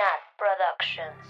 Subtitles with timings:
[0.00, 1.20] Nat Productions.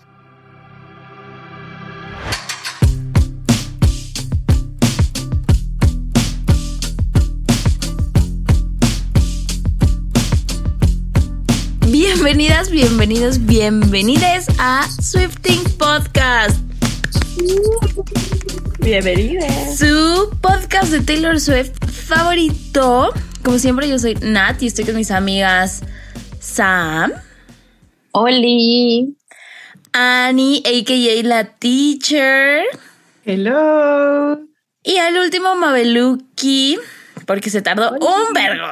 [11.90, 16.60] Bienvenidas, bienvenidos, bienvenides a Swifting Podcast.
[18.78, 19.78] Bienvenidas.
[19.78, 23.12] Su podcast de Taylor Swift favorito.
[23.42, 25.82] Como siempre, yo soy Nat y estoy con mis amigas
[26.38, 27.12] Sam,
[28.12, 29.16] Oli.
[29.92, 31.22] Annie, a.k.a.
[31.26, 32.62] la teacher,
[33.24, 34.38] Hello.
[34.84, 36.78] y al último Mabeluki,
[37.26, 38.66] porque se tardó un vergo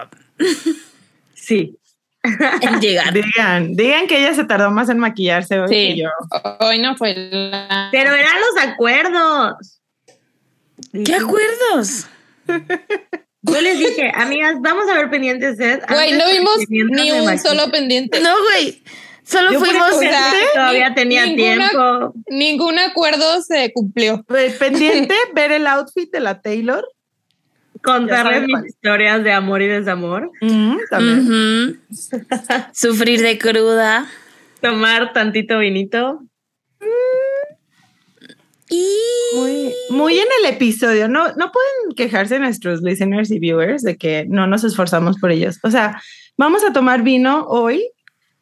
[1.34, 1.77] Sí.
[2.23, 3.12] en llegar.
[3.15, 5.74] Digan, digan que ella se tardó más en maquillarse hoy Sí.
[5.74, 6.09] que yo.
[6.60, 7.88] Hoy no fue la...
[7.91, 9.80] Pero eran los acuerdos.
[11.05, 12.07] ¿Qué acuerdos?
[13.43, 15.57] Yo les dije, amigas, vamos a ver pendientes.
[15.57, 18.20] Güey, no vimos ni un solo pendiente.
[18.20, 18.82] No, güey.
[19.28, 19.98] Solo Yo fuimos.
[20.00, 20.10] que
[20.55, 22.14] todavía tenía ninguna- tiempo.
[22.30, 24.24] Ningún acuerdo se cumplió.
[24.26, 26.82] Pues, pendiente ver el outfit de la Taylor.
[27.82, 28.66] Contarles mis cuál.
[28.66, 30.30] historias de amor y desamor.
[30.40, 31.80] Mm, también.
[32.73, 34.06] Sufrir de cruda.
[34.62, 36.21] Tomar tantito vinito.
[38.71, 38.87] Y.
[39.34, 41.09] Muy, muy en el episodio.
[41.09, 45.59] No, no pueden quejarse nuestros listeners y viewers de que no nos esforzamos por ellos.
[45.62, 46.01] O sea,
[46.37, 47.90] vamos a tomar vino hoy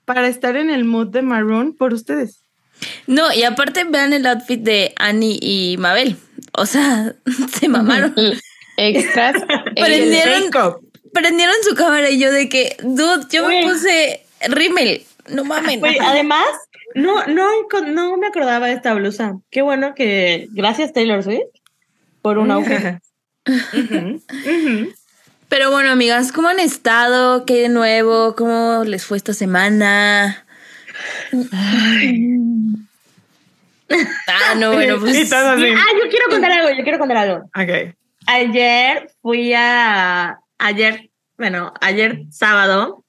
[0.07, 2.41] para estar en el mood de Maroon por ustedes.
[3.07, 6.17] No, y aparte vean el outfit de Annie y Mabel.
[6.53, 7.15] O sea,
[7.59, 8.15] se mamaron.
[8.79, 9.43] Extras.
[11.13, 15.03] Prendieron, su cámara y yo de que, dude, yo me puse rímel.
[15.29, 15.81] No mames.
[15.81, 16.47] Güey, además,
[16.95, 17.47] no, no,
[17.87, 19.39] no me acordaba de esta blusa.
[19.51, 20.47] Qué bueno que.
[20.53, 21.49] Gracias, Taylor Swift,
[22.21, 22.99] por un outfit.
[23.49, 24.21] Ujú.
[25.49, 27.45] Pero bueno, amigas, ¿cómo han estado?
[27.47, 28.35] ¿Qué de nuevo?
[28.35, 30.45] ¿Cómo les fue esta semana?
[34.27, 35.31] Ah, no, bueno, Y pues.
[35.31, 35.67] todo así.
[35.67, 37.37] Ah, yo quiero contar algo, yo quiero contar algo.
[37.55, 37.95] Ok.
[38.27, 40.39] Ayer fui a.
[40.59, 43.05] Ayer, bueno, ayer sábado,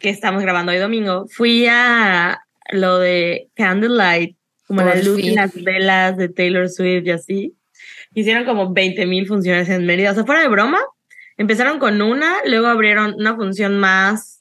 [0.00, 2.40] que estamos grabando hoy domingo, fui a
[2.72, 5.26] lo de Candlelight, como Por la luz fin.
[5.26, 7.54] y las velas de Taylor Swift y así.
[8.14, 10.10] Hicieron como 20 mil funciones en Mérida.
[10.12, 10.80] O sea, fuera de broma,
[11.36, 14.40] empezaron con una, luego abrieron una función más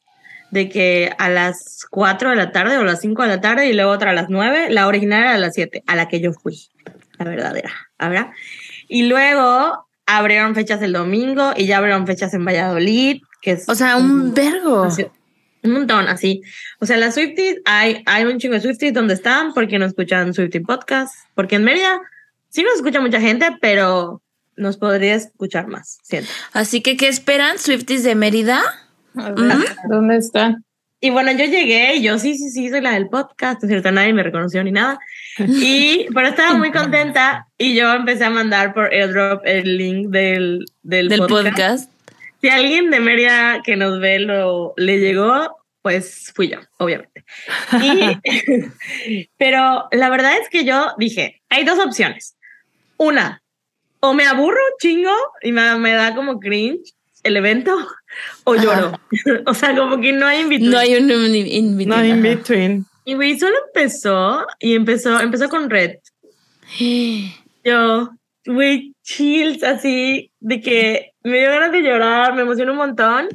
[0.51, 3.67] de que a las 4 de la tarde o a las 5 de la tarde
[3.67, 4.67] y luego otra a las 9.
[4.69, 6.69] La original era a las 7, a la que yo fui,
[7.17, 8.29] la verdadera, ¿verdad?
[8.87, 13.75] Y luego abrieron fechas el domingo y ya abrieron fechas en Valladolid, que es O
[13.75, 14.83] sea, un vergo.
[14.83, 15.05] Así,
[15.63, 16.41] un montón, así.
[16.79, 20.33] O sea, las Swifties, hay, hay un chingo de Swifties donde están, porque no escuchan
[20.33, 21.99] Swiftie Podcast, porque en Mérida
[22.49, 24.21] sí nos escucha mucha gente, pero
[24.55, 26.29] nos podría escuchar más, siento.
[26.53, 27.57] Así que, ¿qué esperan?
[27.57, 28.61] ¿Swifties de Mérida?
[29.13, 30.57] ¿Dónde está?
[31.01, 33.91] Y bueno, yo llegué y yo sí, sí, sí, soy la del podcast, es cierto,
[33.91, 34.97] nadie me reconoció ni nada.
[35.37, 40.65] Y, pero estaba muy contenta y yo empecé a mandar por airdrop el link del,
[40.81, 41.45] del, Del podcast.
[41.47, 41.91] podcast.
[42.41, 47.23] Si alguien de Mérida que nos ve lo, le llegó, pues fui yo, obviamente.
[47.81, 52.35] Y- pero la verdad es que yo dije, hay dos opciones.
[52.97, 53.43] Una,
[54.09, 55.11] o me aburro chingo
[55.41, 56.93] y me, me da como cringe
[57.23, 57.75] el evento,
[58.43, 58.99] o lloro.
[59.47, 60.71] o sea, como que no hay invitación.
[60.71, 62.21] No hay un in- in between, No in ajá.
[62.21, 62.85] between.
[63.03, 65.95] Y güey, solo empezó y empezó, empezó con Red.
[67.63, 68.09] Yo,
[68.45, 73.27] güey, chills así, de que me dio ganas de llorar, me emocionó un montón.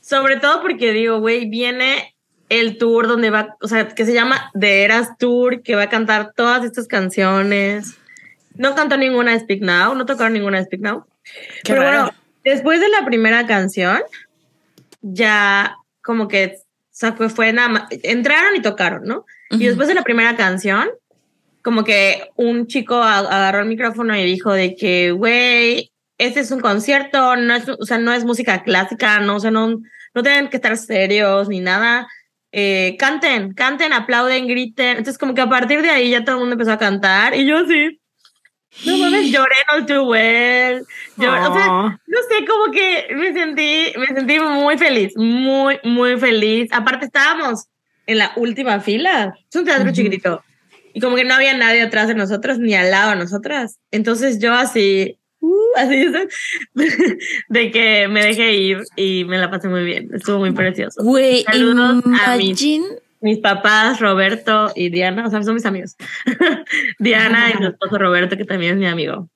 [0.00, 2.14] Sobre todo porque digo, güey, viene
[2.48, 5.88] el tour donde va, o sea, que se llama The Eras Tour, que va a
[5.88, 7.96] cantar todas estas canciones.
[8.58, 11.06] No cantó ninguna de Speak Now, no tocaron ninguna de Speak Now.
[11.64, 12.02] Qué Pero raro.
[12.02, 14.00] bueno, después de la primera canción,
[15.02, 16.58] ya como que
[16.96, 19.26] o sea, fue, fue nada más, entraron y tocaron, ¿no?
[19.50, 19.62] Ujú.
[19.62, 20.88] Y después de la primera canción,
[21.60, 26.60] como que un chico agarró el micrófono y dijo de que, güey, este es un
[26.60, 29.82] concierto, no es, o sea, no es música clásica, no, o sea, no,
[30.14, 32.08] no tienen que estar serios ni nada.
[32.50, 34.96] Eh, canten, canten, aplauden, griten.
[34.96, 37.46] Entonces, como que a partir de ahí ya todo el mundo empezó a cantar y
[37.46, 38.00] yo sí.
[38.84, 40.86] No mames, lloré en All Too Well.
[41.16, 41.88] Lloré, o sea, Oh.
[41.88, 46.68] no sé, como que me sentí, me sentí muy feliz, muy, muy feliz.
[46.72, 47.66] Aparte estábamos
[48.06, 49.34] en la última fila.
[49.48, 50.42] Es un teatro chiquitito.
[50.92, 53.78] Y como que no había nadie atrás de nosotros, ni al lado de nosotras.
[53.90, 56.06] Entonces yo así, uh, así,
[57.48, 60.08] de que me dejé ir y me la pasé muy bien.
[60.14, 61.02] Estuvo muy precioso.
[61.02, 62.86] Güey, imagine.
[63.20, 65.96] Mis papás, Roberto y Diana, o sea, son mis amigos.
[66.98, 69.28] Diana y su esposo Roberto, que también es mi amigo.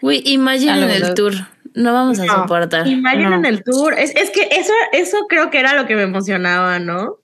[0.00, 1.32] Güey, imaginen el tour.
[1.74, 2.34] No vamos a No.
[2.34, 2.86] soportar.
[2.86, 3.48] Imaginen No.
[3.48, 3.94] el tour.
[3.98, 7.18] Es, es que eso, eso creo que era lo que me emocionaba, ¿no?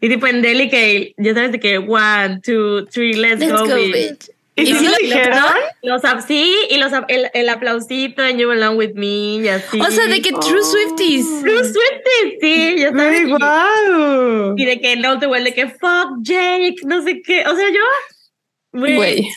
[0.00, 3.66] Y tipo en Delhi que ya sabes de que one, two, three, let's, Let's go,
[3.66, 3.92] go, bitch.
[3.94, 4.30] bitch.
[4.60, 5.38] ¿Y ¿Y si lo dijeron?
[5.82, 9.80] Los sí, y los el, el aplausito en You Belong With Me y así.
[9.80, 11.40] O sea, de que True Swifties.
[11.40, 13.22] True Swifties, sí, ya sabes.
[13.40, 17.44] Ay, y- de que no te vuelve de que fuck Jake, no sé qué.
[17.46, 18.78] O sea, yo.
[18.78, 19.28] Güey.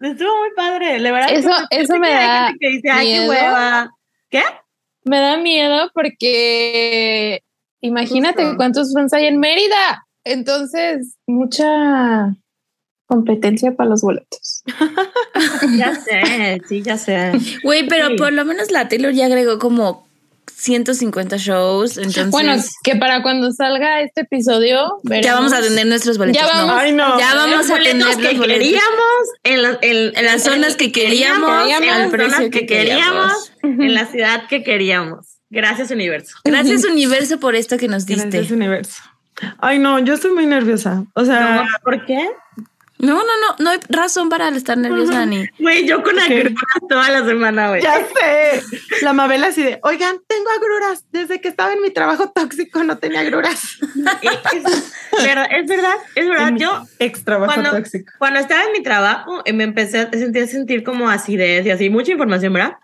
[0.00, 1.32] Estuvo muy padre, la verdad.
[1.32, 3.30] Eso- eso me da gente que dice, ay, qué miedo.
[3.30, 3.90] hueva.
[4.30, 4.42] ¿Qué?
[5.04, 7.42] Me da miedo porque
[7.80, 8.56] imagínate Justo.
[8.56, 10.06] cuántos fans hay en Mérida.
[10.24, 12.34] Entonces, mucha
[13.12, 14.62] competencia para los boletos.
[15.76, 17.32] Ya sé, sí, ya sé.
[17.62, 18.16] Güey, pero Sí.
[18.16, 20.06] por lo menos la Taylor ya agregó como
[20.54, 21.96] 150 shows.
[21.96, 22.54] Entonces, Bueno,
[22.84, 25.68] que para cuando salga este episodio, ya vamos a veremos.
[25.76, 26.40] tener nuestros boletos.
[26.42, 26.66] Ya vamos.
[26.66, 26.74] ¿no?
[26.78, 27.18] Ay, no.
[27.18, 28.46] Ya vamos a tener que los boletos.
[28.46, 32.60] queríamos en, la- en- En las zonas que queríamos, en al las precio zonas que
[32.60, 33.84] que queríamos, queríamos.
[33.86, 35.26] en la ciudad que queríamos.
[35.50, 36.36] Gracias, universo.
[36.44, 38.54] Gracias, universo, por esto que nos Gracias, diste.
[38.54, 39.02] universo.
[39.58, 41.04] Ay, no, yo estoy muy nerviosa.
[41.14, 42.28] O sea, No, ¿Por qué?
[43.02, 45.44] No, no, no, no hay razón para estar nerviosa ni.
[45.58, 46.54] Güey, yo con agruras
[46.88, 47.82] toda la semana, güey.
[47.82, 48.62] ya sé.
[49.02, 51.04] La Mabel así de, oigan, tengo agruras.
[51.10, 53.78] Desde que estaba en mi trabajo tóxico no tenía agruras.
[54.22, 56.48] Es, verdad, es verdad, es verdad.
[56.48, 58.12] En Yo ex trabajo cuando, tóxico.
[58.18, 61.90] cuando estaba en mi trabajo, eh, me empecé a sentir, sentir como acidez y así,
[61.90, 62.76] mucha información, ¿verdad?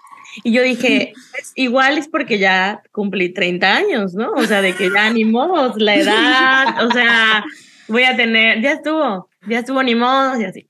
[0.43, 4.33] Y yo dije, pues, igual es porque ya cumplí 30 años, ¿no?
[4.33, 7.45] O sea, de que ya ni modos, la edad, o sea,
[7.87, 10.69] voy a tener, ya estuvo, ya estuvo ni modos y así.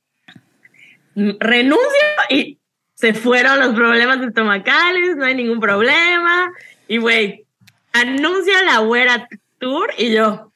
[1.14, 1.86] Renuncio
[2.30, 2.58] y
[2.94, 6.50] se fueron los problemas estomacales, no hay ningún problema.
[6.86, 7.44] Y güey,
[7.92, 9.28] anuncia la güera
[9.58, 10.52] tour y yo,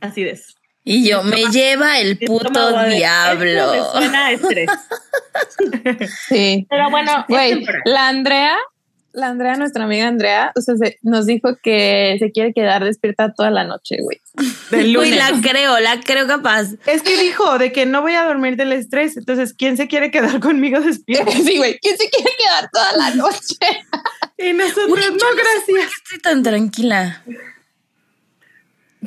[0.00, 0.40] así de
[0.84, 3.74] Y yo, me lleva el puto diablo.
[3.74, 4.70] "Esto me suena a estrés.
[6.28, 6.66] Sí.
[6.68, 8.56] Pero bueno, Güey, la Andrea,
[9.14, 13.32] la Andrea, nuestra amiga Andrea, o sea, se- nos dijo que se quiere quedar despierta
[13.32, 14.20] toda la noche, güey.
[14.70, 15.16] Del Uy, lunes.
[15.16, 16.68] la creo, la creo capaz.
[16.86, 19.16] Es que dijo de que no voy a dormir del estrés.
[19.16, 21.30] Entonces, ¿quién se quiere quedar conmigo despierto?
[21.44, 23.56] Sí, güey, ¿quién se quiere quedar toda la noche?
[24.38, 25.66] Y nosotros, yo no, no sé por gracias.
[25.66, 27.22] qué estoy tan tranquila.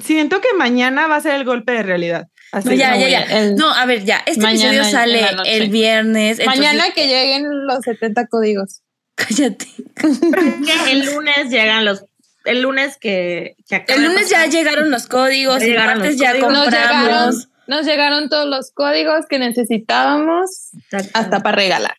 [0.01, 2.27] Siento que mañana va a ser el golpe de realidad.
[2.51, 3.21] Así No, ya, ya, ya.
[3.23, 4.21] el- No, a ver, ya.
[4.25, 6.39] Este Mañana episodio sale el viernes.
[6.39, 8.81] entonces- Mañana que lleguen los 70 códigos.
[9.17, 9.67] Cállate.
[9.95, 12.05] Que el lunes llegan los.
[12.45, 13.57] El lunes que.
[13.67, 16.51] que El lunes ya llegaron los códigos, Ya el llegaron martes los ya códigos.
[16.53, 17.49] Nos llegaron, compramos.
[17.67, 20.69] nos llegaron todos los códigos que necesitábamos
[21.13, 21.97] hasta para regalar.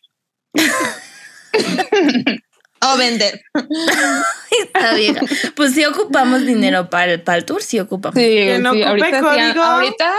[2.81, 3.41] o vender.
[4.63, 5.17] Está bien.
[5.55, 8.15] Pues sí ocupamos dinero para el, para el tour, sí ocupamos.
[8.15, 10.13] Sí, Quien sí, ocupe ahorita, sí, ahorita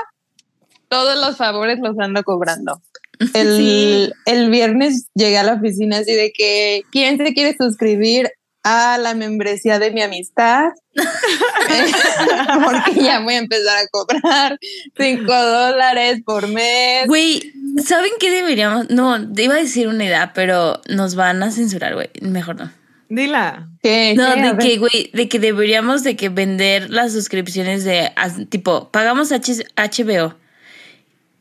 [0.88, 2.82] todos los favores los ando cobrando.
[3.34, 4.10] El, Sí.
[4.26, 8.30] el viernes llegué a la oficina así de que ¿quién se quiere suscribir
[8.62, 10.64] a la membresía de mi amistad?
[12.64, 14.58] Porque ya voy a empezar a cobrar
[14.96, 17.06] cinco dólares por mes.
[17.06, 17.52] Güey,
[17.84, 18.90] ¿saben qué deberíamos?
[18.90, 22.10] No, iba a decir una idea, pero nos van a censurar, güey.
[22.20, 22.70] Mejor no.
[23.08, 23.68] Dila.
[23.82, 24.14] ¿Qué?
[24.16, 28.12] No, de que, güey, de que deberíamos de que vender las suscripciones de,
[28.48, 30.34] tipo, pagamos H- HBO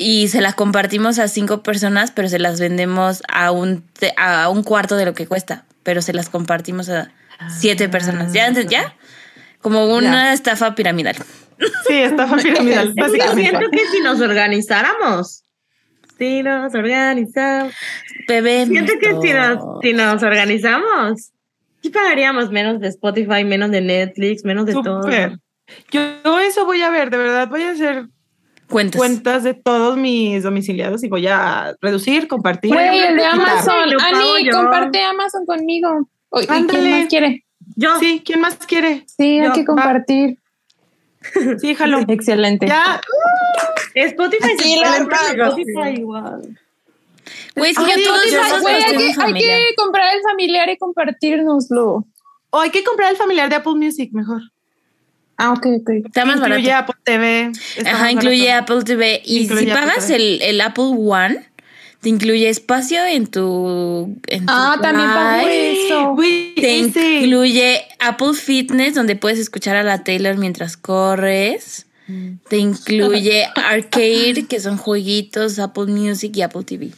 [0.01, 3.83] y se las compartimos a cinco personas, pero se las vendemos a un,
[4.15, 7.11] a un cuarto de lo que cuesta, pero se las compartimos a
[7.49, 8.31] siete personas.
[8.31, 8.49] ¿Ya?
[8.49, 8.95] ¿Ya?
[9.59, 11.17] Como una estafa piramidal.
[11.85, 13.41] Sí, estafa piramidal, que yo básicamente.
[13.41, 15.43] siento que si nos organizáramos.
[16.17, 17.73] Si nos organizamos.
[18.25, 18.67] Bebé.
[18.67, 21.31] Siento que si nos, si nos organizamos.
[21.83, 25.03] Sí pagaríamos menos de Spotify, menos de Netflix, menos de todo.
[25.03, 25.39] Súper.
[25.91, 28.07] Yo, yo eso voy a ver, de verdad, voy a hacer
[28.69, 28.99] Cuentas.
[28.99, 32.71] cuentas de todos mis domiciliados y voy a reducir, compartir.
[32.73, 33.25] Güey, el de.
[33.25, 33.89] Amazon.
[33.99, 34.51] Ani, yo.
[34.51, 36.07] comparte Amazon conmigo.
[36.29, 36.79] Oye, ¿y Ándale.
[36.79, 37.45] ¿Quién más quiere?
[37.75, 37.99] Yo.
[37.99, 39.05] Sí, ¿quién más quiere?
[39.07, 39.65] Sí, hay que va.
[39.65, 40.37] compartir.
[41.59, 41.99] Sí, jalo.
[42.07, 42.67] Excelente.
[42.67, 43.01] Ya,
[43.95, 46.59] Spotify Sí, Spotify igual.
[47.55, 52.05] Güey, que Ay, ya todos Spotify, hay, que, hay que comprar el familiar y compartirnoslo.
[52.51, 54.41] o hay que comprar el familiar de Apple Music mejor.
[55.41, 55.89] Ah, ok, ok.
[56.05, 56.59] Está más barato.
[56.59, 57.51] Incluye Apple TV.
[57.77, 58.73] está Ajá, incluye barato.
[58.73, 59.21] Apple TV.
[59.25, 60.15] Y Incluye si Apple pagas TV.
[60.17, 61.49] el, el Apple One,
[62.01, 64.19] te incluye espacio en tu.
[64.27, 66.15] En tu Ah, también pago eso.
[66.55, 67.19] Te ese.
[67.21, 71.85] incluye Apple Fitness, donde puedes escuchar a la Taylor mientras corres.
[72.49, 76.89] Te incluye Arcade, que son jueguitos, Apple Music y Apple TV.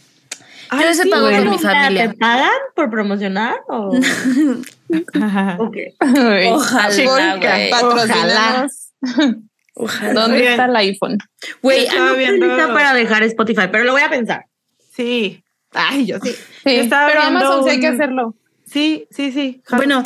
[0.69, 1.35] Ay, Yo ese sí, pago güey.
[1.37, 2.11] con mi O sea, familia.
[2.11, 3.55] ¿Te pagan por promocionar?
[3.67, 3.91] O...
[5.21, 5.57] Ajá.
[5.59, 5.77] ok.
[6.51, 7.69] Ojalá, güey.
[7.69, 8.91] patrocínanos.
[9.73, 10.13] Ojalá.
[10.13, 11.17] ¿Dónde está el iPhone?
[11.61, 14.45] Güey, Estaba viendo- lista para dejar Spotify, pero lo voy a pensar.
[14.93, 15.43] Sí.
[15.73, 16.31] Ay, yo sí.
[16.31, 18.35] Sí, Yo estaba pero Amazon sí hay que un- hacerlo.
[18.65, 19.61] Sí, sí, sí.
[19.65, 19.77] jalo.
[19.79, 20.03] bueno.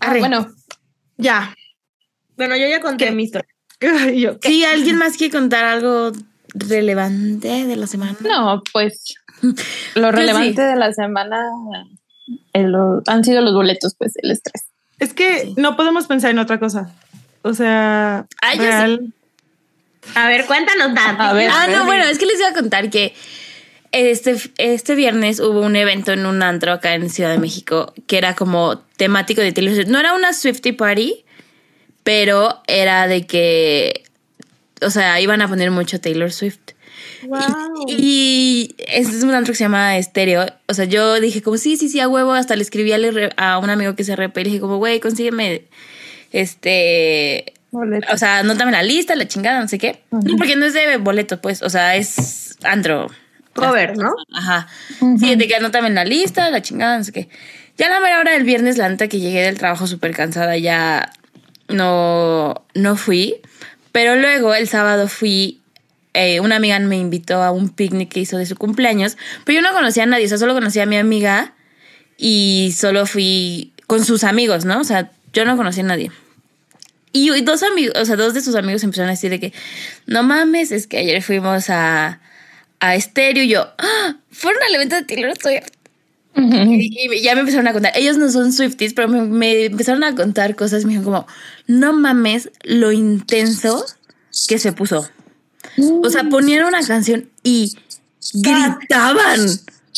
[0.00, 0.20] Ah, arre.
[0.20, 0.48] bueno,
[1.16, 1.54] ya.
[2.36, 3.10] Bueno, yo ya conté ¿Qué?
[3.10, 3.48] mi historia.
[4.16, 4.48] Yo, ¿qué?
[4.48, 6.12] Sí, ¿alguien más quiere contar algo
[6.54, 8.16] relevante de la semana?
[8.20, 9.14] No, pues
[9.94, 11.40] lo relevante de la semana
[13.06, 14.64] han sido los boletos, pues el estrés.
[14.98, 15.54] Es que Sí.
[15.56, 16.90] no podemos pensar en otra cosa.
[17.42, 19.12] O sea, yo real.
[20.14, 21.20] A ver, cuéntanos, Dan.
[21.20, 21.50] A ver.
[21.52, 23.14] Ah, no, bueno, es que les iba a contar que
[23.92, 28.18] este, este viernes hubo un evento en un antro acá en Ciudad de México que
[28.18, 29.88] era como temático de Taylor Swift.
[29.88, 31.24] No era una Swifty Party,
[32.02, 34.02] pero era de que,
[34.82, 36.58] o sea, iban a poner mucho Taylor Swift.
[37.22, 37.86] Wow.
[37.88, 40.46] Y es un antro que se llama Estéreo.
[40.66, 42.32] O sea, yo dije como, sí, sí, sí, a huevo.
[42.32, 42.92] Hasta le escribí
[43.36, 45.64] a un amigo que se repe y le dije como, güey, consígueme,
[46.32, 50.02] este, o sea, anótame la lista, la chingada, no sé qué.
[50.38, 53.08] Porque no es de boleto, pues, o sea, es antro.
[53.54, 54.14] Cover, ¿no?
[54.32, 54.68] Ajá.
[55.18, 57.28] Sí, de que anótame la lista, la chingada, no sé qué.
[57.76, 61.12] Ya la mera hora del viernes, la neta que llegué del trabajo súper cansada, ya
[61.68, 63.36] no, no fui.
[63.92, 65.60] Pero luego el sábado fui,
[66.18, 69.62] eh, una amiga me invitó a un picnic que hizo de su cumpleaños, pero yo
[69.62, 71.54] no conocía a nadie, o sea, solo conocía a mi amiga
[72.16, 74.80] y solo fui con sus amigos, ¿no?
[74.80, 76.10] O sea, yo no conocía a nadie.
[77.12, 79.52] Y y dos amigos, o sea, dos de sus amigos empezaron a decir de que,
[80.06, 82.20] no mames, es que ayer fuimos a,
[82.80, 85.68] a Estéreo y yo, "Ah, fueron al evento de Taylor Swift.
[86.36, 90.04] Y, y ya me empezaron a contar, ellos no son Swifties, pero me, me empezaron
[90.04, 91.26] a contar cosas, me dijeron como,
[91.66, 93.84] no mames lo intenso
[94.48, 95.08] que se puso.
[96.02, 97.76] O sea, ponían una canción y
[98.34, 99.46] gritaban.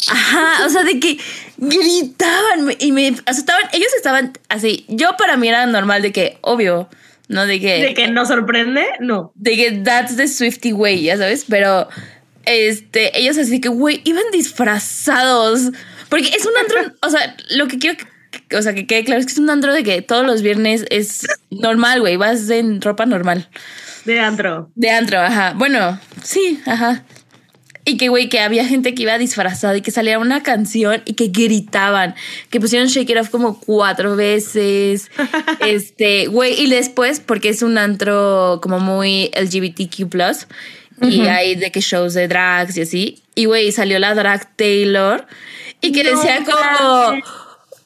[0.08, 1.18] Ajá, o sea, de que
[1.58, 3.64] gritaban y me asustaban.
[3.72, 4.84] Ellos estaban así.
[4.88, 6.88] Yo para mí era normal de que, obvio,
[7.28, 7.46] ¿no?
[7.46, 9.32] De que, De que nos sorprende, no.
[9.34, 11.88] de que that's the Swifty way, ya sabes, pero
[12.44, 15.70] este, ellos así que, güey, iban disfrazados.
[16.08, 19.20] Porque es un antro, o sea, lo que quiero que, o sea, que quede claro
[19.20, 22.80] es que es un antro de que todos los viernes es normal, güey, vas en
[22.80, 23.48] ropa normal.
[24.04, 24.70] De antro.
[24.74, 25.54] De antro, ajá.
[25.56, 27.04] Bueno, sí, ajá.
[27.84, 31.14] Y que, güey, que había gente que iba disfrazada y que salía una canción y
[31.14, 32.14] que gritaban,
[32.50, 35.10] que pusieron Shake It Off como cuatro veces.
[35.66, 40.08] este, güey, y después, porque es un antro como muy LGBTQ,
[41.02, 43.22] y hay de que shows de drags y así.
[43.34, 45.26] Y, güey, salió la drag Taylor
[45.80, 47.18] y que No decía como.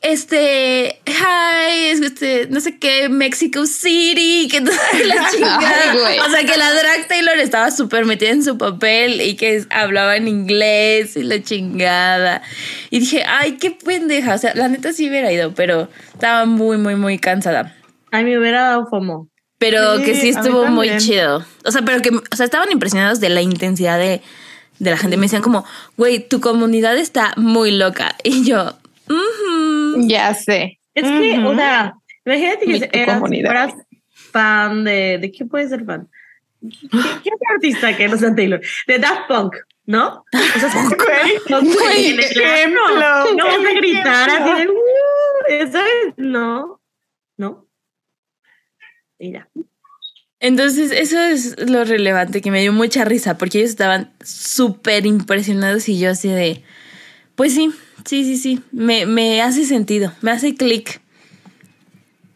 [0.05, 6.27] Este, hi, es este, no sé qué, Mexico City, que toda la chingada.
[6.27, 10.17] O sea, que la drag Taylor estaba súper metida en su papel y que hablaba
[10.17, 12.43] en inglés y la chingada.
[12.91, 14.35] Y dije, ay, qué pendeja.
[14.35, 17.75] O sea, la neta sí hubiera ido, pero estaba muy, muy, muy cansada.
[18.13, 19.29] Ay, me hubiera dado FOMO.
[19.59, 21.45] Pero Sí, que sí a mí estuvo muy chido.
[21.65, 24.21] O sea, pero que, o sea, estaban impresionados de la intensidad de,
[24.79, 25.17] de la gente.
[25.17, 25.65] Me decían como,
[25.97, 28.15] güey, tu comunidad está muy loca.
[28.23, 28.77] Y yo,
[29.09, 29.64] "Ujú".
[30.03, 30.79] Ya sé.
[30.95, 31.49] Es que, Ujú.
[31.49, 33.75] o sea, imagínate que eras, fueras
[34.33, 35.19] fan de.
[35.19, 36.09] ¿De qué puede ser fan?
[36.61, 36.89] ¿Qué,
[37.23, 38.61] qué artista que no sea Taylor?
[38.87, 40.25] De Daft Punk, ¿no?
[40.33, 40.71] O sea,
[41.97, 43.35] en el ejemplo.
[43.37, 44.69] No vas a gritar así de.
[44.71, 46.15] "Uh", ¿Sabes?
[46.17, 46.81] No.
[47.37, 47.67] No.
[49.19, 49.49] Y ya.
[50.41, 55.89] Entonces, eso es lo relevante que me dio mucha risa porque ellos estaban súper impresionados
[55.89, 56.63] y yo así de,
[57.35, 57.71] pues sí,
[58.05, 61.01] sí, sí, sí, me, me hace sentido, me hace clic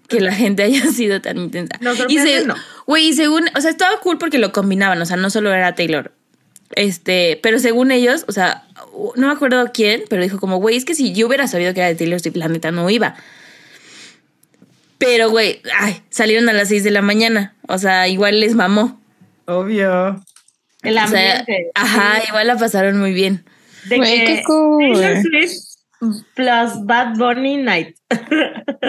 [0.08, 1.76] que la gente haya sido tan intensa.
[1.80, 2.54] Nos y se- no.
[2.86, 5.74] güey, y según, o sea, estaba cool porque lo combinaban, o sea, no solo era
[5.74, 6.12] Taylor.
[6.74, 8.66] Este, pero según ellos, o sea,
[9.16, 11.80] no me acuerdo quién, pero dijo como, güey, es que si yo hubiera sabido que
[11.80, 13.14] era de Taylor Swift, la neta no iba.
[14.98, 17.54] Pero, güey, ay, salieron a las 6 de la mañana.
[17.68, 19.00] O sea, igual les mamó.
[19.46, 20.22] Obvio.
[20.82, 21.70] El O sea, ambiente.
[21.74, 23.44] ajá, igual la pasaron muy bien.
[23.88, 24.92] De que qué cool.
[24.92, 27.96] Taylor Swift plus Bad Bunny Night.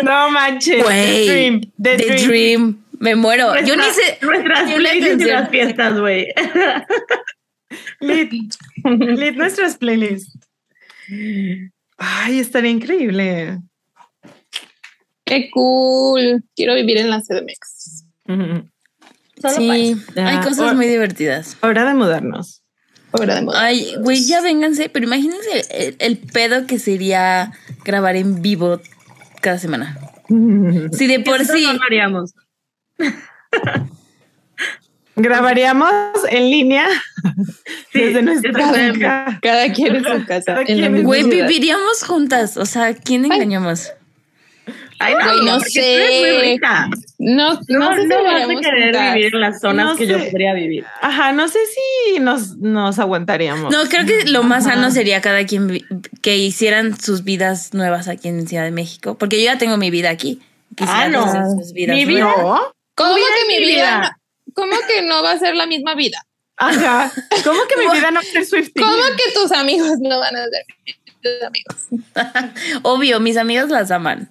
[0.03, 0.84] No manches.
[0.86, 1.62] The Dream.
[1.82, 2.27] The, The Dream.
[2.27, 2.86] Dream.
[3.00, 3.53] Me muero.
[3.65, 4.18] Yo ni sé.
[4.22, 5.29] Nuestras playlists y canción.
[5.29, 6.27] las fiestas, güey.
[8.01, 8.32] Lit.
[8.84, 10.38] Lit nuestras playlists.
[11.98, 13.60] Ay, estaría increíble.
[15.25, 16.44] Qué cool.
[16.56, 18.06] Quiero vivir en la CDMX.
[18.25, 21.58] Solo Sí, hay cosas Or- muy divertidas.
[21.62, 22.63] Hora de mudarnos.
[23.12, 23.62] Fuera de moda.
[23.62, 27.51] Ay, güey, ya vénganse, pero imagínense el, el pedo que sería
[27.84, 28.80] grabar en vivo
[29.42, 29.98] cada semana.
[30.30, 31.66] Si de por sí.
[31.66, 32.36] no haríamos.
[35.16, 35.92] Grabaríamos
[36.30, 36.88] en línea
[37.92, 39.39] Sí, desde nuestra casa.
[39.42, 40.60] Cada quien en su casa.
[41.01, 41.48] Güey, ciudad.
[41.48, 42.58] viviríamos juntas.
[42.58, 43.92] O sea, ¿quién engañamos?
[45.00, 46.20] Ay, no, Güey, no porque tú eres sé.
[46.20, 46.89] muy rica.
[47.20, 49.13] No, no, No, sé si no vas a querer juntas.
[49.15, 50.86] vivir en las zonas No que yo podría vivir.
[51.01, 53.72] Ajá, no sé si nos, nos aguantaríamos.
[53.74, 54.75] No, creo que lo más Ajá.
[54.75, 55.86] sano sería cada quien
[56.22, 59.18] que hicieran sus vidas nuevas aquí en Ciudad de México.
[59.18, 60.41] Porque yo ya tengo mi vida aquí.
[60.75, 61.25] Quisiera Ah, no.
[61.62, 62.34] sus vidas Mi vida-.
[62.96, 64.18] ¿Cómo vida que mi vida?
[64.53, 66.22] ¿cómo que no va a ser la misma vida?
[66.58, 67.10] Ajá.
[67.46, 68.84] ¿Cómo que mi vida no va a ser Swiftie?
[68.84, 70.65] ¿Cómo que tus amigos no van a ser
[71.22, 72.53] tus amigos?
[72.84, 74.29] Obvio, mis amigos las aman.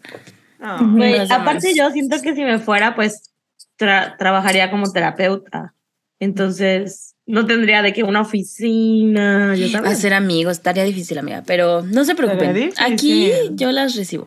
[0.61, 1.31] Amas.
[1.31, 3.33] aparte yo siento que si me fuera, pues
[3.79, 5.75] tra- trabajaría como terapeuta.
[6.21, 9.93] Entonces, no tendría de que una oficina, ya sabes.
[9.93, 12.73] Hacer amigos, estaría difícil, amiga, pero no se preocupen.
[12.79, 14.27] Aquí yo las recibo.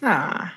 [0.00, 0.54] Ah.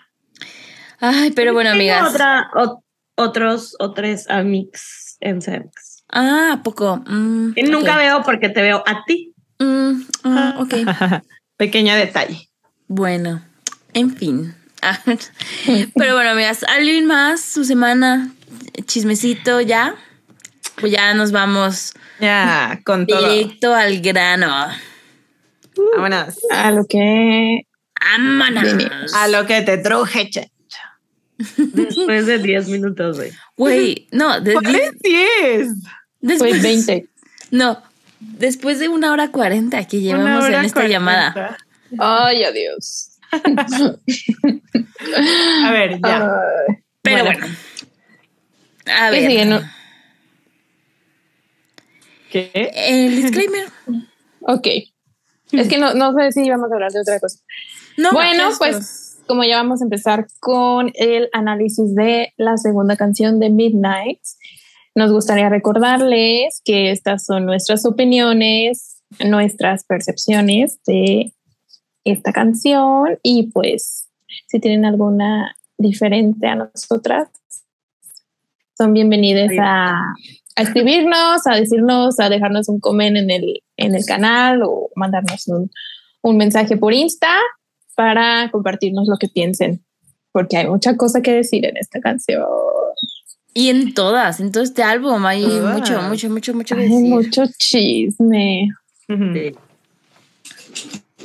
[0.99, 2.11] Ay, pero bueno, Tengo amigas.
[2.13, 2.81] Otra, o-
[3.17, 6.03] otros, otros amigos en sex.
[6.09, 7.03] Ah, ¿a poco.
[7.07, 9.33] Mm, Y nunca veo porque te veo a ti.
[9.59, 10.73] Mm, ah, ok.
[11.57, 12.49] Pequeño detalle.
[12.87, 13.43] Bueno,
[13.93, 14.55] en fin.
[15.95, 17.41] Pero bueno, amigas, ¿alguien más?
[17.41, 18.31] ¿Su semana?
[18.85, 19.95] ¿Chismecito ya?
[20.79, 23.29] Pues ya nos vamos Ya, con todo.
[23.31, 24.67] directo al grano.
[25.95, 26.35] Vámonos.
[26.51, 27.61] A lo que
[28.01, 29.13] ¡Vámonos!
[29.13, 30.51] A lo que te truje, che.
[31.57, 33.31] Después de 10 minutos, güey.
[33.57, 35.67] Güey, no, de- ¿Cuál es 10?
[36.21, 37.07] después, fue 20.
[37.51, 37.81] No,
[38.19, 41.57] después de una hora cuarenta que Una llevamos hora en esta llamada.
[41.97, 43.09] Ay, adiós.
[45.65, 46.29] A ver, ya.
[47.01, 47.39] Pero Bueno.
[47.39, 47.55] bueno.
[48.85, 49.29] A ¿Qué ver.
[49.31, 49.45] sigue?
[49.45, 49.61] No-
[52.31, 52.51] ¿Qué?
[52.75, 53.65] El disclaimer.
[54.41, 54.67] Ok.
[55.51, 57.39] Es que no, no sé si íbamos a hablar de otra cosa.
[57.97, 63.39] No, bueno, pues como ya vamos a empezar con el análisis de la segunda canción
[63.39, 64.19] de Midnight,
[64.95, 71.33] nos gustaría recordarles que estas son nuestras opiniones, nuestras percepciones de
[72.03, 74.09] esta canción y pues
[74.47, 77.29] si tienen alguna diferente a nosotras,
[78.77, 79.99] son bienvenidas a,
[80.55, 85.47] a escribirnos, a decirnos, a dejarnos un comment en el, en el canal o mandarnos
[85.47, 85.69] un,
[86.21, 87.37] un mensaje por Insta
[87.95, 89.83] para compartirnos lo que piensen,
[90.31, 92.43] porque hay mucha cosa que decir en esta canción.
[93.53, 97.09] Y en todas, en todo este álbum hay mucho, mucho, mucho, mucho que Hay decir.
[97.09, 98.69] mucho chisme.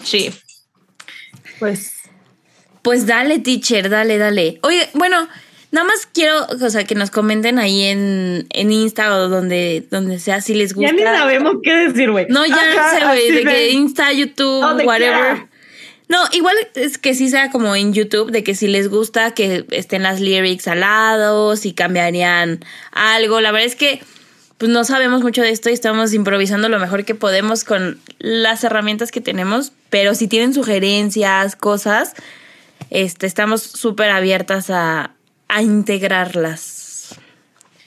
[0.02, 0.30] Sí.
[1.58, 1.92] Pues
[2.82, 4.58] Pues dale, teacher, dale, dale.
[4.62, 5.28] Oye, bueno,
[5.72, 10.18] nada más quiero, o sea, que nos comenten ahí en, en Insta o donde, donde
[10.18, 10.90] sea si les gusta.
[10.90, 12.26] Ya ni sabemos qué decir, güey.
[12.28, 15.12] No, ya Ajá, sé, güey, de que Insta, YouTube, Donde whatever.
[15.18, 15.48] quiera.
[16.08, 19.66] No, igual es que sí sea como en YouTube, de que si les gusta que
[19.72, 23.42] estén las lyrics al lado, si cambiarían algo.
[23.42, 24.00] La verdad es que
[24.58, 28.64] pues no sabemos mucho de esto y estamos improvisando lo mejor que podemos con las
[28.64, 32.14] herramientas que tenemos, pero si tienen sugerencias, cosas,
[32.90, 35.14] este, estamos súper abiertas a,
[35.48, 37.14] a integrarlas.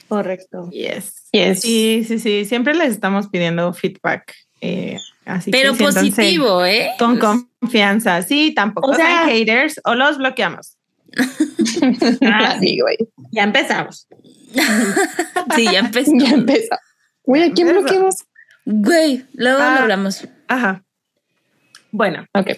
[0.08, 0.68] Correcto.
[0.70, 1.28] Yes.
[1.32, 1.60] Yes.
[1.62, 2.44] Sí, sí, sí.
[2.44, 4.34] Siempre les estamos pidiendo feedback.
[4.60, 6.90] eh, así Pero positivo, ¿eh?
[6.98, 8.22] Con confianza.
[8.22, 10.76] Sí, tampoco O sea- sean haters o los bloqueamos.
[12.22, 12.96] Ah, sí, güey.
[13.30, 14.06] Ya empezamos.
[15.56, 16.12] Sí, ya empezó.
[16.16, 16.76] Ya empezó.
[17.24, 18.16] Güey, ¿a quién bloqueamos?
[18.64, 19.74] Güey, luego Ah.
[19.76, 20.26] lo hablamos.
[20.48, 20.82] Ajá.
[21.90, 22.50] Bueno, Ok.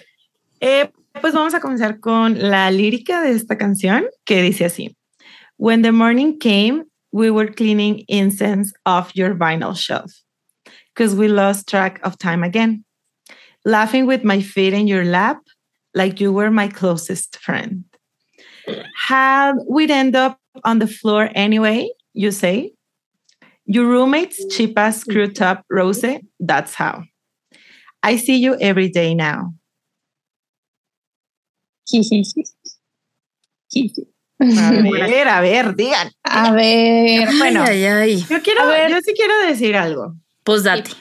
[0.61, 4.95] eh, pues vamos a comenzar con la lírica de esta canción que dice así.
[5.57, 10.11] When the morning came, we were cleaning incense off your vinyl shelf
[10.93, 12.83] because we lost track of time again.
[13.63, 15.39] Laughing with my feet in your lap
[15.93, 17.85] like you were my closest friend.
[19.07, 22.71] How we'd end up on the floor anyway, you say?
[23.65, 26.05] Your roommate's cheap ass screw top rose,
[26.39, 27.03] that's how.
[28.03, 29.53] I see you every day now.
[34.39, 36.11] A ver, a ver, digan.
[36.23, 37.63] A ver, Bueno.
[37.63, 38.25] Ay, ay, ay.
[38.29, 38.91] Yo quiero, A ver.
[38.91, 40.13] yo sí quiero decir algo.
[40.43, 40.91] Pues date.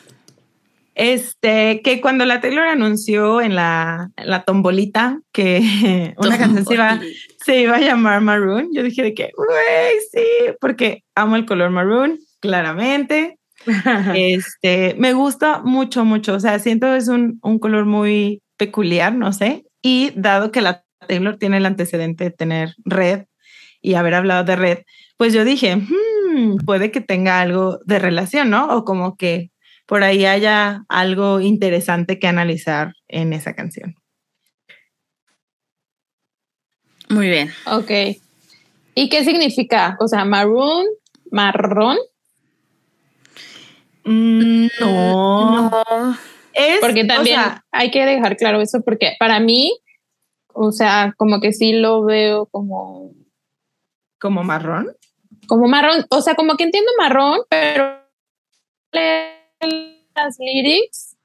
[0.94, 6.74] Este, que cuando la Taylor anunció en la, en la tombolita que una canción se
[6.74, 7.00] iba,
[7.44, 11.70] se iba a llamar Maroon, yo dije de que, güey, sí, porque amo el color
[11.70, 13.38] maroon, claramente.
[14.14, 16.34] Este, me gusta mucho, mucho.
[16.34, 19.64] O sea, siento es un, un color muy peculiar, no sé.
[19.82, 23.24] Y dado que la Taylor tiene el antecedente de tener red
[23.80, 24.78] y haber hablado de red,
[25.18, 28.66] pues yo dije, "Hmm, puede que tenga algo de relación, ¿no?
[28.68, 29.50] O como que
[29.86, 33.94] por ahí haya algo interesante que analizar en esa canción.
[37.08, 37.50] Muy bien.
[37.66, 37.90] ok.
[38.94, 39.96] ¿Y qué significa?
[40.00, 40.86] O sea, maroon,
[41.30, 41.98] marrón,
[44.06, 46.18] Mm, no, No.
[46.52, 49.72] es porque también o sea, hay que dejar claro eso, porque para mí,
[50.52, 53.12] o sea, como que sí lo veo como,
[54.20, 54.94] como marrón.
[55.46, 57.98] como marrón, o sea, como que entiendo marrón, pero
[58.92, 61.16] las lyrics,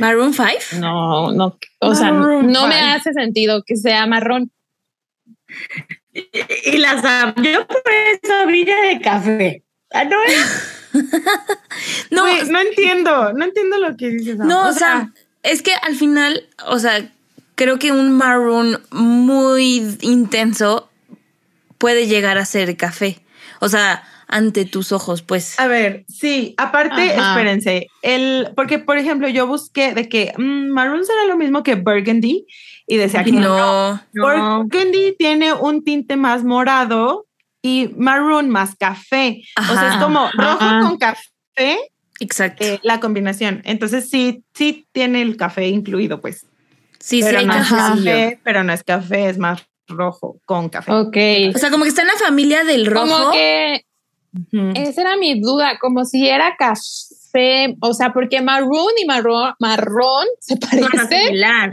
[0.00, 0.48] Maroon 5.
[0.80, 4.50] no, no, o sea, no me hace sentido que sea marrón.
[6.12, 9.62] Y las am- yo por eso brilla de café.
[9.92, 10.70] Ah, no es.
[12.10, 12.28] No,
[12.60, 14.36] entiendo, no entiendo lo que dices.
[14.38, 15.12] No, o sea,
[15.42, 17.10] es que al final, o sea,
[17.56, 20.88] creo que un maroon muy intenso
[21.78, 23.18] puede llegar a ser café.
[23.60, 25.58] O sea, ante tus ojos, pues.
[25.58, 27.32] A ver, sí, aparte, Ajá.
[27.32, 31.74] espérense, el, porque por ejemplo yo busqué de que mm, maroon será lo mismo que
[31.74, 32.46] burgundy
[32.86, 34.00] y decía que no.
[34.12, 34.64] No.
[34.64, 37.26] Burgundy tiene un tinte más morado
[37.62, 39.42] y maroon más café.
[39.58, 40.32] o sea, es como Ajá.
[40.36, 41.78] rojo con café
[42.20, 42.64] Exacto.
[42.64, 43.62] eh, la combinación.
[43.64, 46.46] Entonces sí, sí tiene el café incluido, pues.
[46.98, 50.68] sí, sí, pero hay no es café, pero no es café, es más rojo con
[50.68, 50.92] café.
[50.92, 51.16] Ok.
[51.54, 53.06] O sea, como que está en la familia del rojo.
[53.06, 53.84] Como que
[54.74, 56.80] esa era mi duda, como si era café,
[57.80, 61.70] o sea, porque maroon y marrón, marrón se parecen similar.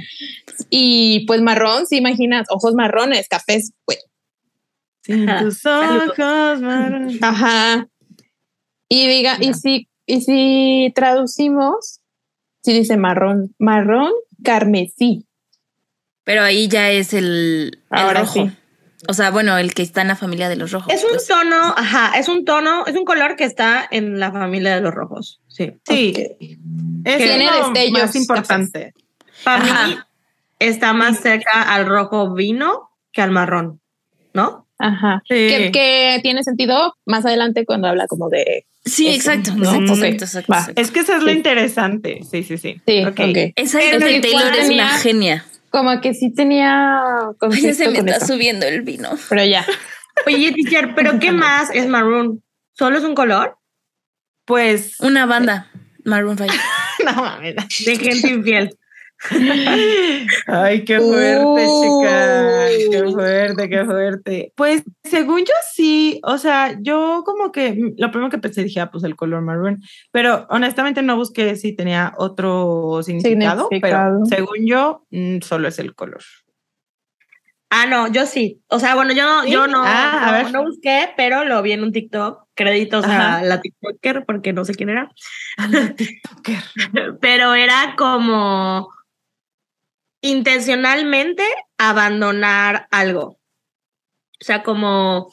[0.69, 4.00] y pues marrón, si imaginas, ojos marrones, cafés, pues.
[5.04, 5.43] Sin Ajá.
[5.43, 7.17] tus ojos, maroon.
[7.21, 7.88] Ajá.
[8.89, 12.02] Y diga, y si, y si traducimos,
[12.63, 14.12] si dice marrón, marrón
[14.43, 15.26] carmesí.
[16.24, 18.34] Pero ahí ya es el, el Ahora rojo.
[18.34, 18.52] sí.
[19.08, 20.94] O sea, bueno, el que está en la familia de los rojos.
[20.94, 21.28] Es un pues.
[21.28, 24.94] tono, ajá, es un tono, es un color que está en la familia de los
[24.94, 25.42] rojos.
[25.48, 25.72] Sí.
[25.88, 26.14] Sí.
[27.04, 28.94] Es Tiene lo destellos más importante.
[29.44, 29.98] Para mí
[30.60, 33.82] está más cerca al rojo vino que al marrón,
[34.34, 34.68] ¿no?
[34.78, 35.22] Ajá.
[35.28, 35.36] Sí.
[35.36, 38.66] Que, que tiene sentido más adelante cuando habla como de.
[38.84, 39.64] Sí, Eso, exacto, ¿no?
[39.76, 40.60] exacto, exacto, exacto, va.
[40.60, 40.82] exacto.
[40.82, 41.38] Es que eso es lo Sí.
[41.38, 42.20] interesante.
[42.30, 42.82] Sí, sí, sí.
[42.88, 43.20] Sí, Ok.
[43.56, 45.46] Esa Taylor es una genia.
[45.72, 47.02] Como que sí tenía
[47.40, 48.34] conflicto se me está eso.
[48.34, 49.10] subiendo el vino.
[49.30, 49.66] Pero ya.
[50.28, 52.44] Oye, teacher, ¿pero qué más es maroon?
[52.74, 53.58] ¿Solo es un color?
[54.46, 55.00] Pues.
[55.00, 55.72] Una banda,
[56.04, 56.54] Maroon 5.
[57.06, 57.56] no mames.
[57.86, 58.78] De gente infiel.
[60.48, 62.68] Ay, qué fuerte, chica.
[62.92, 63.14] Qué Uy.
[63.14, 64.54] fuerte, qué fuerte.
[64.56, 68.80] Pues, según yo sí, o sea, yo como que mm, lo primero que pensé dije,
[68.80, 69.82] ah, pues el color maroon,
[70.12, 74.20] pero honestamente no busqué si tenía otro significado, Significado.
[74.24, 76.22] pero según yo, mm, solo es el color.
[77.74, 78.62] Ah, no, yo sí.
[78.68, 79.52] O sea, bueno, yo no, ¿Sí?
[79.52, 80.52] yo no, Ah, a no, ver.
[80.52, 82.48] no busqué, pero lo vi en un TikTok.
[82.54, 83.38] Créditos Ajá.
[83.38, 85.10] a la TikToker, porque no sé quién era.
[85.96, 86.60] TikToker.
[87.22, 88.90] pero era como
[90.22, 91.44] intencionalmente
[91.78, 93.38] abandonar algo.
[94.40, 95.30] O sea, como,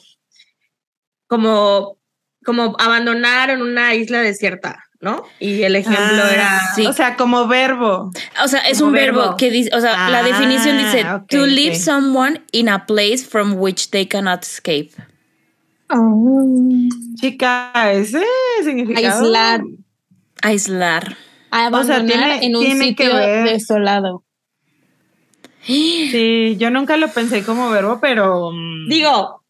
[1.27, 1.97] como,
[2.45, 5.23] como abandonar en una isla desierta, ¿no?
[5.39, 6.85] Y el ejemplo Ah, era sí.
[6.85, 8.11] O sea, como verbo.
[8.43, 9.37] O sea, es Como un verbo, verbo.
[9.37, 13.55] que dice, o sea, la Ah, definición dice to leave someone in a place from
[13.57, 14.91] which they cannot escape.
[17.19, 18.23] Chica, ese
[18.63, 19.21] significado.
[19.25, 19.61] Aislar.
[20.41, 21.17] Aislar.
[21.51, 24.23] Abandonar tiene- en un tiene sitio desolado.
[25.65, 28.51] Sí, yo nunca lo pensé como verbo, pero.
[28.51, 29.43] mm, Digo,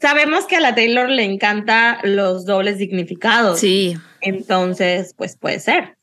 [0.00, 3.60] sabemos que a la Taylor le encanta los dobles significados.
[3.60, 3.96] Sí.
[4.20, 5.96] Entonces, pues puede ser.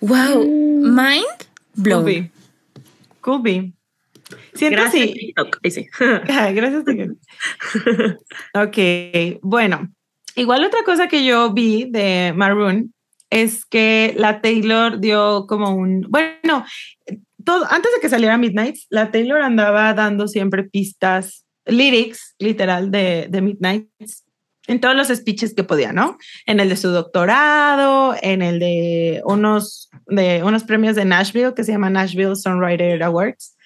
[0.00, 0.44] Wow.
[0.44, 1.24] Mind
[1.74, 2.04] Could blown.
[2.04, 2.30] be.
[3.20, 3.72] Could be.
[4.54, 5.12] Siento Gracias, sí.
[5.12, 5.58] TikTok.
[5.62, 5.86] Ahí sí.
[6.28, 6.84] Ay, Gracias.
[6.86, 7.16] Miguel.
[8.54, 9.90] ok, bueno.
[10.34, 12.92] Igual otra cosa que yo vi de Maroon
[13.30, 16.64] es que la Taylor dio como un, bueno,
[17.46, 23.28] todo, antes de que saliera Midnight, la Taylor andaba dando siempre pistas, lyrics, literal, de,
[23.30, 23.88] de Midnight
[24.66, 26.18] en todos los speeches que podía, ¿no?
[26.44, 31.64] En el de su doctorado, en el de unos, de unos premios de Nashville que
[31.64, 33.56] se llama Nashville Songwriter Awards,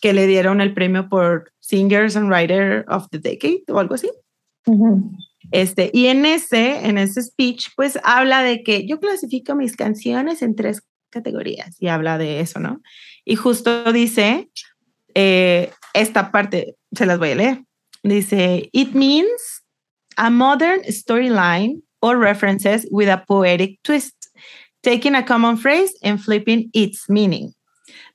[0.00, 4.10] que le dieron el premio por Singer Songwriter of the Decade o algo así.
[5.52, 10.42] Este, y en ese, en ese speech, pues habla de que yo clasifico mis canciones
[10.42, 10.82] en tres
[11.14, 12.82] categorías y habla de eso, ¿no?
[13.24, 14.50] Y justo dice,
[15.14, 17.64] eh, esta parte, se las voy a leer.
[18.02, 19.62] Dice, it means
[20.16, 24.14] a modern storyline or references with a poetic twist,
[24.82, 27.54] taking a common phrase and flipping its meaning.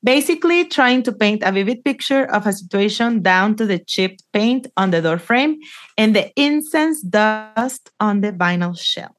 [0.03, 4.67] Basically, trying to paint a vivid picture of a situation down to the chipped paint
[4.77, 5.57] on the door frame
[5.97, 9.15] and the incense dust on the vinyl shelf.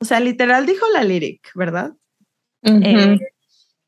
[0.00, 1.92] O sea, literal dijo la lyric, ¿verdad?
[2.62, 3.18] Eh,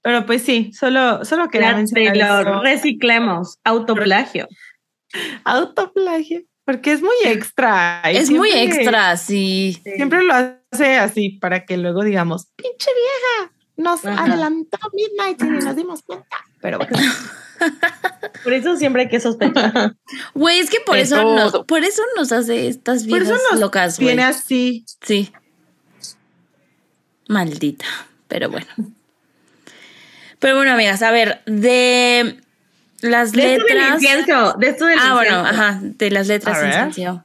[0.03, 2.63] pero pues sí, solo, solo quería mencionar eso.
[2.63, 4.49] reciclemos, autoplagio.
[5.45, 8.03] autoplagio, porque es muy extra.
[8.13, 9.81] y Es muy extra, sí.
[9.85, 14.25] Siempre lo hace así para que luego digamos, pinche vieja, nos Ajá.
[14.25, 16.37] adelantó Midnight y ni nos dimos cuenta.
[16.61, 16.97] Pero bueno,
[18.43, 19.95] Por eso siempre hay que sospechar.
[20.35, 23.61] Güey, es que por eso, nos, por eso nos hace estas por vidas eso nos
[23.61, 24.09] locas, güey.
[24.09, 24.85] viene así.
[25.01, 25.33] Sí.
[27.29, 27.87] Maldita.
[28.33, 28.67] Pero bueno.
[30.39, 32.39] Pero bueno, amigas, a ver, de
[33.03, 34.03] las De esto del letras.
[34.03, 35.63] incienso, de esto del Ah, bueno, incienso.
[35.63, 37.25] ajá, de las letras incienso.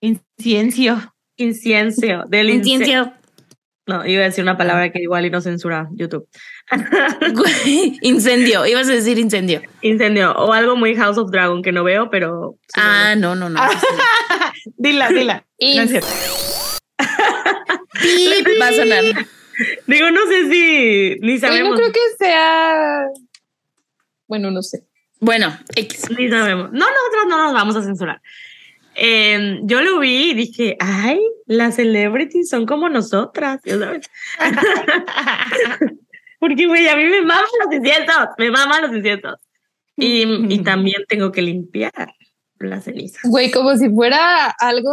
[0.00, 1.14] Inciencio.
[1.36, 2.82] incienso, del incienso.
[2.90, 3.12] Incienso.
[3.86, 6.26] No, iba a decir una palabra que igual y no censura YouTube.
[8.02, 8.66] Incendio.
[8.66, 9.62] Ibas a decir incendio.
[9.80, 13.48] Incendio o algo muy House of Dragon que no veo, pero sí Ah, no, no,
[13.48, 13.60] no.
[14.76, 15.44] Dila, dila.
[15.58, 16.08] Y- No es cierto.
[18.00, 19.04] Pip, va a sonar.
[19.86, 23.06] digo, no sé si ni no sabemos, creo que sea.
[24.26, 24.86] Bueno, no sé.
[25.20, 26.10] Bueno, X.
[26.18, 26.72] ni sabemos.
[26.72, 28.20] No, nosotros no nos vamos a censurar.
[28.94, 34.10] Eh, yo lo vi y dije, ay, las celebrities son como nosotras, ya sabes.
[36.40, 39.36] Porque, güey, a mí me maman los inciensos, me maman los inciensos.
[39.96, 41.92] Y, y también tengo que limpiar
[42.58, 43.20] la ceniza.
[43.24, 44.92] Güey, como si fuera algo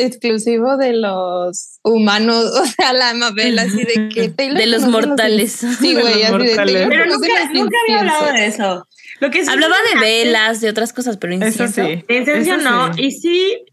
[0.00, 5.06] exclusivo de los humanos, o sea, la Mabel, así de que Taylor De los conoce
[5.06, 5.52] mortales.
[5.52, 6.56] Sí, De güey, los así de mortales.
[6.56, 8.88] Taylor Pero nunca, los nunca había hablado de eso.
[9.20, 11.84] Lo que sí Hablaba de velas, de otras cosas, pero Eso incienso.
[11.84, 12.04] sí.
[12.08, 13.02] De incendio Eso no, sí.
[13.02, 13.64] y sí,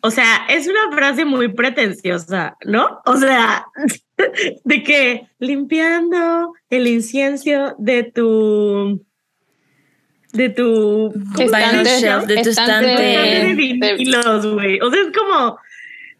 [0.00, 3.00] o sea, es una frase muy pretenciosa, ¿no?
[3.06, 3.66] O sea,
[4.64, 9.04] de que limpiando el incienso de tu
[10.32, 14.80] de tu de tu estante Estante de vinilos, güey.
[14.80, 15.58] O sea, es como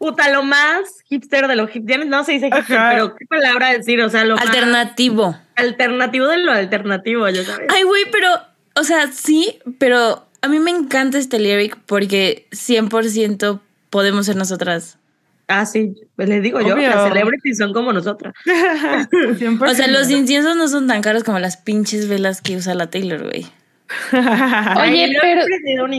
[0.02, 2.90] puta lo más hipster de lo hipster, no se dice hipster, Ajá.
[2.90, 5.36] pero qué palabra decir, o sea, lo más Alternativo.
[5.54, 7.68] alternativo de lo alternativo, ya sabes.
[7.72, 8.28] Ay, güey, pero,
[8.74, 13.60] o sea, sí, pero a mí me encanta este lyric porque 100%
[13.90, 14.98] podemos ser nosotras.
[15.46, 16.88] Ah, sí, pues les digo yo, Obvio.
[16.88, 18.34] las celebrities son como nosotras.
[18.44, 19.58] 100%.
[19.70, 22.90] O sea, los inciensos no son tan caros como las pinches velas que usa la
[22.90, 23.46] Taylor, güey.
[24.80, 25.44] Oye, yo pero-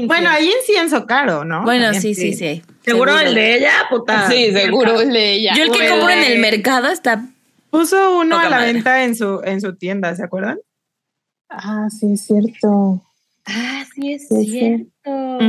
[0.07, 1.63] Bueno, hay incienso caro, ¿no?
[1.63, 2.01] Bueno, También.
[2.01, 2.63] sí, sí, sí.
[2.83, 4.29] Seguro, el de ella, puta.
[4.29, 5.53] Sí, seguro el de ella.
[5.55, 7.25] Yo el que compro en el mercado está.
[7.69, 8.73] Puso uno a la madre.
[8.73, 10.59] venta en su, en su tienda, ¿se acuerdan?
[11.49, 13.01] Ah, sí, es cierto.
[13.45, 14.51] Ah, sí, es Sí, sí.
[14.51, 15.39] cierto.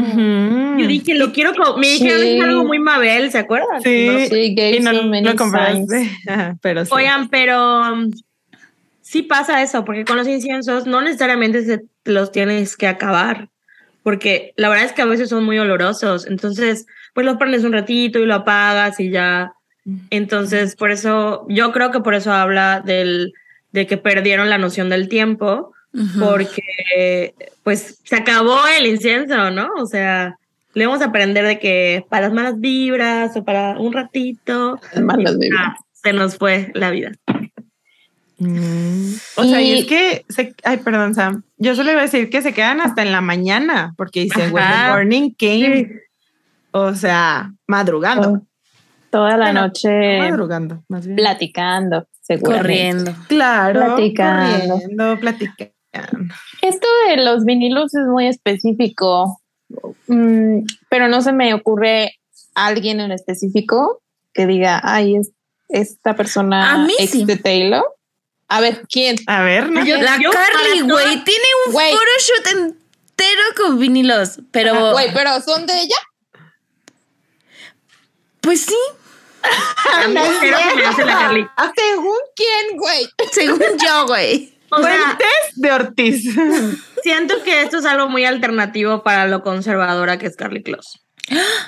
[0.78, 1.52] Yo dije, lo quiero.
[1.76, 2.36] Me dijeron Sí.
[2.36, 3.82] es algo muy Mabel, ¿se acuerdan?
[3.82, 4.06] Sí.
[4.06, 4.18] No.
[4.20, 5.86] Sí, y no so lo compraste.
[5.86, 6.10] signs.
[6.28, 6.90] Ajá, Pero sí.
[6.94, 8.10] Oigan, pero um,
[9.00, 13.48] sí pasa eso, porque con los inciensos no necesariamente se los tienes que acabar,
[14.02, 17.72] porque la verdad es que a veces son muy olorosos, entonces pues los prendes un
[17.72, 19.54] ratito y lo apagas y ya.
[20.10, 23.32] Entonces, por eso, yo creo que por eso habla del,
[23.72, 25.72] de que perdieron la noción del tiempo,
[26.18, 29.68] porque pues se acabó el incienso, ¿no?
[29.78, 30.36] O sea,
[30.74, 35.38] le vamos a aprender de que para las malas vibras o para un ratito, Malas
[35.38, 35.60] vibras.
[35.62, 37.12] ah, se nos fue la vida.
[38.38, 39.14] Mm.
[39.36, 41.42] O sea, y Y- es que, se- ay, perdón, Sam.
[41.56, 44.64] Yo solo iba a decir que se quedan hasta en la mañana, porque dice, when
[44.64, 46.00] the morning came,
[46.74, 48.28] o sea, madrugando.
[48.30, 48.46] Oh,
[49.10, 51.14] Toda la Bueno, noche Madrugando, más bien.
[51.16, 52.56] platicando, seguro.
[52.56, 53.14] corriendo.
[53.28, 54.68] Claro, Platicando.
[54.74, 56.34] corriendo, platicando.
[56.60, 59.40] Esto de los vinilos es muy específico,
[60.08, 62.14] mm, pero no se me ocurre
[62.56, 65.30] alguien en específico que diga, ay, es
[65.68, 67.24] esta persona A mí ex sí.
[67.24, 67.84] de Taylor.
[68.48, 69.14] A ver, ¿quién?
[69.28, 69.84] A ver, ¿no?
[69.84, 71.92] Yo- La yo Carly, güey, tiene un Güey.
[71.92, 75.96] photoshoot entero con vinilos, pero Güey, pero son de ella.
[78.44, 78.76] Pues sí,
[80.04, 81.46] A mí cero se me hace la Carly.
[81.76, 83.08] ¿Según quién, güey?
[83.32, 84.54] según yo, güey.
[84.70, 85.18] O sea,
[85.56, 86.34] de Ortiz.
[87.02, 90.98] siento que esto es algo muy alternativo para lo conservadora que es Carly Close.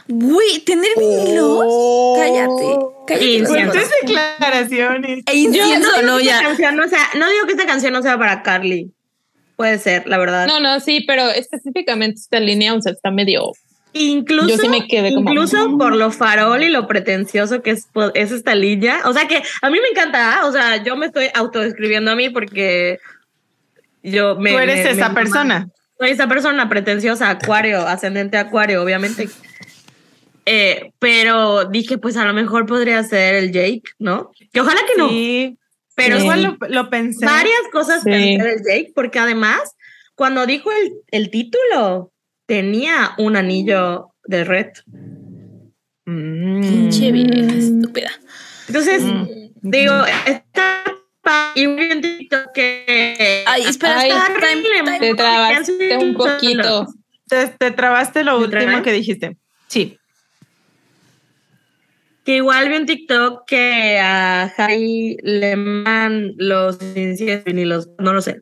[0.09, 2.19] Güey, tener vinilos.
[2.19, 3.25] Cállate, cállate.
[3.25, 3.73] Incienso.
[3.73, 5.23] Fuentes declaraciones.
[5.27, 6.43] E incienso, no, ya.
[6.43, 8.93] canción no, sea, no digo que esta canción no sea para Carly.
[9.57, 10.47] Puede ser, la verdad.
[10.47, 13.53] No, no, sí, pero específicamente esta línea, o sea, está medio.
[13.99, 17.89] Incluso, Yo sí me quedé como- incluso por lo farol y lo pretencioso que es,
[17.93, 19.01] pues, es esta línea.
[19.05, 20.47] O sea que a mí me encanta, ¿ah?
[20.47, 22.99] o sea, yo me estoy autodescribiendo a mí porque
[24.03, 24.53] yo me.
[24.53, 25.69] Tú eres me- esa me- persona.
[25.99, 29.29] Soy esa persona pretenciosa, acuario, ascendente acuario, obviamente.
[30.45, 34.31] Eh, pero dije, pues a lo mejor podría ser el Jake, ¿no?
[34.53, 35.09] Que ojalá que no.
[35.09, 35.59] Sí,
[35.97, 36.23] Pero Sí.
[36.25, 37.25] igual lo, lo pensé.
[37.25, 38.11] varias cosas Sí.
[38.11, 39.61] pensé del Jake, porque además,
[40.15, 42.13] cuando dijo el, el título,
[42.47, 44.69] tenía un anillo de red.
[46.07, 46.61] Mm.
[46.61, 48.11] Pinche vieja estúpida.
[48.69, 49.27] Entonces, Mm.
[49.63, 49.93] digo,
[50.27, 50.83] está
[51.23, 53.45] pa- y vi en TikTok que.
[53.47, 54.99] Ay, espera, Ay, está- time, time.
[55.01, 56.87] Te trabaste un poquito.
[57.29, 59.37] Te, te trabaste lo ¿Me último que dijiste.
[59.67, 59.99] Sí.
[62.25, 67.89] Que igual vi en TikTok que a Harry le mandan los inciensos y los.
[67.99, 68.41] No lo sé.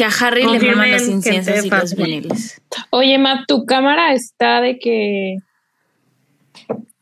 [0.00, 2.62] Que a Harry le maman los inciensos y los viniles.
[2.88, 5.36] Oye, Map, tu cámara está de que.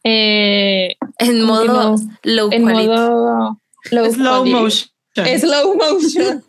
[0.02, 2.18] Eh, En ¿Cómo que modo no?
[2.24, 2.88] low en quality.
[2.88, 3.60] modo
[3.92, 4.52] low Slow quality.
[4.52, 5.38] motion.
[5.40, 6.44] Slow motion.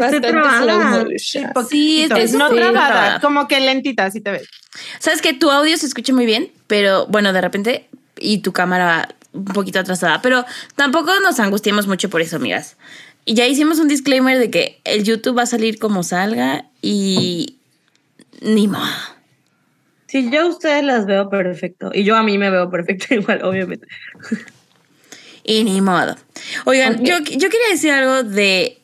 [0.00, 0.62] Bastante trabada.
[0.62, 0.78] slow
[1.12, 1.52] motion.
[1.68, 3.20] Sí, es, es no poquito trabada, trabada.
[3.20, 4.48] como que lentita, si te ves.
[4.98, 9.14] Sabes que tu audio se escucha muy bien, pero bueno, de repente y tu cámara
[9.32, 10.22] un poquito atrasada.
[10.22, 10.44] Pero
[10.74, 12.76] tampoco nos angustiemos mucho por eso, amigas.
[13.24, 17.58] Y ya hicimos un disclaimer de que el YouTube va a salir como salga y
[18.40, 18.86] ni modo.
[20.08, 21.90] Sí, yo a ustedes las veo perfecto.
[21.94, 23.86] Y yo a mí me veo perfecto igual, obviamente.
[25.44, 26.16] Y ni modo.
[26.64, 28.80] Oigan, yo, yo quería decir algo de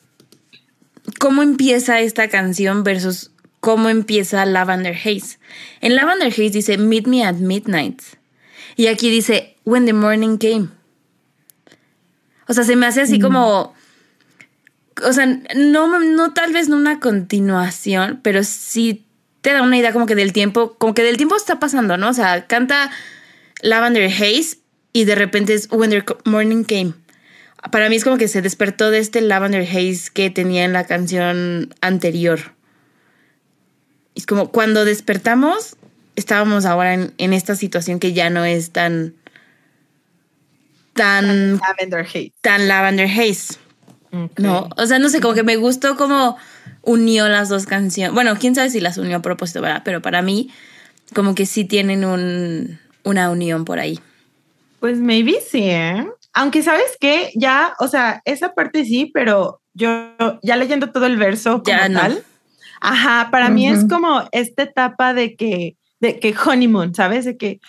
[1.18, 5.38] cómo empieza esta canción versus cómo empieza Lavender Haze.
[5.80, 8.00] En Lavender Haze dice Meet me at midnight.
[8.76, 10.68] Y aquí dice When the morning came.
[12.46, 13.74] O sea, se me hace así como.
[15.04, 19.04] O sea, no, no tal vez no una continuación, pero sí
[19.40, 22.10] te da una idea como que del tiempo, como que del tiempo está pasando, ¿no?
[22.10, 22.90] O sea, canta
[23.62, 24.58] Lavender Haze
[24.92, 26.94] y de repente es When the morning came.
[27.70, 30.84] Para mí es como que se despertó de este Lavender Haze que tenía en la
[30.84, 32.52] canción anterior.
[34.14, 35.76] Es como cuando despertamos,
[36.16, 39.14] estábamos ahora en, en esta situación que ya no es tan.
[40.94, 41.58] tan.
[41.58, 42.32] Lavender Haze.
[42.40, 43.58] tan Lavender Haze.
[44.38, 46.36] No, o sea, no sé, como que me gustó cómo
[46.82, 48.14] unió las dos canciones.
[48.14, 49.82] Bueno, quién sabe si las unió a propósito, ¿verdad?
[49.84, 50.50] Pero para mí,
[51.14, 53.98] como que sí tienen un, una unión por ahí.
[54.80, 56.06] Pues maybe sí, ¿eh?
[56.32, 61.16] Aunque sabes que ya, o sea, esa parte sí, pero yo ya leyendo todo el
[61.16, 62.00] verso como Ya no.
[62.00, 62.22] tal.
[62.80, 67.24] Ajá, para mí es como esta etapa de que, de que honeymoon, ¿sabes?
[67.24, 67.60] De que,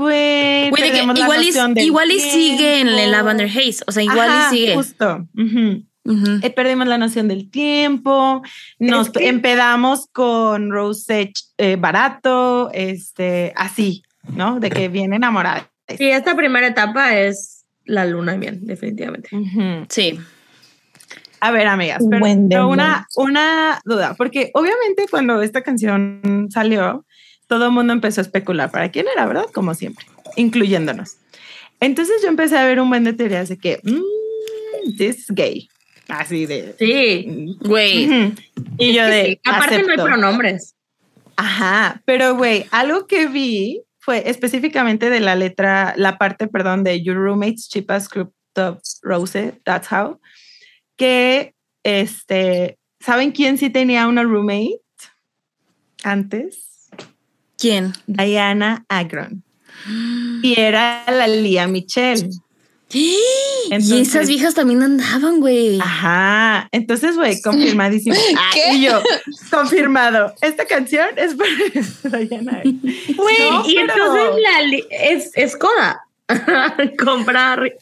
[0.00, 3.10] güey, que perdemos la igual y, igual y sigue en el.
[3.10, 3.82] Lavender Haze.
[3.86, 4.74] O sea, igual Ajá, y sigue.
[4.74, 5.26] Justo.
[5.36, 5.84] ujú.
[6.04, 6.38] Ujú.
[6.42, 8.40] Eh, perdimos la noción del tiempo,
[8.78, 14.04] nos que- empedamos con Rose eh, barato, este, así,
[14.36, 14.60] ¿no?
[14.60, 15.68] De que viene enamorada.
[15.88, 19.30] Sí, esta primera etapa es la luna bien, definitivamente.
[19.34, 19.86] Ujú.
[19.88, 20.16] Sí.
[21.40, 27.04] A ver, amigas, pero, pero una, una duda, porque obviamente cuando esta canción salió,
[27.46, 29.46] todo el mundo empezó a especular para quién era, ¿verdad?
[29.52, 30.06] Como siempre,
[30.36, 31.16] incluyéndonos.
[31.80, 35.68] Entonces yo empecé a ver un buen de teorías de que, mmm, this is gay,
[36.08, 36.74] así de...
[36.78, 37.56] Sí.
[37.60, 38.06] Güey.
[38.08, 38.34] Ujú.
[38.78, 39.24] Y yo Es que de...
[39.26, 40.04] sí, Aparte no hay acepto.
[40.04, 40.74] pronombres.
[41.36, 47.02] Ajá, pero güey, algo que vi fue específicamente de la letra, la parte, perdón, de
[47.02, 50.18] Your Roommate's Cheapest Club of Rose, That's How,
[50.96, 54.80] que este, ¿saben quién sí tenía una roommate
[56.04, 56.75] antes?
[57.66, 57.92] ¿Quién?
[58.06, 59.42] Diana Agron.
[60.42, 62.28] Y era la Lía Michelle.
[62.92, 63.16] y
[63.70, 65.80] Entonces- esas viejas también andaban, güey.
[65.80, 68.14] Ajá, entonces, güey, confirmadísimo.
[68.38, 68.74] Ah, ¿Qué?
[68.74, 69.02] Y yo,
[69.50, 70.32] confirmado.
[70.40, 72.58] Esta canción es para Diana.
[72.58, 72.80] Agron.
[73.16, 76.02] Güey, No, y pero- entonces la li- es, es coda.
[77.04, 77.72] Comprar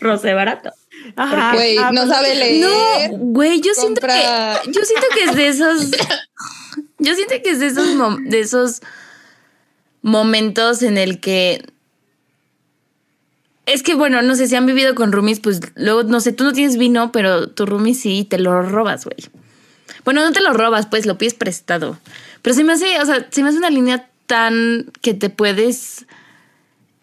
[0.00, 0.70] rosé barato.
[1.16, 1.54] Ajá.
[1.54, 2.66] Güey, Ah, no sabe leer.
[2.66, 5.90] No, güey, yo siento que yo siento que es de esos
[6.98, 7.86] yo siento que es de esos
[8.24, 8.80] de esos
[10.02, 11.64] momentos en el que
[13.66, 16.44] es que bueno, no sé si han vivido con roomies, pues luego no sé, tú
[16.44, 19.16] no tienes vino, pero tu roomie sí te lo robas, güey.
[20.04, 21.98] Bueno, no te lo robas, pues lo pides prestado.
[22.42, 26.06] Pero se me hace, o sea, se me hace una línea tan que te puedes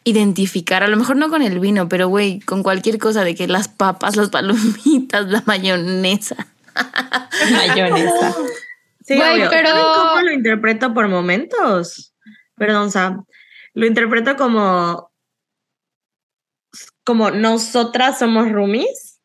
[0.03, 3.47] identificar, a lo mejor no con el vino, pero güey, con cualquier cosa de que
[3.47, 6.47] las papas, las palomitas, la mayonesa.
[7.51, 8.35] Mayonesa.
[9.05, 9.49] Sí, Güey, obvio.
[9.49, 12.13] pero- ¿Saben cómo lo interpreto por momentos?
[12.57, 13.25] Perdón, Sam.
[13.73, 15.11] Lo interpreto como.
[17.03, 19.21] Como nosotras somos roomies.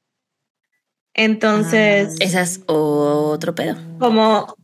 [1.15, 3.77] Entonces, Esa es otro pedo.
[3.99, 4.55] como.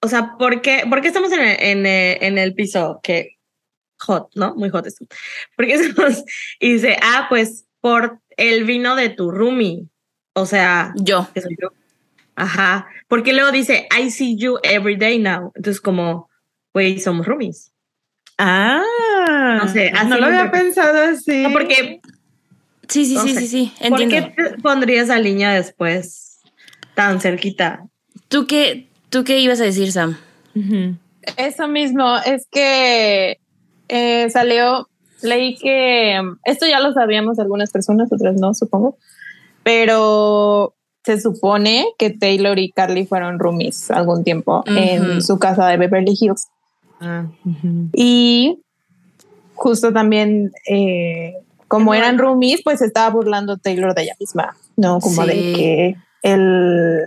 [0.00, 3.00] O sea, ¿por qué, por qué estamos en el, en, el, en el piso?
[3.02, 3.36] Que
[3.98, 4.54] hot, ¿no?
[4.54, 5.06] Muy hot esto.
[5.56, 6.24] Porque estamos.
[6.60, 9.88] Y dice, ah, pues por el vino de tu roomie.
[10.34, 11.28] O sea, Yo.
[11.34, 11.70] que soy yo.
[12.36, 12.86] Ajá.
[13.08, 15.50] Porque luego dice, I see you every day now.
[15.56, 16.30] Entonces, como,
[16.72, 17.72] güey, somos roomies.
[18.38, 21.42] Ah, No sé, así no lo había pensado así.
[21.42, 22.00] No, porque,
[22.88, 23.40] Sí, sí, No sí, sé.
[23.40, 23.72] sí, sí.
[23.90, 26.40] ¿por qué pondría esa línea después
[26.94, 27.84] tan cerquita?
[28.28, 30.16] ¿Tú qué, ¿Tú qué ibas a decir, Sam?
[31.36, 33.38] Eso mismo, es que
[33.88, 34.88] eh, salió,
[35.22, 38.96] leí que esto ya lo sabíamos algunas personas, otras no, supongo,
[39.62, 40.74] pero
[41.04, 46.14] se supone que Taylor y Carly fueron roomies algún tiempo en su casa de Beverly
[46.18, 46.48] Hills.
[47.00, 47.26] Ah.
[47.94, 48.60] Y
[49.54, 51.34] justo también, eh,
[51.68, 55.00] como eran roomies, pues estaba burlando Taylor de ella misma, ¿no?
[55.00, 55.28] Como Sí.
[55.28, 57.06] de que el,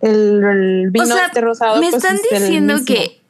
[0.00, 1.80] el, el vino o sea, este rosado.
[1.80, 3.20] me pues, están es diciendo que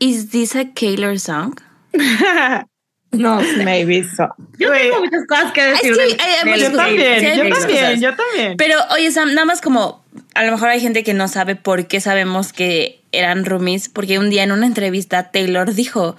[0.00, 1.54] ¿Is this a Taylor song?
[3.10, 3.40] No.
[3.64, 4.28] Maybe so.
[4.58, 5.96] Yo tengo muchas cosas que Es decir.
[5.96, 8.00] del- del muchas yo también, Sí, hay yo muchas también, cosas.
[8.00, 8.56] yo también.
[8.58, 10.04] Pero oye, Sam, nada más como
[10.34, 14.18] a lo mejor hay gente que no sabe por qué sabemos que eran roomies, porque
[14.18, 16.16] un día en una entrevista Taylor dijo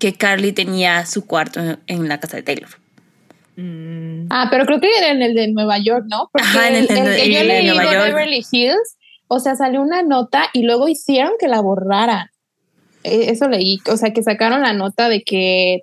[0.00, 2.70] que Carly tenía su cuarto en, en la casa de Taylor.
[3.56, 4.26] Mm.
[4.30, 6.30] Ah, pero creo que era en el de Nueva York, ¿no?
[6.32, 7.74] Porque Ajá, en el de- que yo el leí de.
[7.84, 8.96] Beverly Hills,
[9.28, 12.28] o sea, salió una nota y luego hicieron que la borraran.
[13.04, 15.82] Eh, Eso leí, o sea, que sacaron la nota de que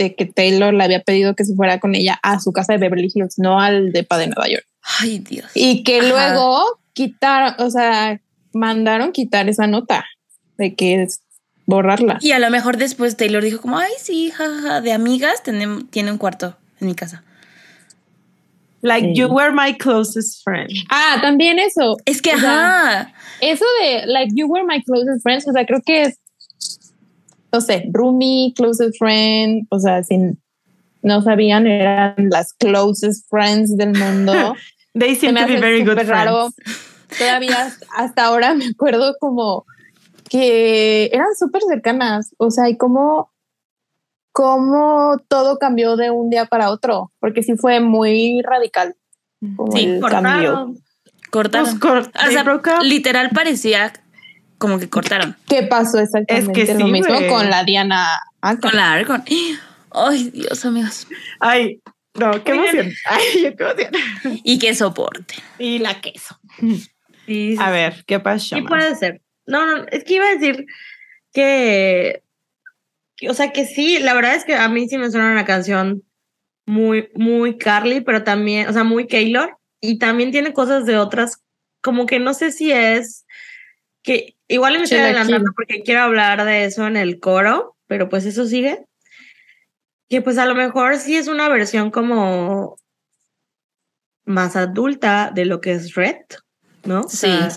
[0.00, 2.78] de que Taylor le había pedido que se fuera con ella a su casa de
[2.78, 4.64] Beverly Hills, no al depa de Nueva York.
[5.00, 5.50] Ay, Dios.
[5.54, 6.08] Y que Ajá.
[6.08, 8.20] luego quitaron, o sea,
[8.54, 10.06] mandaron quitar esa nota
[10.56, 11.20] de que es
[11.66, 12.18] borrarla.
[12.22, 16.10] Y a lo mejor después Taylor dijo como, ay, sí, jajaja, de amigas tenem- tiene
[16.12, 17.22] un cuarto en mi casa.
[18.82, 19.14] Like Sí.
[19.14, 20.70] you were my closest friend.
[20.90, 21.96] Ah, también eso.
[22.06, 22.50] Es que, O sea,
[23.00, 23.12] ajá.
[23.42, 26.18] Eso de like you were my closest friends, o sea, creo que es,
[27.52, 30.40] no sé, roomie, closest friend, o sea, sin
[31.02, 34.54] no sabían, eran las closest friends del mundo.
[34.94, 36.50] They Se seem to be very good súper raro.
[36.50, 37.18] friends.
[37.18, 39.64] Todavía hasta ahora me acuerdo como
[40.28, 43.32] que eran súper cercanas, o sea, y cómo,
[44.32, 48.94] cómo todo cambió de un día para otro, porque sí fue muy radical.
[49.56, 50.76] como Sí, el cambio.
[51.30, 51.78] Cortaron.
[51.78, 51.80] Cortaron.
[51.80, 52.82] Pues, o sea, up.
[52.84, 53.92] literal parecía
[54.60, 55.36] como que cortaron.
[55.48, 56.60] ¿Qué pasó exactamente?
[56.62, 57.28] Es que lo sí, mismo güey.
[57.28, 58.06] con la Diana.
[58.60, 59.24] Con la Argon.
[59.92, 61.08] Ay, Dios, amigos.
[61.40, 61.80] Ay,
[62.14, 62.92] no, qué emoción.
[63.06, 64.40] Ay, qué emoción.
[64.44, 65.34] Y qué soporte.
[65.58, 66.38] Y la queso.
[67.26, 68.60] Sí, A ver, ¿qué pasó?
[68.60, 68.68] Ma?
[68.68, 69.22] puede ser.
[69.46, 70.66] No, no, es que iba a decir
[71.32, 72.22] que,
[73.16, 75.44] que- o sea, que sí, la verdad es que a mí sí me suena una
[75.44, 76.02] canción
[76.66, 81.42] muy, muy Carly, pero también, o sea, muy Keylor, y también tiene cosas de otras,
[81.80, 83.24] como que no sé si es
[84.10, 88.24] que igual me estoy adelantando porque quiero hablar de eso en el coro, pero pues
[88.26, 88.84] eso sigue.
[90.08, 92.76] Que pues a lo mejor sí es una versión como
[94.24, 96.16] más adulta de lo que es Red,
[96.82, 97.02] ¿no?
[97.02, 97.18] O Sí.
[97.28, 97.50] sea,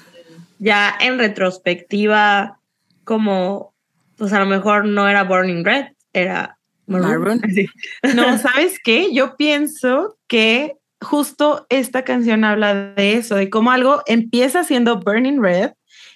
[0.59, 2.59] ya en retrospectiva,
[3.03, 3.73] como,
[4.15, 7.09] pues a lo mejor no era Burning Red, era Maroon.
[7.19, 7.41] Maroon.
[7.55, 7.67] Sí.
[8.13, 9.11] No, ¿sabes qué?
[9.11, 15.41] Yo pienso que justo esta canción habla de eso, de cómo algo empieza siendo Burning
[15.41, 15.71] Red,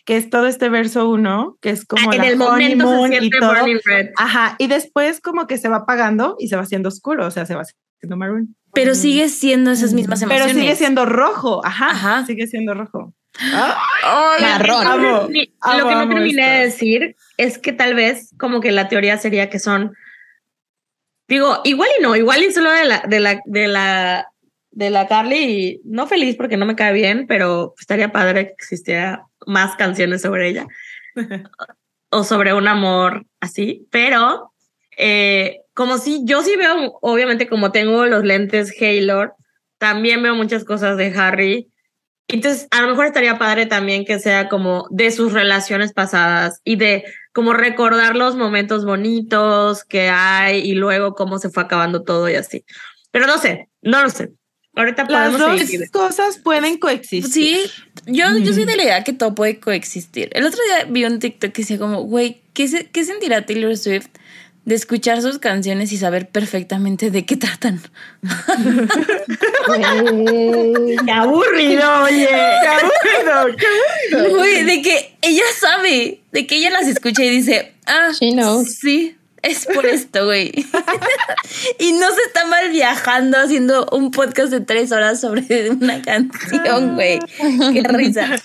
[0.07, 3.25] que es todo este verso uno, que es como Ah, en la el momento se
[3.25, 3.49] y todo.
[3.53, 4.11] Burning Red.
[4.15, 7.45] Ajá, y después como que se va apagando y se va haciendo oscuro, o sea,
[7.45, 8.55] se va haciendo maroon.
[8.73, 10.55] Pero sigue siendo esas mismas Pero emociones.
[10.63, 12.25] sigue siendo rojo, ajá, Ajá.
[12.25, 13.13] sigue siendo rojo.
[13.53, 14.87] Ah, Ay, Marrón.
[14.87, 15.07] Amo,
[15.59, 19.17] amo, lo que no terminé de decir es que tal vez como que la teoría
[19.17, 19.93] sería que son
[21.27, 24.27] digo igual y no igual y solo de la de la de la
[24.77, 28.53] de la Carly y no feliz porque no me cae bien pero estaría padre que
[28.53, 30.67] existiera más canciones sobre ella
[32.11, 34.53] o sobre un amor así pero
[34.95, 39.33] eh, como si yo sí veo obviamente como tengo los lentes Haylor
[39.79, 41.71] también veo muchas cosas de Harry
[42.29, 46.75] entonces, a lo mejor estaría padre también que sea como de sus relaciones pasadas y
[46.75, 52.29] de como recordar los momentos bonitos que hay y luego cómo se fue acabando todo
[52.29, 52.65] y así.
[53.11, 54.33] Pero no sé, no lo sé.
[54.77, 55.89] Ahorita Las podemos dos seguir.
[55.91, 57.33] cosas pueden coexistir.
[57.33, 57.71] Sí,
[58.05, 60.29] yo, yo soy de la idea que todo puede coexistir.
[60.33, 63.75] El otro día vi un TikTok que decía como, güey, ¿qué, se- ¿qué sentirá Taylor
[63.75, 64.07] Swift
[64.65, 67.81] de escuchar sus canciones y saber perfectamente de qué tratan?
[71.05, 72.27] ¡Qué aburrido, oye!
[72.27, 73.65] Qué aburrido, qué
[74.15, 74.37] aburrido.
[74.37, 78.75] Güey, de que ella sabe, de que ella las escucha y dice, ah, She knows.
[78.75, 80.51] sí, es por esto, güey.
[81.79, 86.95] y no se está mal viajando haciendo un podcast de tres horas sobre una canción,
[86.95, 87.19] güey.
[87.73, 88.35] Qué risa.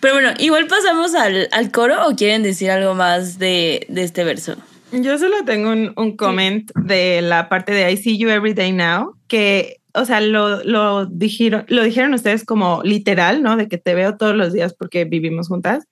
[0.00, 4.24] Pero bueno, igual pasamos al, al coro o quieren decir algo más de, de este
[4.24, 4.56] verso.
[4.92, 8.72] Yo solo tengo un, un comment de la parte de I see you every day
[8.72, 13.56] now, que, o sea, lo, lo, dijeron, lo dijeron ustedes como literal, ¿no?
[13.56, 15.88] De que te veo todos los días porque vivimos juntas,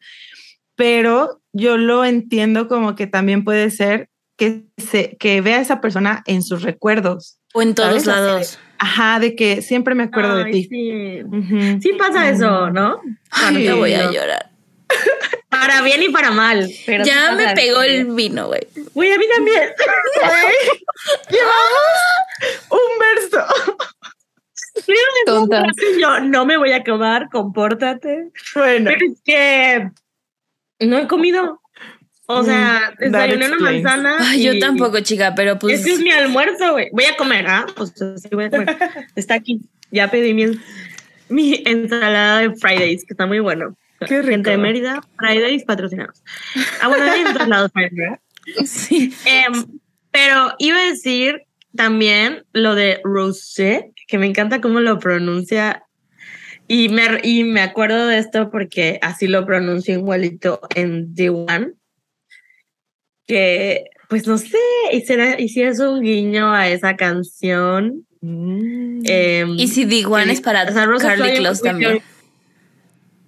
[0.77, 4.09] pero yo lo entiendo como que también puede ser
[4.43, 7.39] que, se, que vea a esa persona en sus recuerdos.
[7.55, 8.05] O en todos ¿Sabes?
[8.05, 8.59] De- lados.
[8.79, 10.65] Ajá, de que siempre me acuerdo de Ay, ti.
[10.69, 11.23] Sí.
[11.23, 11.81] Ujú.
[11.81, 13.01] Sí pasa eso, ¿no?
[13.31, 14.51] Ay, Cuando te voy a llorar.
[15.49, 16.69] Para bien y para mal.
[16.85, 18.67] Pero Ya me pegó el vino, güey.
[18.93, 19.63] Güey, a mí también.
[21.31, 23.47] Llevamos un verso.
[25.27, 25.65] Tontas.
[26.01, 28.31] Yo no me voy a quemar, compórtate.
[28.55, 29.91] Bueno, Pero es que
[30.81, 31.61] no he comido.
[32.35, 34.17] O sea, Mm, desayuné una manzana.
[34.21, 35.81] Ay, yo tampoco, chica, pero pues.
[35.81, 36.89] Ese es mi almuerzo, güey.
[36.93, 37.67] Voy a comer, ¿ah?
[37.75, 38.77] Pues sí, voy a comer.
[39.17, 39.61] Está aquí.
[39.91, 40.59] Ya pedí mi,
[41.29, 43.77] mi ensalada de Fridays, que está muy bueno.
[44.07, 44.31] Qué rico.
[44.31, 46.23] Gente de Mérida, Fridays patrocinados.
[46.81, 48.21] Ah, bueno, hay en todos lados Fridays, ¿verdad?
[48.65, 49.15] Sí.
[49.27, 49.67] Em,
[50.11, 51.43] pero iba a decir
[51.77, 55.85] también lo de Rosé, que me encanta cómo lo pronuncia.
[56.69, 61.73] Y me, y me acuerdo de esto porque así lo pronuncio igualito en The One.
[63.27, 64.59] Que pues no sé,
[64.93, 68.07] y, será, y si es un guiño a esa canción.
[68.21, 69.03] Mm.
[69.07, 72.03] em, Y si The One es para o sea, Carly Close también.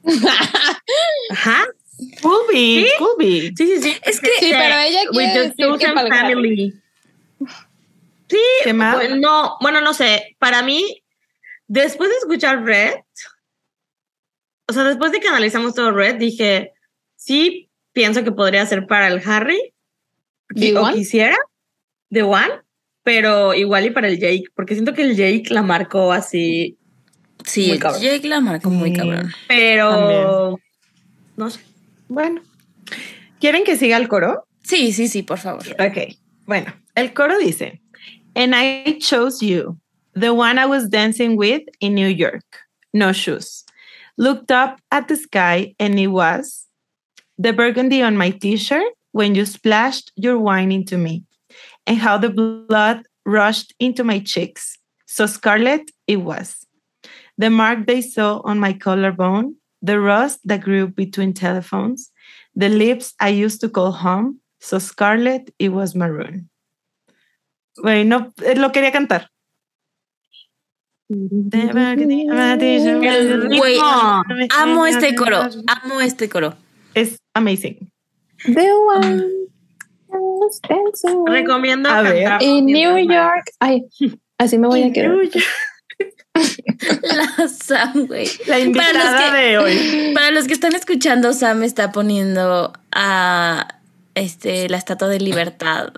[1.31, 1.65] Ajá.
[2.23, 2.89] Could be, ¿Sí?
[2.99, 3.53] could be.
[3.57, 3.97] Sí, sí, sí.
[4.03, 6.35] Es que Sí, pero ella With quiere the decir que chosen para el Harry.
[6.35, 6.75] family.
[8.29, 8.97] Sí, ¿Qué más?
[8.97, 10.37] bueno, no, bueno, no sé.
[10.39, 11.03] Para mí,
[11.67, 12.95] después de escuchar Red,
[14.67, 16.73] o sea, después de que analizamos todo Red, dije,
[17.17, 19.74] sí, pienso que podría ser para el Harry,
[20.51, 20.95] ¿The o One?
[20.95, 21.37] quisiera,
[22.11, 22.53] The One,
[23.03, 26.79] pero igual y para el Jake, porque siento que el Jake la marcó así,
[27.45, 28.01] Sí, Muy cabrón.
[28.01, 28.97] Jake la marcó muy Sí.
[28.97, 29.31] cabrón.
[29.49, 30.59] pero
[31.37, 31.61] no sé.
[32.09, 32.41] Bueno.
[33.39, 34.47] ¿Quieren que siga el coro?
[34.63, 35.63] Sí, sí, sí, por favor.
[35.79, 36.17] Ok.
[36.47, 37.83] Bueno, el coro dice,
[38.35, 39.79] And I chose you,
[40.15, 42.45] the one I was dancing with in New York.
[42.95, 43.65] No shoes.
[44.17, 46.67] Looked up at the sky and it was
[47.37, 51.23] the burgundy on my t-shirt when you splashed your wine into me
[51.87, 54.77] and how the blood rushed into my cheeks.
[55.07, 56.67] So scarlet it was.
[57.39, 62.11] The mark they saw on my collarbone, the rust that grew between telephones,
[62.57, 66.51] the lips I used to call home, so scarlet it was maroon.
[67.81, 69.29] Bueno, lo quería cantar.
[71.09, 71.31] Güey,
[74.51, 76.57] amo este coro, amo este coro.
[76.97, 77.93] Es amazing.
[78.45, 79.31] The one.
[81.27, 82.29] Recomiendo A ver.
[82.41, 83.51] En New York.
[83.61, 83.85] Ay,
[84.39, 85.13] así me voy a quedar.
[87.03, 88.27] La Sam, güey.
[88.47, 90.13] La invitada que- de hoy.
[90.15, 93.69] Para los que están escuchando, Sam está poniendo a
[94.15, 95.89] este la estatua de libertad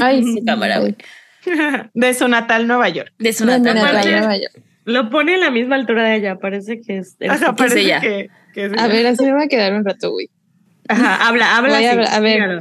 [0.00, 0.96] Ay, en su cámara, güey.
[1.94, 3.12] De su natal Nueva York.
[3.18, 3.76] De su natal.
[3.78, 4.20] Aparte- güey.
[4.20, 4.48] no, vaya.
[4.84, 7.16] Lo pone a la misma altura de ella, parece que es.
[7.18, 7.56] eres Ajá, tú.
[7.56, 8.86] ¿qué es parece que, que es A ella.
[8.88, 10.28] ver, así me voy a quedar un rato, güey.
[10.88, 11.78] Ajá, habla, habla.
[12.14, 12.60] A ver.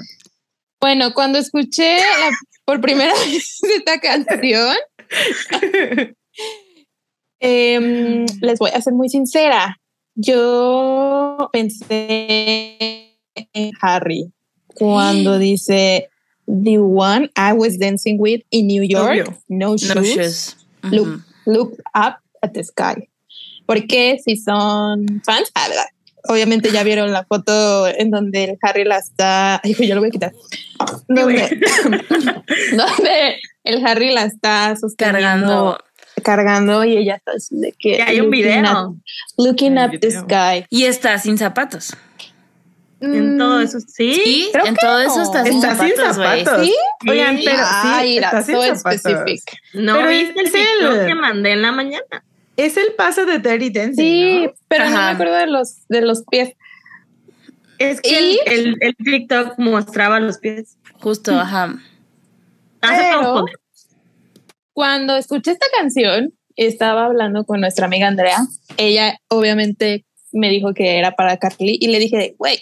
[0.80, 2.32] Bueno, cuando escuché la-
[2.66, 4.76] por primera vez esta canción,
[7.40, 9.80] em, les voy a ser muy sincera.
[10.16, 13.18] Yo pensé
[13.54, 14.32] en Harry
[14.76, 16.10] cuando dice
[16.46, 19.38] The one I was dancing with in New York, Obvio.
[19.48, 20.56] no shoes, No shoes.
[20.84, 20.92] Ujú.
[20.96, 23.08] look, look up at the sky.
[23.66, 25.86] Porque si son fans, ah, ¿verdad?
[26.28, 29.62] Obviamente ya vieron la foto en donde el Harry la está.
[29.64, 30.32] Ay, yo lo voy a quitar.
[31.08, 31.60] Donde,
[32.72, 35.78] donde el Harry la está sosteniendo, Cargando.
[36.24, 37.98] cargando y ella está así de que.
[37.98, 38.62] Ya hay un video.
[38.90, 38.98] up-
[39.38, 40.66] looking up the sky.
[40.70, 41.94] Y está sin zapatos.
[43.02, 44.14] En Mm, todo eso, sí.
[44.24, 45.24] Sí, creo en que todo eso no.
[45.24, 46.44] está sin Está sin zapatos, güey.
[46.46, 46.66] zapatos.
[46.66, 46.76] ¿Sí?
[47.10, 49.02] Oigan, pero sí, Ay, está sin so zapatos.
[49.02, 49.42] specific.
[49.74, 52.24] No Pero viste el es el- que mandé en la mañana.
[52.56, 53.96] Es el paso de Dirty Dancing.
[53.96, 54.54] Sí, ¿no?
[54.68, 55.10] pero no me Ajá.
[55.12, 56.54] acuerdo de los, de los pies.
[57.80, 58.40] Es que ¿Y?
[58.46, 60.78] el, el, el TikTok mostraba los pies.
[61.00, 61.76] Justo, ajá.
[62.82, 63.46] Hace Pero-.
[64.74, 68.38] Cuando escuché esta canción, estaba hablando con nuestra amiga Andrea.
[68.78, 72.60] Ella obviamente me dijo que era para Carly y le dije, güey,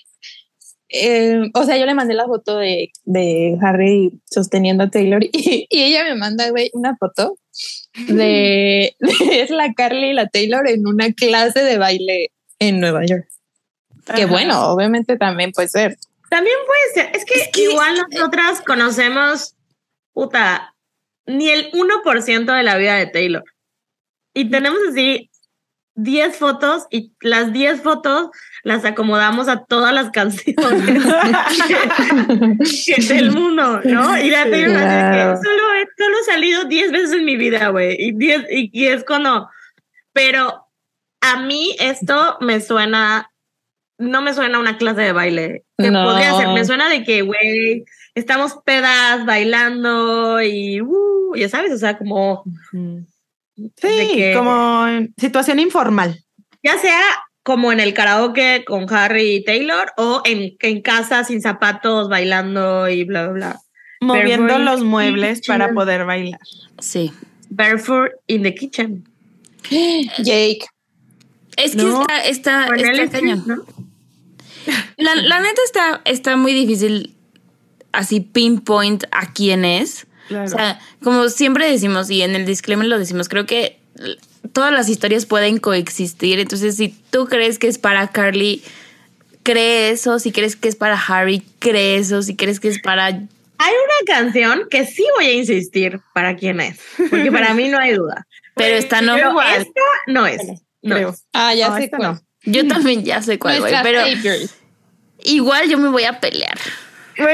[0.90, 5.68] eh, o sea, yo le mandé la foto de, de Harry sosteniendo a Taylor y,
[5.70, 7.38] y ella me manda, güey, una foto
[8.08, 13.06] de, de- es la Carly y la Taylor en una clase de baile en Nueva
[13.06, 13.28] York.
[14.16, 15.98] Que bueno, obviamente también puede ser.
[16.30, 17.16] También puede ser.
[17.16, 19.56] Es que, Es que- igual nosotras conocemos,
[20.14, 20.76] puta,
[21.26, 23.44] ni el 1% de la vida de Taylor.
[24.34, 25.30] Y tenemos así
[25.96, 28.30] 10 fotos y las 10 fotos
[28.64, 30.56] las acomodamos a todas las canciones
[32.86, 34.18] que- del mundo, ¿no?
[34.18, 35.38] Y la Taylor así de que Claro.
[35.42, 37.96] solo he, solo he salido 10 veces en mi vida, güey.
[38.00, 39.50] Y, 10 y, y es cuando...
[40.14, 40.66] Pero
[41.22, 43.30] a mí esto me suena...
[43.98, 45.64] No me suena a una clase de baile.
[45.78, 46.04] Que No.
[46.06, 46.48] podría ser.
[46.50, 47.86] Me suena de que, güey,
[48.16, 50.82] estamos pedas bailando y...
[50.82, 52.44] uh, ya sabes, o sea, como...
[52.74, 54.86] Sí, que- como
[55.18, 56.18] situación informal.
[56.64, 57.00] ya sea
[57.44, 62.88] como en el karaoke con Harry y Taylor o en, en casa sin zapatos bailando
[62.88, 63.62] y bla, bla, bla.
[64.02, 66.40] Moviendo Barefoot los muebles para poder bailar.
[66.80, 67.12] Sí.
[67.50, 69.08] Barefoot in the kitchen.
[69.70, 70.66] Jake.
[71.58, 73.64] Es que No, está, está, está cañón.
[74.98, 77.16] La, la neta está, está muy difícil
[77.92, 80.08] así pinpoint a quién es.
[80.28, 80.46] Claro.
[80.46, 83.80] O sea, como siempre decimos, y en el disclaimer lo decimos, creo que
[84.54, 86.40] todas las historias pueden coexistir.
[86.40, 88.64] Entonces, si tú crees que es para Carly,
[89.44, 90.20] cree eso.
[90.20, 92.22] Si crees que es para Harry, cree eso.
[92.22, 93.06] Si crees que es para...
[93.08, 96.80] Hay una canción que sí voy a insistir para quién es,
[97.12, 98.26] porque para mí no hay duda.
[98.56, 99.16] Pero esta no.
[99.16, 99.62] Pero igual.
[99.62, 100.42] esta no es.
[100.82, 101.10] No creo.
[101.10, 101.26] es.
[101.34, 102.02] Ah, ya No, sé cuál.
[102.02, 102.22] no.
[102.44, 103.74] Yo también ya sé cuál, güey.
[103.84, 104.02] Pero
[105.24, 106.58] igual yo me voy a pelear.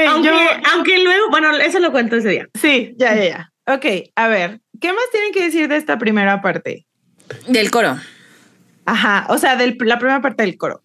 [0.06, 0.34] Aunque, yo,
[0.74, 2.48] aunque luego, bueno, eso lo cuento ese día.
[2.60, 3.52] sí, ya, ya, ya.
[3.66, 3.86] Ok,
[4.16, 6.86] a ver, ¿qué más tienen que decir de esta primera parte?
[7.46, 7.98] Del coro.
[8.84, 10.82] Ajá, o sea, de la primera parte del coro.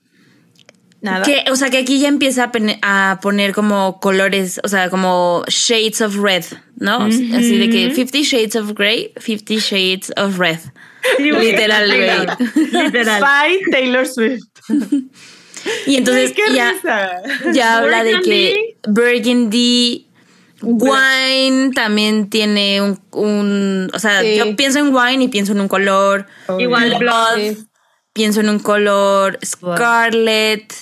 [1.01, 1.23] Nada.
[1.25, 2.49] Que, o sea, que aquí ya empieza
[2.81, 6.45] a, poner como colores, o sea, como shades of red,
[6.77, 7.03] ¿no?
[7.03, 10.59] Así de que 50 shades of gray, 50 shades of red.
[11.19, 12.71] Literal, güey.
[12.71, 13.21] Literal.
[13.21, 14.47] By Taylor Swift.
[15.85, 16.73] Y entonces qué ya,
[17.53, 20.07] ya habla de que Burgundy,
[20.63, 24.35] wine también tiene un, un- o sea, Sí.
[24.37, 26.25] yo pienso en wine y pienso en un color.
[26.59, 27.57] Igual Blood, Sí.
[28.13, 29.37] pienso en un color.
[29.45, 30.73] Scarlet.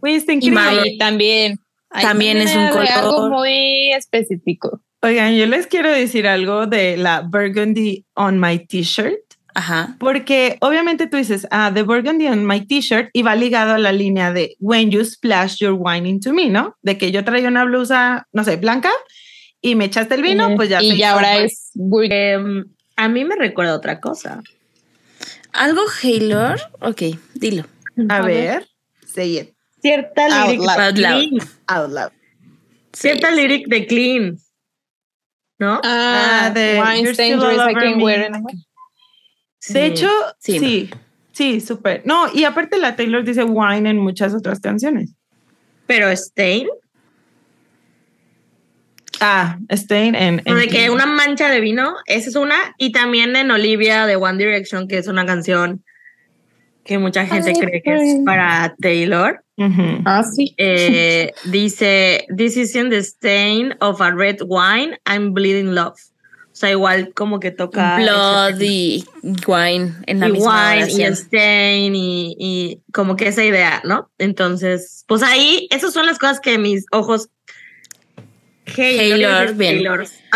[0.00, 0.60] Güey, está Y increíble.
[0.60, 1.58] Mar- Ahí también.
[2.00, 3.30] También es un de Algo color.
[3.30, 4.80] muy específico.
[5.02, 9.20] Oigan, yo les quiero decir algo de la Burgundy on my t-shirt.
[9.54, 9.96] Ajá.
[10.00, 13.92] Porque obviamente tú dices, ah, the burgundy on my t-shirt y va ligado a la
[13.92, 16.76] línea de when you splash your wine into me, ¿no?
[16.82, 18.90] De que yo traía una blusa, no sé, blanca
[19.60, 20.82] y me echaste el vino, pues ya.
[20.82, 21.70] Y ya ahora es.
[22.10, 22.64] Em,
[22.96, 24.42] a mí me recuerda otra cosa.
[25.52, 26.60] ¿Algo Haylor?
[26.80, 27.02] Ok,
[27.34, 27.64] dilo.
[28.08, 28.66] A ver,
[29.06, 30.76] say it Cierta Out lyric loud.
[30.76, 31.28] de Out loud.
[31.28, 31.48] Clean.
[31.68, 32.12] out loud.
[32.92, 34.38] Cierta lyric de Clean.
[35.58, 35.80] ¿No?
[35.84, 37.14] Ah, Ah, de wine
[39.68, 40.08] De hecho,
[40.38, 40.58] Sí.
[40.58, 40.90] sí,
[41.32, 42.02] sí, súper.
[42.04, 45.14] No, y aparte la Taylor dice wine en muchas otras canciones.
[45.86, 46.68] Pero Stain.
[49.20, 50.42] Ah, Stain en...
[50.44, 52.56] en De que una mancha de vino, esa es una.
[52.78, 55.82] Y también en Olivia de One Direction, que es una canción
[56.84, 59.42] que mucha gente Ay, cree que es para Taylor.
[59.56, 60.02] Ujú.
[60.04, 60.54] Ah, sí.
[60.58, 65.94] Eh, dice, This is in the stain of a red wine, I'm bleeding love.
[66.54, 67.96] O sea, igual como que toca.
[67.96, 69.04] Blood y
[69.44, 74.08] wine en la y misma wine y stain y, y como que esa idea, ¿no?
[74.18, 77.28] Entonces, pues ahí, esas son las cosas que mis ojos.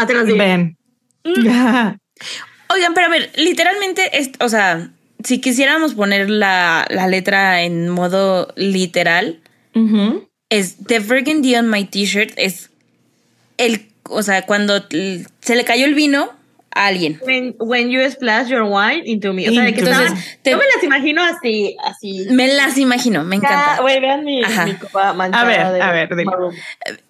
[0.08, 0.38] Te las digo.
[0.38, 0.76] Ven.
[1.24, 4.90] Oigan, pero a ver, literalmente, es, o sea,
[5.22, 9.40] si quisiéramos poner la, la letra en modo literal,
[10.50, 12.70] es The Burgundy on my t-shirt, es
[13.56, 16.30] el, o sea, cuando se le cayó el vino
[16.70, 17.20] a alguien.
[17.24, 19.48] When, when you splash your wine into me.
[19.48, 22.26] O sea, de que Entonces, estaban- te- yo me las imagino así, así.
[22.30, 23.76] Me las imagino, me encanta.
[23.76, 24.42] Ah, Güey, vean mi,
[24.80, 25.42] copa manchada.
[25.42, 26.54] A ver, de a ver, maroon.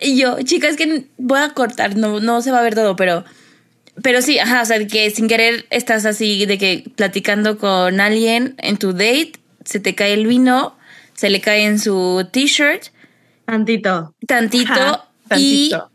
[0.01, 3.25] Y yo, chicas, que voy a cortar, no, no se va a ver todo, pero.
[4.01, 8.55] Pero sí, ajá, o sea, que sin querer estás así de que platicando con alguien
[8.59, 9.33] en tu date,
[9.65, 10.77] se te cae el vino,
[11.15, 12.85] se le cae en su t-shirt,
[13.45, 14.15] Tantito.
[14.29, 15.91] tantito, Ajá, y, tantito.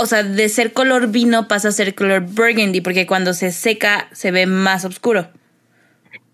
[0.00, 4.08] O sea, de ser color vino pasa a ser color burgundy, porque cuando se seca
[4.12, 5.28] se ve más oscuro.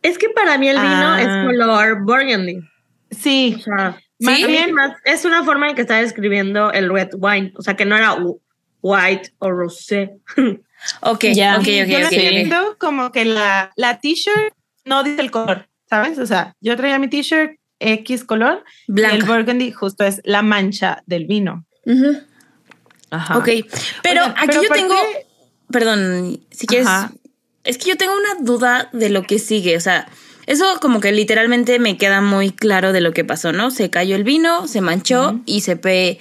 [0.02, 1.20] Es que para mí el vino Ah.
[1.20, 2.60] es color burgundy.
[3.10, 4.24] Sí, O sea, ¿Sí?
[4.26, 7.52] más bien más- es una forma en que está describiendo el red wine.
[7.56, 8.16] O sea, que no era
[8.82, 10.16] white o rosé.
[11.00, 11.54] Ok, Ya.
[11.56, 12.12] ok, ok, yo ok, lo ok.
[12.12, 14.52] entiendo como que la, la t-shirt
[14.84, 16.18] no dice el color, ¿sabes?
[16.18, 19.26] O sea, yo traía mi t-shirt X color y el Blanca.
[19.26, 21.64] burgundy justo es la mancha del vino.
[21.86, 22.18] Ujú.
[23.10, 23.38] Ajá.
[23.38, 23.48] Ok,
[24.02, 24.96] pero Oigan, aquí pero yo aparte- tengo,
[25.70, 27.12] perdón, si quieres, Ajá.
[27.64, 30.08] es que yo tengo una duda de lo que sigue, o sea,
[30.46, 33.70] eso como que literalmente me queda muy claro de lo que pasó, ¿no?
[33.70, 36.18] Se cayó el vino, se manchó y se ve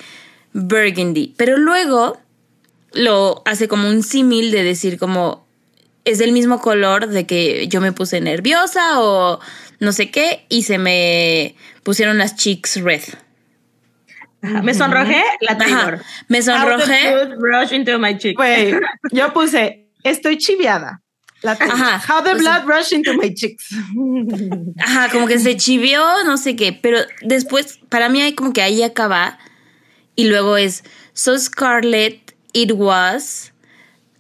[0.54, 2.18] burgundy, pero luego
[2.94, 5.46] lo hace como un símil de decir como
[6.06, 9.40] es del mismo color de que yo me puse nerviosa o
[9.80, 13.02] no sé qué y se me pusieron las cheeks red.
[14.42, 14.62] Ajá.
[14.62, 15.96] Me sonrojé la Taylor.
[15.96, 17.12] Ajá, me sonrojé.
[17.12, 18.38] blood rushed into my cheek.
[19.12, 21.02] Yo puse, estoy chiviada.
[21.42, 22.02] La Ajá.
[22.08, 23.70] How the O sea- blood rushed into my cheeks.
[24.80, 28.62] Ajá, como que se chivió, no sé qué, pero después, para mí hay como que
[28.62, 29.38] ahí acaba
[30.16, 30.84] y luego es,
[31.14, 33.52] so scarlet it was,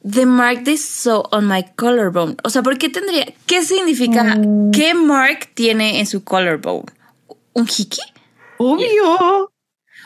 [0.03, 2.35] the mark they saw on my collarbone.
[2.43, 4.37] O sea, ¿por qué tendría, qué significa,
[4.73, 6.85] qué mark tiene en su collarbone?
[7.53, 8.01] ¿Un hiki?
[8.57, 9.51] Obvio.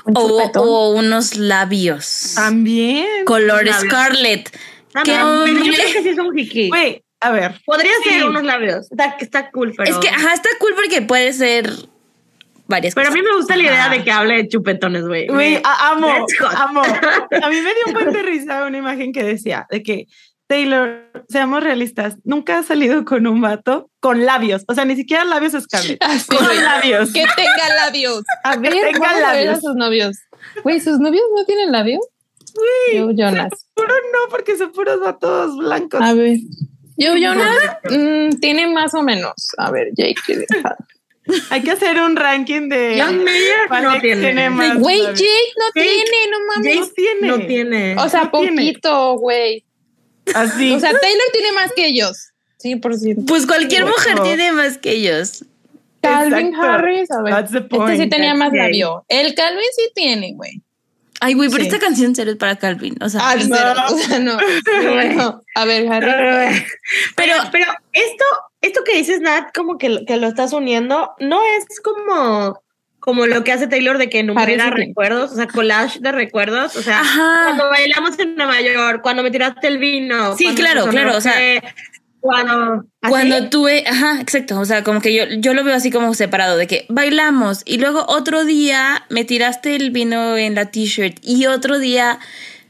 [0.06, 0.14] Un
[0.56, 2.34] O, unos labios.
[2.36, 3.26] También.
[3.26, 3.82] Color labios.
[3.82, 4.58] scarlet.
[4.94, 6.70] Ah, ¿Qué no, pero yo creo que sí es un.
[6.70, 7.62] Güey, a ver.
[7.66, 8.10] Podría Sí.
[8.10, 8.92] ser unos labios.
[8.92, 9.92] Está, está cool, pero.
[9.92, 11.72] Es que, ajá, está cool porque puede ser
[12.68, 15.28] varias Pero a mí me gusta la idea de que hable de chupetones, güey.
[15.64, 16.08] Amo,
[16.56, 16.82] amo.
[17.44, 20.06] A mí me dio un buen de risa una imagen que decía de que
[20.50, 25.24] Taylor, seamos realistas, nunca ha salido con un vato con labios, o sea, ni siquiera
[25.24, 26.58] labios Scarlett, con güey.
[26.60, 27.14] labios.
[27.14, 28.24] Que tenga labios.
[28.44, 29.62] A ver, Que tenga vamos a ver a labios.
[29.62, 30.18] sus novios.
[30.64, 32.00] Güey, ¿sus novios no tienen labios?
[32.96, 33.52] Yo, Jonas.
[33.76, 36.02] Puro no, porque son puros vatos blancos.
[36.02, 36.38] A ver.
[36.98, 39.34] Yo, Jonas, mm, tiene más o menos.
[39.60, 40.16] A ver, Jake.
[40.36, 40.76] deja.
[41.52, 43.00] Hay que hacer un ranking de.
[43.00, 44.50] John Mayer no tiene.
[44.50, 45.20] más Güey, labios.
[45.20, 46.76] Jake no Jake- tiene, no mames.
[46.80, 47.28] No tiene.
[47.28, 47.96] No tiene.
[48.00, 49.64] O sea, no poquito, güey.
[50.36, 50.74] Así.
[50.74, 52.30] O sea, Taylor tiene más que ellos.
[52.64, 53.26] 100%.
[53.26, 53.96] Pues cualquier Bueno.
[53.98, 55.46] mujer tiene más que ellos.
[56.02, 56.62] Calvin Exacto.
[56.62, 57.34] Harris, a ver.
[57.34, 58.60] That's the Este sí tenía más it.
[58.60, 59.04] labio.
[59.08, 60.62] El Calvin sí tiene, güey.
[61.22, 61.68] Ay, güey, pero Sí.
[61.70, 62.96] esta canción serio es para Calvin.
[63.02, 63.42] O sea, Ah, no.
[63.56, 63.74] cero.
[63.90, 64.38] O sea, no.
[65.16, 65.42] No.
[65.56, 66.64] A ver, Harry.
[67.18, 68.24] pero, pero esto,
[68.62, 72.62] esto que dices, Nat, como que, lo- que lo estás uniendo, no es como,
[73.00, 76.12] como lo que hace Taylor de que enumera Parece que- recuerdos, o sea, collage de
[76.12, 77.42] recuerdos, o sea, Ajá.
[77.46, 80.36] cuando bailamos en Nueva York, cuando me tiraste el vino.
[80.38, 81.34] Sí, claro, claro, o sea,
[82.22, 83.10] cuando, ¿así?
[83.10, 86.58] Cuando tuve, ajá, exacto, o sea, como que yo, yo lo veo así como separado,
[86.58, 91.46] de que bailamos y luego otro día me tiraste el vino en la t-shirt y
[91.46, 92.20] otro día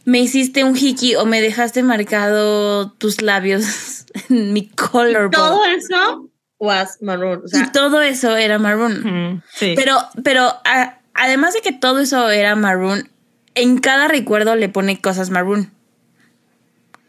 [0.06, 5.32] me hiciste un hiki o me dejaste marcado tus labios en mi collarbone.
[5.32, 6.29] todo eso
[6.60, 9.42] was maroon, o sea, y todo eso era maroon.
[9.54, 9.74] Sí.
[9.76, 13.10] Pero, pero a- además de que todo eso era maroon,
[13.56, 15.72] en cada recuerdo le pone cosas maroon,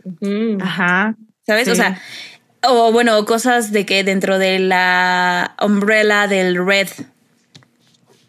[0.05, 0.59] ujú.
[0.62, 1.14] Ajá.
[1.46, 1.64] ¿sabes?
[1.66, 1.72] Sí.
[1.72, 2.01] O sea,
[2.62, 6.88] o bueno, cosas de que dentro de la umbrella del red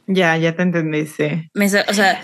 [0.07, 1.49] Ya, ya te entendí, sí.
[1.53, 2.23] Me sa- o sea,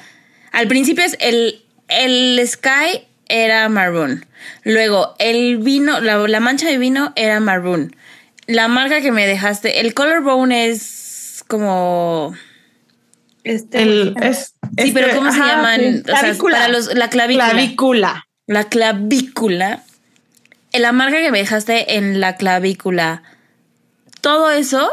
[0.52, 4.26] al principio es el, el sky era maroon.
[4.64, 7.96] Luego, el vino, la, la mancha de vino era maroon.
[8.48, 12.34] La marca que me dejaste, el collarbone es como.
[13.44, 15.80] este, El, es, Sí, pero ¿cómo se llaman?
[15.80, 16.02] sí.
[16.02, 16.58] O sea, Clavícula.
[16.58, 17.50] para los, la clavícula.
[17.52, 18.28] Clavícula.
[18.48, 19.84] la clavícula.
[20.74, 23.24] La marca que me dejaste en la clavícula.
[24.22, 24.90] Todo eso,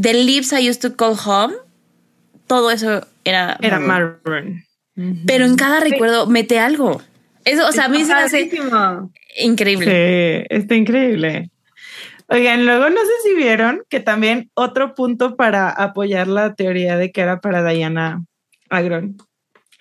[0.00, 1.54] the lips I used to call home,
[2.46, 3.56] todo eso era.
[3.60, 4.18] Era maroon.
[4.24, 4.64] maroon.
[5.26, 7.02] Pero en cada recuerdo mete algo.
[7.44, 8.50] Eso, o sea, a mí se me hace
[9.38, 9.86] increíble.
[9.86, 11.50] Sí, está increíble.
[12.28, 17.12] Oigan, luego no sé si vieron que también otro punto para apoyar la teoría de
[17.12, 18.24] que era para Diana
[18.70, 19.16] Agron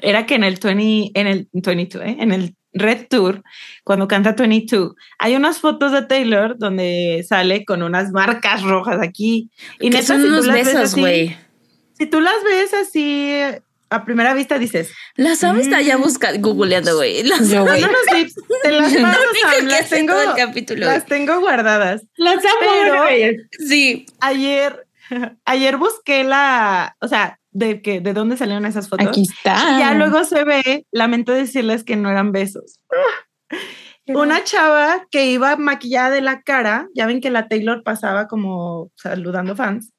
[0.04, 2.18] era que en el 20, en el 22, ¿eh?
[2.20, 3.44] en el Red Tour,
[3.84, 9.50] cuando canta 22, hay unas fotos de Taylor donde sale con unas marcas rojas aquí.
[9.80, 11.38] Y que neta, son si unos besos, güey.
[11.94, 13.32] Si tú las ves así
[13.94, 17.24] a primera vista, dices, La Sam está ya buscando, googleando, güey.
[17.24, 17.82] La Sam- Yo, güey.
[18.64, 19.12] te las Sam,
[19.60, 20.86] que las tengo, el capítulo.
[20.86, 22.02] las tengo guardadas.
[22.18, 23.06] Las amo.
[23.68, 24.06] Sí.
[24.20, 24.88] ayer,
[25.46, 29.08] ayer busqué la, o sea, de que de dónde salieron esas fotos.
[29.08, 29.76] Aquí está.
[29.76, 32.80] Y ya luego se ve, lamento decirles que no eran besos.
[34.08, 38.92] Una chava que iba maquillada de la cara, ya ven que la Taylor pasaba como
[38.98, 39.92] saludando fans,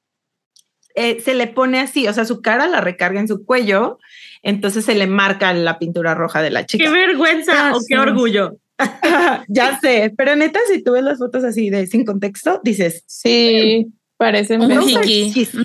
[0.95, 3.99] eh, se le pone así, o sea, su cara la recarga en su cuello,
[4.43, 6.85] entonces se le marca la pintura roja de la chica.
[6.85, 7.95] Qué vergüenza Ah, o qué sí.
[7.95, 8.57] orgullo.
[9.49, 13.87] ya sé, pero neta, si tú ves las fotos así de sin contexto, dices, Sí,
[14.17, 14.87] parecen Un besos.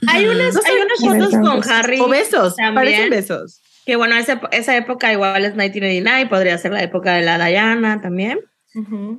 [0.08, 1.00] Hay unas, No hay unas
[1.30, 1.72] fotos con.
[1.72, 2.00] Harry.
[2.00, 2.76] o besos, también.
[2.76, 3.62] parecen besos.
[3.86, 8.02] Que bueno, esa, esa época igual es 1989, podría ser la época de la Diana
[8.02, 8.40] también.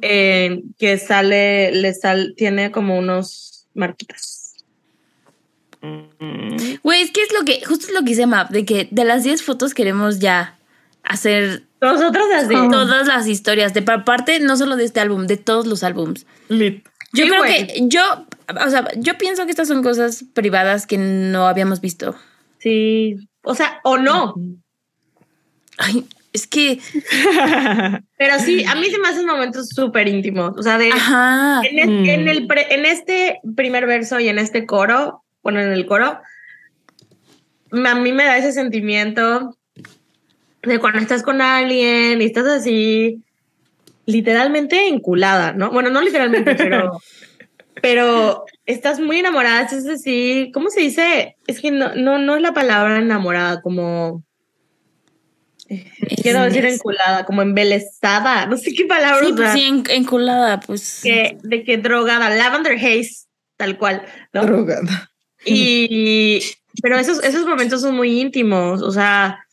[0.02, 4.39] eh, que sale, le sal, tiene como unos marquitas.
[5.82, 9.04] Güey, es que es lo que, justo es lo que dice Map, de que de
[9.04, 10.58] las 10 fotos queremos ya
[11.02, 12.54] hacer Nosotros así.
[12.70, 16.26] Todas las historias, de pa- parte no solo de este álbum, de todos los álbums.
[16.48, 16.84] Lit.
[17.12, 18.02] Yo Sí, creo que, yo,
[18.64, 22.14] o sea, yo pienso que estas son cosas privadas que no habíamos visto.
[22.58, 23.16] Sí.
[23.42, 24.34] O sea, o no.
[25.78, 26.78] Ay, es que,
[28.18, 30.56] Pero sí, a mí se me hacen momentos súper íntimos.
[30.56, 30.90] O sea, de.
[30.92, 31.62] ajá.
[31.68, 32.08] En, Mm.
[32.08, 36.20] en el pre- en este primer verso y en este coro, bueno, en el coro,
[37.72, 39.56] a mí me da ese sentimiento
[40.62, 43.22] de cuando estás con alguien y estás así,
[44.06, 45.70] literalmente enculada, ¿no?
[45.70, 47.00] Bueno, no literalmente, pero,
[47.82, 51.36] pero estás muy enamorada, es así, ¿cómo se dice?
[51.46, 54.22] Es que no, no, no es la palabra enamorada, como...
[56.22, 60.58] Quiero decir Es- enculada, como embelesada, no sé qué palabra Sí, pues sí, en- enculada,
[60.60, 61.00] pues.
[61.02, 63.26] que, de que drogada, Lavender Haze,
[63.56, 64.44] tal cual, ¿no?
[64.44, 65.09] Drogada.
[65.44, 66.40] Y,
[66.82, 69.46] pero esos, esos momentos son muy íntimos, o sea,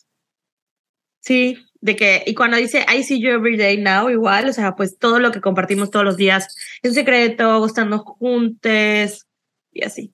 [1.21, 4.75] sí, de que, y cuando dice I see you every day now, igual, o sea,
[4.75, 9.25] pues todo lo que compartimos todos los días en secreto, estando juntos
[9.71, 10.11] y así.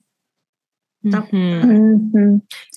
[1.02, 1.28] Está-.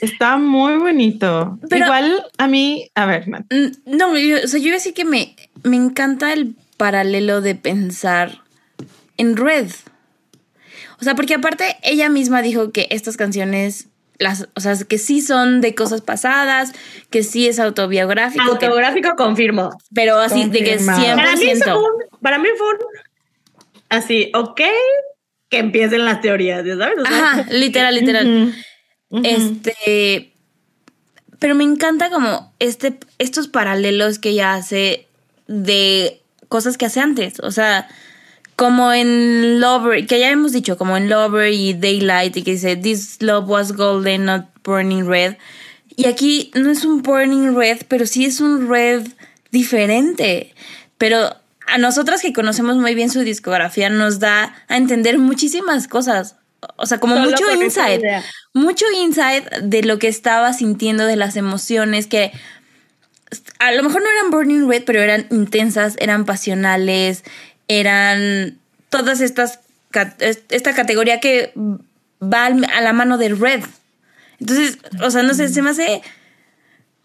[0.02, 1.60] Está muy bonito.
[1.70, 3.46] Pero- Igual a mí, a ver, Nat,
[3.86, 7.56] No, yo, o sea, yo iba a decir que me, me encanta el paralelo de
[7.56, 8.42] pensar
[9.18, 9.70] en Red.
[11.00, 13.88] O sea, porque aparte ella misma dijo que estas canciones,
[14.18, 16.72] las, o sea, que sí son de cosas pasadas,
[17.10, 19.70] que sí es autobiográfico, que- Autográfico confirmo.
[19.94, 21.04] pero así de que Confirmado.
[21.06, 21.16] 100%.
[21.16, 22.78] Para mí, fue un, para mí fue un,
[23.90, 24.62] así, ok,
[25.50, 26.98] que empiecen las teorías, ¿sabes?
[27.00, 28.54] O sea, Ajá, literal, literal.
[29.24, 30.34] Este.
[31.40, 35.08] Pero me encanta como este, estos paralelos que ella hace
[35.48, 37.40] de cosas que hace antes.
[37.42, 37.88] O sea,
[38.58, 42.76] como en Lover, que ya hemos dicho, como en Lover y Daylight, y que dice,
[42.76, 45.38] This love was golden, not burning red.
[45.96, 49.08] Y aquí no es un burning red, pero sí es un red
[49.52, 50.56] diferente.
[50.98, 51.36] Pero
[51.68, 56.36] a nosotras que conocemos muy bien su discografía nos da a entender muchísimas cosas.
[56.78, 58.04] O sea, como Solo mucho insight
[58.54, 62.32] mucho insight de lo que estaba sintiendo, de las emociones que
[63.60, 67.24] a lo mejor no eran burning red, pero eran intensas, eran pasionales,
[67.68, 68.58] eran
[68.90, 69.60] todas estas
[70.20, 71.54] esta categoría que
[72.22, 73.64] va a la mano de red.
[74.40, 76.02] Entonces, o sea, no sé, se me hace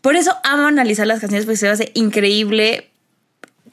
[0.03, 2.91] por eso amo analizar las canciones porque se me hace increíble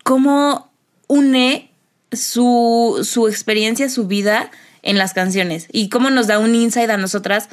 [0.04, 0.72] cómo
[1.08, 1.72] une
[2.12, 4.52] su, su experiencia, su vida
[4.84, 7.50] en las canciones y cómo nos da un insight a nosotras,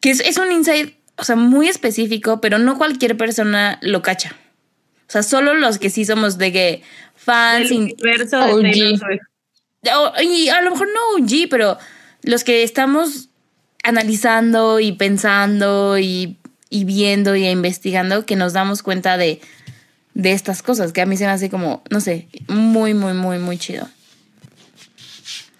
[0.00, 4.36] que es, es un insight, o sea, muy específico, pero no cualquier persona lo cacha.
[5.08, 6.82] O sea, solo los que sí somos de que
[7.16, 8.62] fans, El de OG.
[8.62, 9.92] Taylor Swift.
[9.96, 11.78] o- y a lo mejor no OG, pero
[12.22, 13.28] los que estamos
[13.84, 16.36] analizando y pensando y,
[16.68, 19.40] y viendo y investigando, que nos damos cuenta de,
[20.14, 23.38] de estas cosas, que a mí se me hace como, no sé, muy, muy, muy,
[23.38, 23.88] muy chido.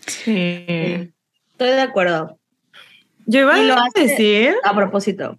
[0.06, 0.32] Sí.
[1.52, 2.38] Estoy de acuerdo.
[3.26, 5.38] Yo iba Y lo a decir A propósito.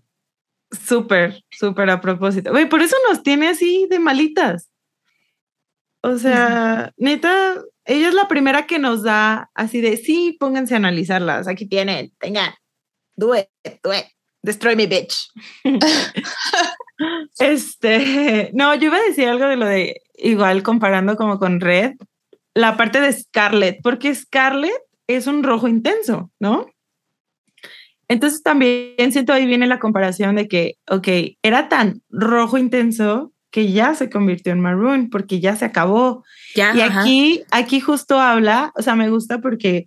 [0.71, 2.51] Súper, súper a propósito.
[2.51, 4.69] Güey, por eso nos tiene así de malitas.
[6.01, 7.55] O sea, neta,
[7.85, 11.47] ella es la primera que nos da así de, sí, pónganse a analizarlas.
[11.47, 12.53] Aquí tienen, tengan,
[13.15, 13.47] do it,
[13.83, 14.05] do it,
[14.41, 15.29] destroy me, bitch.
[17.39, 21.95] este, no, yo iba a decir algo de lo de, igual comparando como con Red,
[22.53, 26.67] la parte de Scarlett, porque Scarlett es un rojo intenso, ¿no?
[28.09, 31.07] Entonces también siento ahí viene la comparación de que, ok,
[31.41, 36.23] era tan rojo intenso que ya se convirtió en maroon porque ya se acabó.
[36.55, 37.01] Ya, y ajá.
[37.01, 39.85] aquí, aquí justo habla, o sea, me gusta porque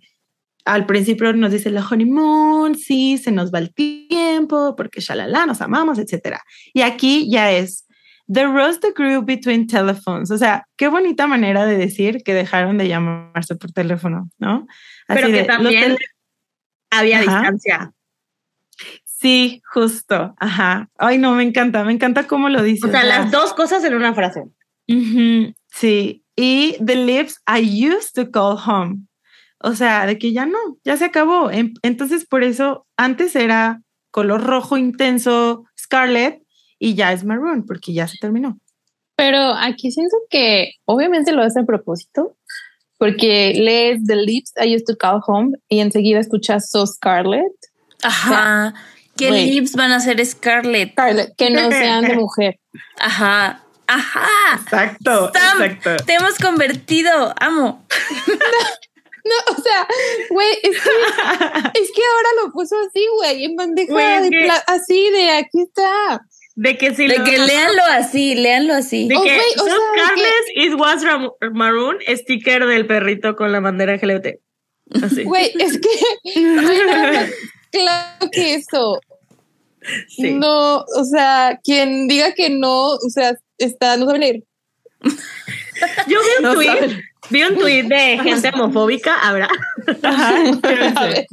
[0.65, 5.61] al principio nos dice la honeymoon, sí, se nos va el tiempo, porque shalala, nos
[5.61, 6.41] amamos, etcétera.
[6.73, 7.85] Y aquí ya es
[8.31, 10.31] The rose that grew between telephones.
[10.31, 14.65] O sea, qué bonita manera de decir que dejaron de llamarse por teléfono, ¿no?
[15.07, 15.97] Pero que de, también
[16.89, 17.41] había Ajá.
[17.41, 17.91] distancia.
[19.23, 20.35] Sí, justo.
[20.37, 20.89] Ajá.
[20.97, 22.85] Ay, no, me encanta, me encanta cómo lo dice.
[22.85, 24.43] O sea, las dos cosas en una frase.
[25.69, 26.25] Sí.
[26.35, 29.07] Y the lips I used to call home.
[29.59, 31.49] O sea, de que ya no, ya se acabó.
[31.51, 36.43] Entonces, por eso antes era color rojo intenso, scarlet,
[36.77, 38.59] y ya es maroon, porque ya se terminó.
[39.15, 42.35] Pero aquí siento que obviamente lo hace a propósito,
[42.97, 47.53] porque lees The Lips I Used to Call Home y enseguida escuchas So Scarlet.
[48.03, 48.73] Ajá.
[49.17, 50.91] ¿Qué lips van a ser Scarlett?
[50.93, 52.59] Scarlet, que no sean de mujer.
[52.99, 53.63] Ajá.
[53.85, 54.59] Ajá.
[54.63, 56.05] Exacto, Sam, exacto.
[56.05, 57.33] te hemos convertido.
[57.39, 57.85] Amo.
[59.25, 59.87] No, o sea,
[60.31, 60.89] güey, es que,
[61.81, 66.25] es que ahora lo puso así, güey, en bandeja es de así de aquí está.
[66.55, 69.07] De que si De lo- que léanlo así, léanlo así.
[69.07, 71.05] De Oh, que güey, o sea, de Carles it was
[71.53, 73.97] maroon, sticker del perrito con la bandera.
[75.01, 75.23] Así.
[75.23, 75.89] Güey, es que
[77.73, 78.99] claro que eso.
[80.07, 80.31] Sí.
[80.31, 84.43] No, o sea, quien diga que no, o sea, está, no sabe leer.
[86.07, 91.27] Yo vi un No tweet, vi un tweet de gente homofóbica, ver,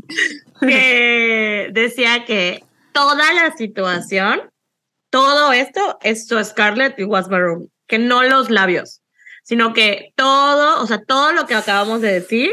[0.61, 4.51] que decía que toda la situación,
[5.11, 9.03] todo esto es su Scarlett y was maroon, que no los labios,
[9.45, 12.51] sino que todo, o sea, todo lo que acabamos de decir,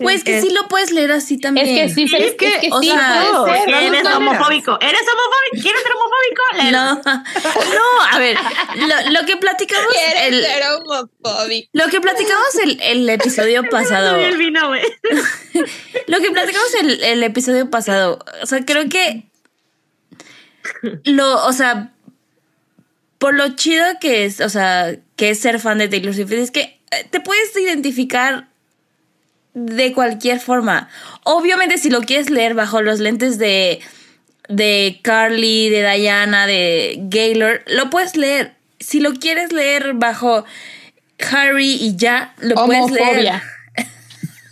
[0.00, 1.66] Güey, es que es- sí lo puedes leer así también.
[1.66, 3.74] Es que sí, se- Es es que, que, o sí sea, puede ser.
[3.74, 6.42] eres No, homofóbico, eres homofóbico, ¿quieres ser homofóbico?
[6.56, 6.78] Léelo.
[6.78, 8.36] No, no, a ver,
[8.76, 11.68] lo, lo que platicamos Quieres el, ser homofóbico.
[11.72, 14.82] lo que platicamos el, el episodio pasado, el vino, güey.
[16.06, 19.24] lo que platicamos el, el episodio pasado, o sea, creo que
[21.04, 21.92] lo, o sea,
[23.18, 26.50] por lo chido que es, o sea, que es ser fan de Taylor Swift, es
[26.50, 28.48] que eh, te puedes identificar
[29.56, 30.90] de cualquier forma.
[31.24, 33.80] Obviamente, si lo quieres leer bajo los lentes de,
[34.50, 38.52] de Carly, de Diana, de Gaylor, lo puedes leer.
[38.78, 40.44] Si lo quieres leer bajo
[41.32, 43.08] Harry y ya, lo puedes leer.
[43.08, 43.42] Homofobia.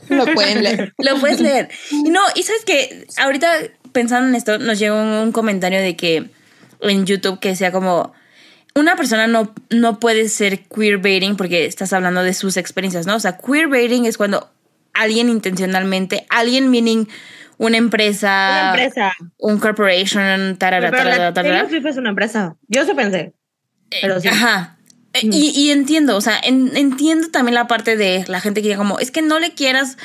[0.09, 0.95] Lo pueden leer.
[0.99, 1.69] Lo puedes leer.
[1.91, 3.51] Y no, y sabes que ahorita
[3.93, 6.31] pensando en esto, nos llegó un, comentario de que
[6.81, 8.15] en YouTube que decía como
[8.75, 13.17] una persona no, no puede ser queerbaiting porque estás hablando de sus experiencias, ¿no?
[13.17, 14.51] O sea, queerbaiting es cuando
[14.95, 17.07] alguien intencionalmente, alguien meaning
[17.59, 18.29] una empresa,
[18.73, 19.13] Una empresa.
[19.39, 21.69] un corporation, tarara, Pero tarara, la tarara.
[21.69, 22.57] Taylor es una empresa.
[22.69, 23.33] Yo eso pensé.
[24.01, 24.29] Pero sí.
[24.29, 24.79] Ajá.
[25.13, 28.69] Eh, Y, y entiendo, o sea, en- entiendo también la parte de la gente que
[28.69, 29.97] diga como, es que no le quieras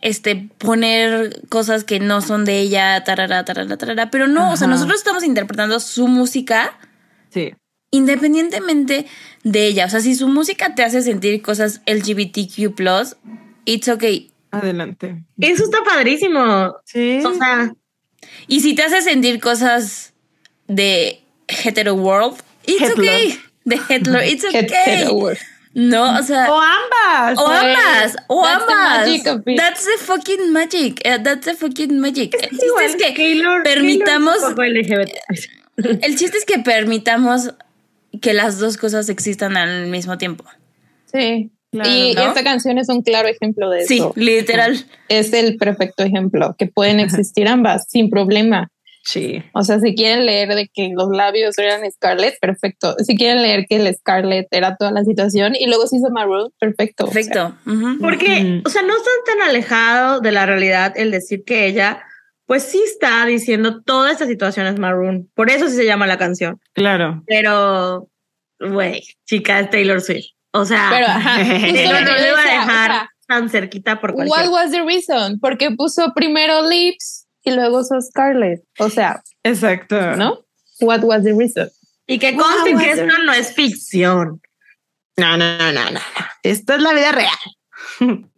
[0.00, 4.66] este poner cosas que no son de ella, tarara, tarara, tarara, pero no, o sea,
[4.68, 6.78] nosotros estamos interpretando su música
[7.30, 7.52] Sí.
[7.90, 9.06] independientemente
[9.44, 13.16] de ella, o sea, si su música te hace sentir cosas LGBTQ+,
[13.66, 14.30] it's okay.
[14.50, 15.22] Adelante.
[15.38, 16.74] Eso está padrísimo.
[16.84, 17.20] Sí.
[17.24, 17.74] O sea,
[18.48, 20.14] Y si te hace sentir cosas
[20.68, 22.92] de hetero world, it's Hitler.
[23.14, 23.40] okay.
[23.64, 24.62] De Hitler, it's okay.
[24.62, 25.38] Hetero world.
[25.74, 27.38] No, o sea, o ambas.
[27.38, 29.06] O ambas, o That's the ambas.
[29.06, 29.56] magic of it.
[29.58, 31.00] That's the fucking magic.
[31.04, 32.34] eh, That's the fucking magic.
[32.34, 37.52] El chiste igual es que Taylor- permitamos, es el chiste es que permitamos
[38.22, 40.44] que las dos cosas existan al mismo tiempo.
[41.12, 41.50] Sí.
[41.76, 44.12] Claro, y, esta canción es un claro ejemplo de Sí, eso.
[44.16, 44.76] literal.
[45.08, 48.70] Es el perfecto ejemplo, que pueden existir ambas sin problema.
[49.06, 49.40] Sí.
[49.52, 52.96] O sea, si quieren leer de que los labios eran Scarlett, perfecto.
[52.98, 56.50] Si quieren leer que el Scarlett era toda la situación y luego se hizo Maroon,
[56.58, 57.04] perfecto.
[57.04, 57.54] O sea, Perfecto.
[58.00, 62.02] Porque, o sea, no está tan alejado de la realidad el decir que ella,
[62.46, 65.30] pues sí está diciendo toda esta situación es Maroon.
[65.34, 66.60] Por eso sí se llama la canción.
[66.72, 67.22] Claro.
[67.28, 68.08] Pero,
[68.58, 70.30] güey, chica, es Taylor Swift.
[70.52, 74.00] O sea, Pero, ajá, lo no yo iba a decía, o dejar sea, tan cerquita
[74.00, 74.50] por What cualquier.
[74.50, 75.38] was the reason?
[75.40, 78.62] Porque puso primero Lips y luego usó Scarlett.
[78.78, 80.16] O sea, Exacto.
[80.16, 80.44] ¿no?
[80.80, 81.68] What was the reason?
[82.06, 84.40] Y que conste que esto no es ficción.
[85.16, 86.00] No, no, no, no, no.
[86.42, 87.30] Esto es la vida real.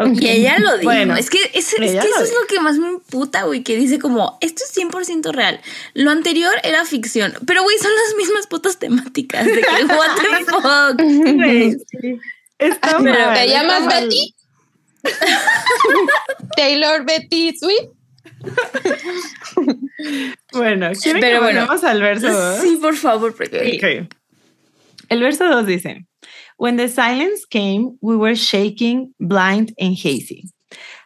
[0.00, 0.18] Ok.
[0.18, 0.84] Y ella lo dijo.
[0.84, 3.76] Bueno, es que, es, es que eso es lo que más me imputa, güey, que
[3.76, 5.60] dice como, esto es 100% real.
[5.92, 7.34] Lo anterior era ficción.
[7.46, 9.44] Pero, güey, son las mismas putas temáticas.
[9.44, 11.34] De que, what the fuck.
[11.36, 12.18] Güey, sí.
[12.58, 14.04] Está Pero, mal, ¿Te llamas mal.
[14.04, 14.34] Betty?
[16.56, 17.90] Taylor Betty Sweet.
[20.52, 21.68] Bueno, ¿quieren Pero que bueno.
[21.70, 22.60] al verso 2?
[22.60, 23.76] Sí, por favor, porque...
[23.76, 24.16] Ok.
[25.10, 26.06] El verso 2 dice,
[26.60, 30.44] When the silence came, we were shaking, blind and hazy.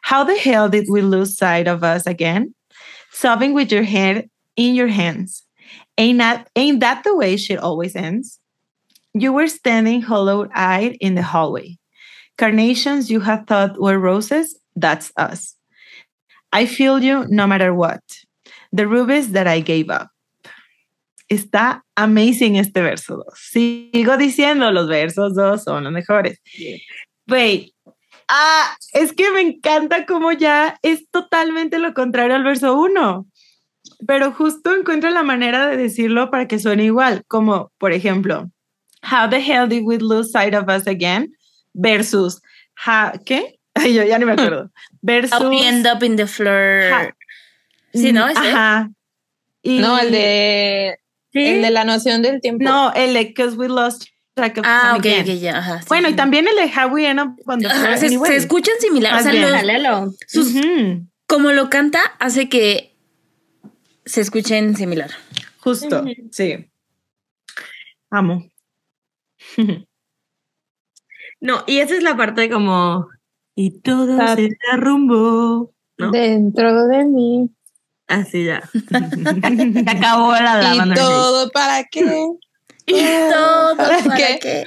[0.02, 2.56] How the hell did we lose sight of us again?
[3.12, 5.44] Sobbing with your head in your hands.
[5.96, 8.40] Ain't that, ain't that the way shit always ends?
[9.14, 11.78] You were standing hollow-eyed in the hallway.
[12.36, 15.54] Carnations you had thought were roses, that's us.
[16.52, 18.02] I feel you no matter what.
[18.72, 20.08] The rubies that I gave up.
[21.30, 23.26] Está amazing este verso 2.
[23.34, 26.40] Sigo diciendo, los versos 2 son los mejores.
[27.26, 27.74] Güey,
[28.28, 33.26] ah, es que me encanta cómo ya es totalmente lo contrario al verso 1.
[34.06, 38.50] Pero justo encuentro la manera de decirlo para que suene igual, como por ejemplo,
[39.02, 41.34] How the hell did we lose sight of us again?
[41.74, 42.40] Versus,
[42.74, 43.58] how, ¿qué?
[43.74, 44.70] Ay, yo ya ni me acuerdo.
[45.02, 47.14] Versus, How we end up in the floor.
[47.92, 48.26] Sí, ¿no?
[48.28, 48.38] Ese.
[48.38, 48.90] Ajá.
[49.62, 50.96] Y- No, el de,
[51.34, 51.44] Sí.
[51.44, 52.64] el de la noción del tiempo.
[52.64, 54.04] No, el de Because We Lost
[54.34, 55.58] Track of Ah, Time ok, ok, ya.
[55.58, 58.30] Ajá, sí, Bueno, y también el de How We End Up Ajá, Floor se, Anyway.
[58.30, 59.26] se escuchan similares.
[59.26, 59.60] O sea,
[60.04, 62.96] los- sus- Ujú, como lo canta, hace que
[64.06, 65.10] se escuchen similar.
[65.58, 66.66] Justo, sí.
[68.10, 68.48] Amo.
[71.40, 73.08] No, y esa es la parte como.
[73.54, 74.34] Y todo Ah.
[74.34, 75.72] se derrumbó.
[75.98, 76.10] ¿no?
[76.10, 77.50] Dentro de mí.
[78.06, 78.62] Así ya.
[78.72, 82.28] Se acabó la de la ¿Y todo para qué?
[82.86, 84.66] Y todo ¿Para para qué?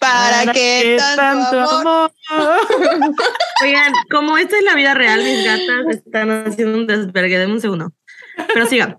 [0.00, 2.12] ¿Para qué tanto amor?
[3.62, 7.38] Oigan, como esta es la vida real, mis gatas están haciendo un desvergue.
[7.38, 7.92] Deme un segundo.
[8.52, 8.98] Pero sigan.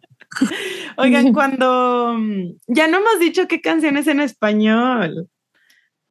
[0.95, 5.27] Oigan, cuando mm, ya no hemos dicho qué canciones en español,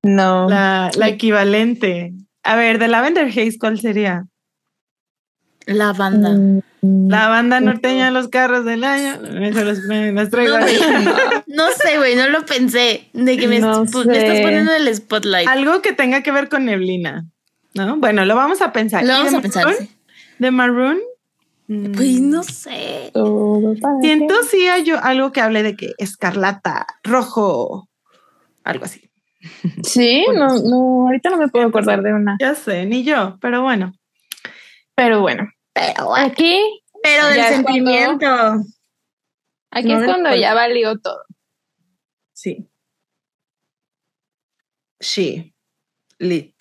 [0.02, 0.46] No.
[0.46, 2.12] la, la equivalente.
[2.42, 4.26] A ver, de Lavender Haze, ¿cuál sería?
[5.66, 6.30] La banda.
[6.82, 9.14] Mm, La banda norteña de los carros del año.
[9.42, 10.78] Eso los, me las traigo No, ahí.
[11.46, 13.08] No sé, güey, no lo pensé.
[13.14, 14.42] De que me, No pu- me estás sé.
[14.42, 15.48] poniendo el spotlight.
[15.48, 17.24] Algo que tenga que ver con neblina.
[17.74, 17.96] ¿No?
[17.96, 19.02] Bueno, lo vamos a pensar.
[19.04, 19.74] Lo ¿Y vamos de a pensar.
[19.74, 19.90] Sí.
[20.38, 20.98] ¿De Maroon?
[21.68, 23.10] Mm, Pues no sé.
[23.14, 27.88] todo Siento sí hay yo algo que hable de que escarlata, rojo,
[28.64, 29.10] algo así.
[29.82, 32.36] Sí, no, no, ahorita no me puedo acordar de una.
[32.38, 33.94] Ya sé, ni yo, pero bueno.
[34.94, 35.48] Pero bueno,
[36.16, 38.26] aquí, Pero del cuando- sentimiento.
[39.70, 41.22] aquí No es cuando ya valió todo.
[42.32, 42.68] Sí.
[45.00, 45.52] She.
[46.18, 46.54] Lit.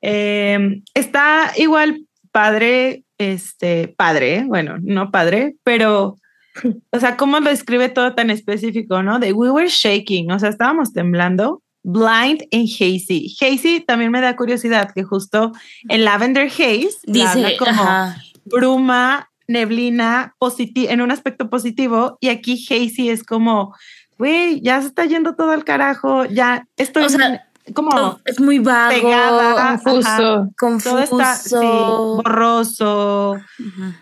[0.00, 6.16] Eh, está igual padre, este, padre, bueno, no padre, pero,
[6.90, 9.18] o sea, cómo lo escribe todo tan específico, ¿no?
[9.18, 11.62] De we were shaking, o sea, estábamos temblando.
[11.82, 13.34] Blind en Hazy.
[13.40, 15.52] Hazy también me da curiosidad que justo
[15.88, 18.16] en Lavender Haze la habla Dice, como ajá.
[18.44, 20.34] bruma, neblina,
[20.74, 23.74] en un aspecto positivo y aquí Hazy es como,
[24.18, 28.58] güey, ya se está yendo todo al carajo, ya estoy O sea, como es muy
[28.58, 30.08] vago, pegada, Confuso.
[30.08, 30.48] ajá.
[30.58, 30.90] confuso.
[30.90, 33.32] todo está sí, borroso.
[33.58, 33.94] Ujú.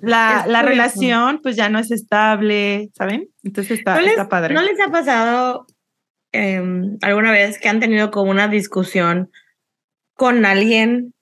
[0.00, 3.28] La, Es la relación pues ya no es estable, ¿saben?
[3.42, 4.54] Entonces está, ¿No les, está padre.
[4.54, 5.66] ¿No les ha pasado
[6.32, 9.30] em, alguna vez que han tenido como una discusión
[10.14, 11.14] con alguien?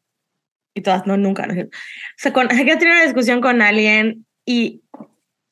[0.75, 1.47] Y todas, no, nunca.
[1.47, 1.67] no, o
[2.17, 4.83] sea, con, que han tenido una discusión con alguien y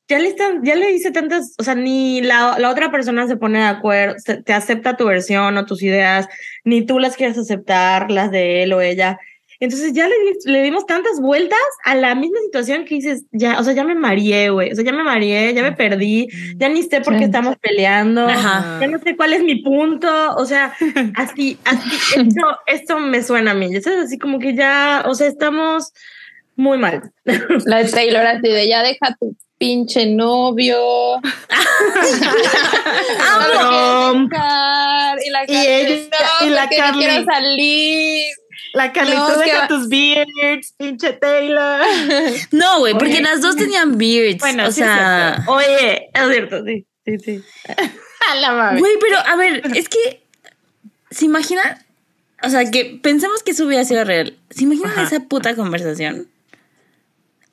[0.09, 3.37] ya le, están, ya le dice tantas, o sea, ni la, la otra persona se
[3.37, 6.29] pone de acuerdo, se- te acepta tu versión o tus ideas,
[6.65, 9.19] ni tú las quieres aceptar, las de él o ella.
[9.61, 13.65] Entonces ya le, le dimos tantas vueltas a la misma situación que dices, ya, o
[13.65, 16.83] sea, ya me mareé, güey, o sea, ya me mareé, ya me perdí, ya ni
[16.83, 18.79] sé por qué estamos peleando, Ajá.
[18.81, 20.75] ya no sé cuál es mi punto, o sea,
[21.17, 21.89] así, así,
[22.21, 25.93] esto, esto me suena a mí, ya sabes, así como que ya, o sea, estamos
[26.57, 27.11] muy mal.
[27.67, 30.77] La de Taylor así de ya deja tu pinche novio.
[33.57, 34.27] No.
[35.25, 36.09] Y la Y ella-
[36.41, 38.23] no, y la no quiero salir.
[38.75, 41.81] La Carly, No, que tus beards, pinche Taylor.
[42.53, 44.39] No, güey, porque las dos tenían beards.
[44.41, 47.43] Bueno, o sí es sea, Oye, es cierto, sí, sí, sí.
[48.31, 48.79] A la madre.
[48.81, 50.23] güey, pero a ver, es que
[51.11, 51.85] se imaginan,
[52.43, 54.37] o sea, que pensemos que eso hubiera sido real.
[54.51, 55.03] ¿Se imaginan Ajá.
[55.05, 56.29] esa puta conversación?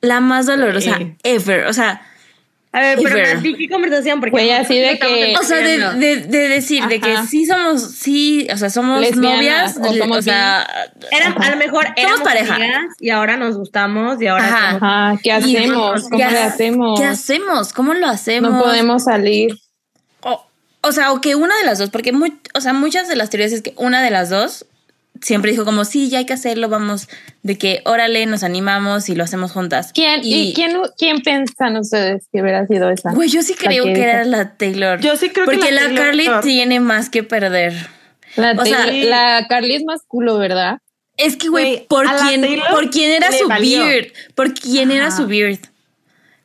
[0.00, 1.14] La más dolorosa Sí.
[1.22, 1.66] ever.
[1.66, 2.06] O sea,
[2.76, 4.18] A ver, pero ¿qué conversación?
[4.18, 7.46] Porque Güey, nosotros así de que- o sea, de, de, de decir de que sí
[7.46, 10.66] somos, sí, o sea, somos Lesbianas, novias, o le- o, somos sea,
[11.12, 12.56] Era- a lo mejor éramos pareja.
[12.56, 14.66] amigas y ahora nos gustamos y ahora Ajá.
[14.72, 16.02] somos- Ajá, ¿qué hacemos?
[16.02, 17.00] ¿Cómo ¿qué le ha- hacemos?
[17.00, 17.72] ¿Qué hacemos?
[17.72, 18.50] ¿Cómo lo hacemos?
[18.52, 19.56] No podemos salir.
[20.22, 20.44] O,
[20.80, 23.30] o sea, o que una de las dos, porque muy, o sea, muchas de las
[23.30, 24.66] teorías es que una de las dos
[25.24, 27.08] siempre dijo como, sí, ya hay que hacerlo, vamos,
[27.42, 29.90] de que órale, nos animamos y lo hacemos juntas.
[29.94, 33.12] ¿Quién, y, quién, quién piensan ustedes que hubiera sido esa?
[33.12, 35.00] Güey, yo sí La creo que era la Taylor.
[35.00, 37.72] Yo sí creo que Porque la la, Taylor- Carly tiene más que perder.
[38.36, 40.78] La, o sea, la Carly es más culo, ¿verdad?
[41.16, 43.84] Es que, güey, por a la quién, por quién era su valió.
[43.84, 44.08] beard.
[44.34, 45.58] Por quién era su beard.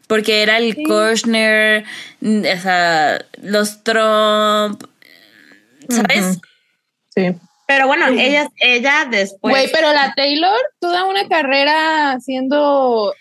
[0.07, 1.83] Porque era el Kushner,
[2.21, 4.83] mm, o sea, los Trump,
[5.89, 6.39] ¿sabes?
[7.15, 7.35] Sí.
[7.69, 9.53] Pero bueno, ella, ella después.
[9.53, 13.13] Güey, pero la Taylor, toda una carrera siendo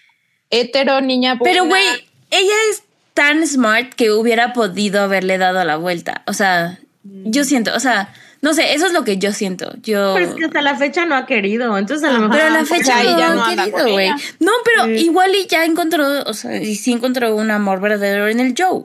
[0.49, 1.53] hetero, niña buena.
[1.53, 1.85] Pero, güey,
[2.31, 2.83] ella es
[3.13, 6.23] tan smart que hubiera podido haberle dado la vuelta.
[6.27, 9.71] O sea, yo siento, o sea, no sé, eso es lo que yo siento.
[9.83, 10.15] Yo.
[10.15, 11.77] Pero es que hasta la fecha no ha querido.
[11.77, 12.37] Entonces a lo mejor.
[12.37, 14.09] Pero a la fecha pues ahí no, ya ha no anda querido, güey.
[14.41, 15.05] No, pero Sí.
[15.05, 18.85] igual y ya encontró, o sea, y sí encontró un amor verdadero en el Joe.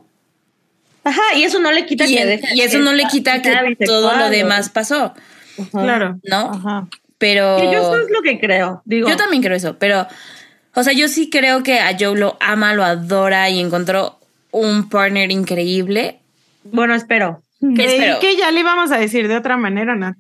[1.05, 3.41] Ajá, y eso no le quita Y, que en- deje y eso no le quita
[3.41, 5.13] que todo lo demás pasó,
[5.59, 5.83] Ajá.
[5.83, 6.19] Claro.
[6.23, 6.51] ¿no?
[6.51, 6.87] Ajá.
[7.17, 7.57] Pero.
[7.57, 8.81] Que yo eso es lo que creo.
[8.85, 10.07] Digo, Yo también creo eso, pero,
[10.73, 14.19] o sea, yo sí creo que a Joe lo ama, lo adora y encontró
[14.51, 16.19] un partner increíble.
[16.63, 17.41] bueno, espero.
[17.75, 18.19] ¿Qué espero?
[18.19, 20.17] que ya le íbamos a decir de otra manera, Nat.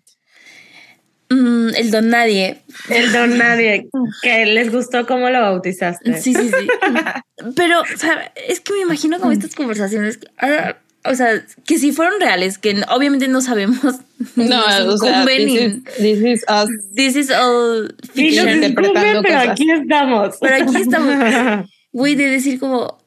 [1.29, 2.61] Mm, el don nadie.
[2.89, 3.89] El don nadie.
[4.21, 6.21] Que les gustó cómo lo bautizaste.
[6.21, 6.67] Sí, sí, sí.
[7.55, 10.75] pero, o sea, es que me imagino como estas conversaciones, ah,
[11.05, 13.79] o sea, que si fueron reales, que obviamente no sabemos.
[14.37, 16.69] No, o sea, this is, this is us.
[16.95, 18.47] this is all Sí, fiction.
[18.49, 19.49] interpretando disculpen, pero cosas.
[19.49, 20.35] aquí estamos.
[20.39, 21.69] Pero aquí estamos.
[21.91, 22.97] Güey, de decir como.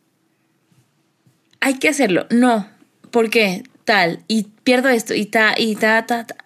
[1.60, 2.26] Hay que hacerlo.
[2.30, 2.68] No.
[3.10, 3.62] ¿Por qué?
[3.84, 4.20] Tal.
[4.28, 5.14] Y pierdo esto.
[5.14, 6.36] Y ta, y ta, ta, ta.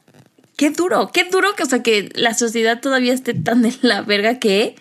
[0.56, 1.10] Qué duro.
[1.12, 4.76] Qué duro que, o sea, que la sociedad todavía esté tan de la verga que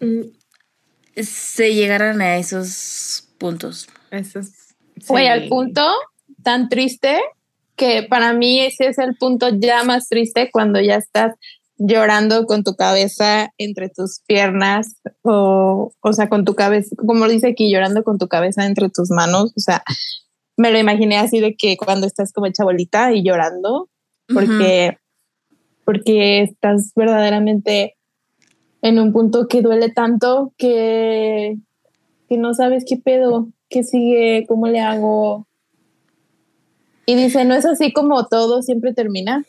[0.00, 0.20] Mm,
[1.22, 3.88] se llegaran a esos puntos.
[4.10, 4.40] Eso
[5.00, 5.26] sí.
[5.26, 5.82] al punto
[6.42, 7.20] tan triste
[7.76, 11.34] que para mí ese es el punto ya más triste cuando ya estás
[11.78, 17.48] llorando con tu cabeza entre tus piernas o, o sea, con tu cabeza, como dice
[17.48, 19.52] aquí, llorando con tu cabeza entre tus manos.
[19.56, 19.82] O sea,
[20.56, 23.90] me lo imaginé así de que cuando estás como hecha bolita y llorando
[24.32, 24.98] porque,
[25.84, 27.96] porque estás verdaderamente
[28.82, 31.56] en un punto que duele tanto que,
[32.28, 35.46] que no sabes qué pedo, qué sigue, cómo le hago.
[37.06, 39.44] Y dice, no es así como todo siempre termina,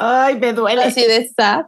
[0.00, 0.84] Ay, me duele.
[0.84, 1.66] así de sad.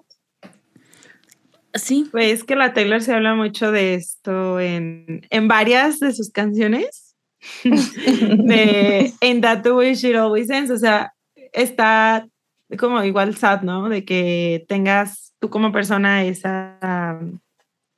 [1.74, 2.08] Sí.
[2.12, 6.30] Güey, es que la Taylor se habla mucho de esto en, en varias de sus
[6.30, 7.16] canciones.
[7.64, 10.70] de En That the Way It Always Ends.
[10.70, 11.12] O sea,
[11.52, 12.26] está
[12.78, 13.88] como igual sad, ¿no?
[13.88, 17.18] De que tengas tú como persona esa,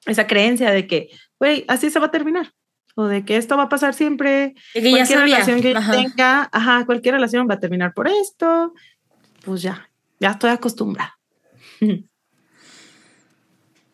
[0.06, 1.10] esa creencia de que,
[1.42, 2.52] güey, así se va a terminar.
[2.94, 4.54] o de que esto va a pasar siempre.
[4.74, 5.92] De que ya cualquier relación que Ajá.
[5.92, 8.72] tenga, ajá, cualquier relación va a terminar por esto.
[9.44, 9.90] Pues ya,
[10.20, 11.18] ya estoy acostumbrada.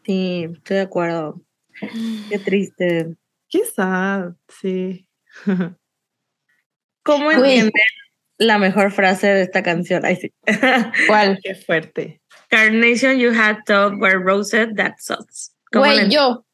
[0.04, 1.42] Sí, estoy de acuerdo.
[2.30, 3.14] Qué triste.
[3.46, 5.06] Quizás, sí.
[7.02, 7.72] ¿Cómo entienden
[8.38, 10.06] la mejor frase de esta canción?
[10.06, 10.32] Ay, sí.
[11.08, 11.38] ¿Cuál?
[11.42, 12.22] Qué fuerte.
[12.48, 15.54] Carnation, you had thought were roses, that sucks.
[15.70, 16.46] ¿Cómo la Güey, yo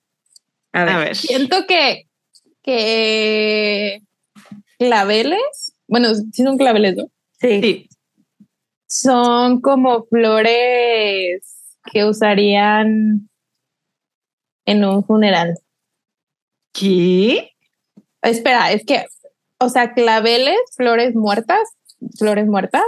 [0.75, 0.95] A ver.
[0.95, 1.17] A ver.
[1.17, 2.07] siento que,
[2.63, 4.03] que
[4.79, 7.05] claveles, bueno, sí son claveles, ¿no?
[7.41, 7.61] Sí.
[7.63, 7.89] Sí.
[8.87, 13.29] Son como flores que usarían
[14.67, 15.55] en un funeral.
[16.73, 17.51] ¿Qué?
[18.23, 19.05] Espera, es que,
[19.59, 21.61] o sea, claveles, flores muertas,
[22.19, 22.83] flores muertas,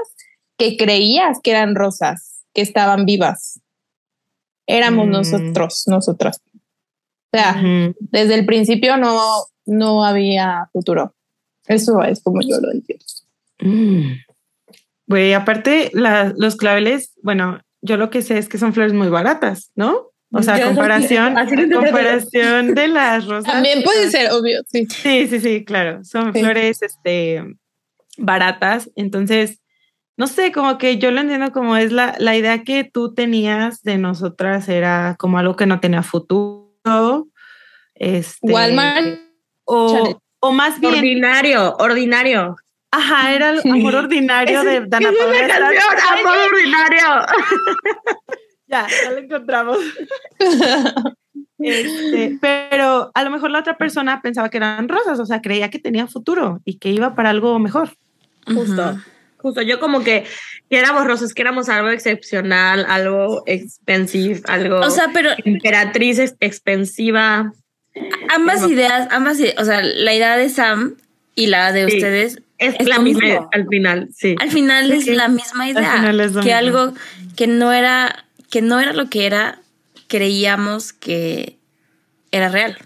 [0.57, 3.61] que creías que eran rosas, que estaban vivas.
[4.67, 5.11] Éramos Mm.
[5.11, 6.41] nosotros, nosotras.
[7.37, 9.21] Sea, desde el principio no,
[9.67, 11.15] no había futuro.
[11.67, 13.05] Eso es como yo lo entiendo.
[13.61, 14.13] Mm.
[15.09, 19.09] Güey, aparte, la- los claveles, bueno, yo lo que sé es que son flores muy
[19.09, 20.11] baratas, ¿no?
[20.33, 23.53] O sea, Yo comparación, comparación de las rosas.
[23.53, 24.87] También puede ser, obvio, sí.
[24.87, 26.05] Sí, sí, sí, claro.
[26.05, 26.41] Son Sí.
[26.41, 27.45] flores este,
[28.19, 28.91] baratas.
[28.97, 29.61] Entonces,
[30.17, 33.83] no sé, como que yo lo entiendo como es la, la idea que tú tenías
[33.83, 36.56] de nosotras era como algo que no tenía futuro.
[37.95, 39.19] Este, Walmart.
[39.65, 42.57] O, o más bien, Ordinario, ordinario.
[42.93, 45.71] ajá, era el amor ordinario de Dana es Paola.
[46.21, 47.07] amor ordinario.
[48.69, 49.79] Ya, ya lo encontramos.
[51.59, 55.71] Este, pero a lo mejor la otra persona pensaba que eran rosas, o sea, creía
[55.71, 57.91] que tenía futuro y que iba para algo mejor.
[58.47, 58.97] Justo.
[59.47, 60.25] Justo, yo como que,
[60.69, 66.35] que éramos rosas, que éramos algo excepcional, algo expensive, algo O sea, pero emperatriz ex-
[66.41, 67.53] expensiva.
[68.35, 70.97] ambas ideas, ambas, o sea, la idea de Sam
[71.37, 71.97] y la de Sí.
[71.97, 73.49] ustedes, Es, Es la misma mismo.
[73.53, 74.35] al final, sí.
[74.41, 75.93] al final es la misma idea.
[75.93, 76.59] final es lo que mismo.
[76.59, 76.95] algo
[77.37, 79.61] que no era, que no era lo que era,
[80.09, 81.59] creíamos que
[82.33, 82.79] era real.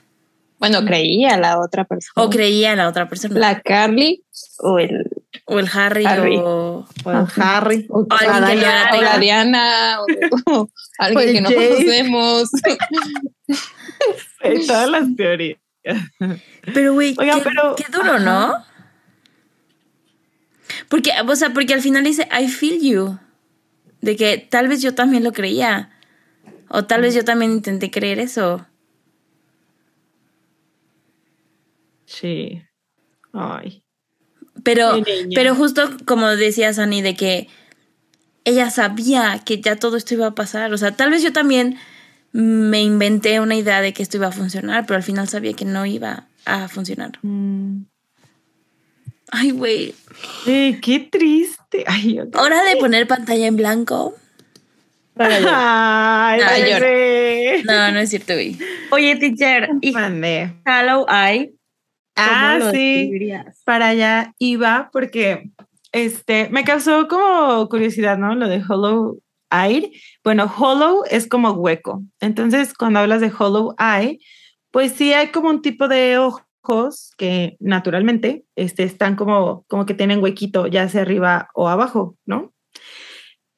[0.59, 2.13] Bueno, creía la otra persona.
[2.27, 3.39] O creía la otra persona.
[3.39, 4.23] la Carly
[4.59, 5.05] o el
[5.51, 6.37] o el Harry, Harry.
[6.39, 7.87] o O el Harry.
[7.91, 9.19] o, alguien que no Diana, la o la.
[9.19, 10.07] Diana o,
[10.53, 12.51] o alguien que no conocemos.
[13.49, 15.59] Sí, todas las teorías.
[16.75, 18.65] Pero, güey, Oigan, qué, pero- qué duro, ¿no?
[20.89, 23.19] Porque, o sea, porque al final dice, I feel you.
[24.01, 25.91] De que tal vez yo también lo creía.
[26.69, 28.67] O tal vez yo también intenté creer eso.
[32.07, 32.63] Sí.
[33.33, 33.85] Ay.
[34.65, 35.03] Pero,
[35.35, 37.49] pero justo como decía Sani, de que
[38.45, 40.73] ella sabía que ya todo esto iba a pasar.
[40.73, 41.77] O sea, tal vez yo también
[42.33, 45.65] me inventé una idea de que esto iba a funcionar, pero al final sabía que
[45.65, 47.13] no iba a funcionar.
[47.23, 47.83] Mm.
[49.33, 49.95] Ay, güey.
[50.45, 51.85] Sí, qué triste.
[51.87, 54.15] Ay, yo- Hora de poner pantalla en blanco.
[55.17, 56.41] Ay,
[57.65, 57.73] No.
[57.73, 58.57] No, no es cierto, güey.
[58.91, 60.55] Oye, teacher, ¿y Mandé.
[60.67, 61.53] Hollow Eye?
[62.15, 63.11] ¿Cómo Ah, sí.
[63.65, 65.51] Para allá iba porque
[65.93, 68.35] este me causó como curiosidad, ¿no?
[68.35, 69.21] Lo de Hollow
[69.51, 69.93] Eye.
[70.23, 72.03] Bueno, Hollow es como hueco.
[72.21, 74.19] Entonces, cuando hablas de Hollow Eye,
[74.71, 79.95] pues sí hay como un tipo de ojos que naturalmente este, están como, como que
[79.95, 82.53] tienen huequito, ya sea arriba o abajo, ¿no?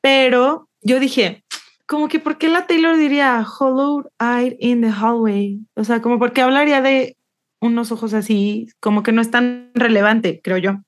[0.00, 1.44] Pero yo dije,
[1.86, 5.60] como que ¿por qué la Taylor diría Hollow Eye in the hallway?
[5.74, 7.16] O sea, como por qué hablaría de
[7.62, 10.80] unos ojos así, como que no es tan relevante, creo yo.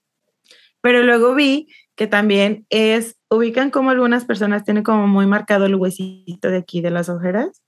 [0.83, 5.77] Pero luego vi que también es, ubican como algunas personas tienen como muy marcado el
[5.77, 7.63] huesito de aquí de las ojeras.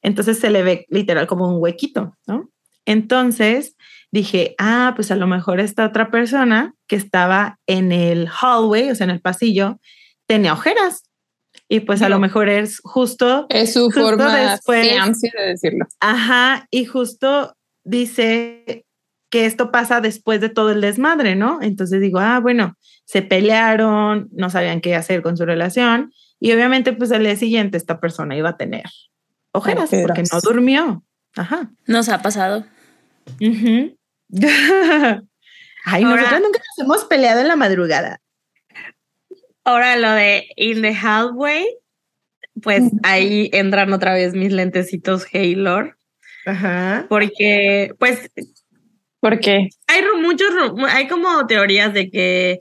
[0.00, 2.48] Entonces se le ve literal como un huequito, ¿no?
[2.86, 3.76] Entonces
[4.12, 8.94] dije, ah, pues a lo mejor esta otra persona que estaba en el hallway, o
[8.94, 9.80] sea, en el pasillo,
[10.26, 11.02] tenía ojeras.
[11.68, 12.20] Y pues a lo No.
[12.20, 15.86] mejor es justo Es su Justo forma después- de decirlo.
[16.00, 17.56] Ajá, y justo
[17.86, 18.84] dice
[19.30, 21.60] que esto pasa después de todo el desmadre, ¿no?
[21.62, 26.92] Entonces digo, ah, bueno, se pelearon, no sabían qué hacer con su relación, y obviamente
[26.92, 28.84] pues al día siguiente esta persona iba a tener
[29.52, 30.06] ojeras Ojeras.
[30.06, 31.04] porque no durmió.
[31.34, 31.70] Ajá.
[31.86, 32.64] Nos ha pasado.
[33.40, 33.96] Ay,
[36.04, 38.20] Ahora- nosotros nunca nos hemos peleado en la madrugada.
[39.64, 41.66] Ahora lo de In the Hallway,
[42.62, 45.95] pues ahí entran otra vez mis lentecitos Haylor,
[46.46, 47.06] Ajá.
[47.08, 48.30] porque pues
[49.20, 50.48] Porque hay ru- muchos,
[50.90, 52.60] hay como teorías de que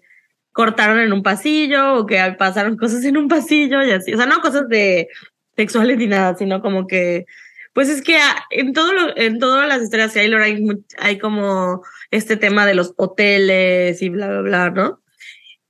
[0.52, 4.14] cortaron en un pasillo o que pasaron cosas en un pasillo y así.
[4.14, 5.08] O sea, no cosas de
[5.56, 7.26] sexuales ni nada, sino como que
[7.74, 8.18] Pues es que
[8.52, 10.64] en todo lo, en todas las historias de Taylor hay,
[10.98, 15.02] hay como este tema de los hoteles y bla, bla, bla, ¿no?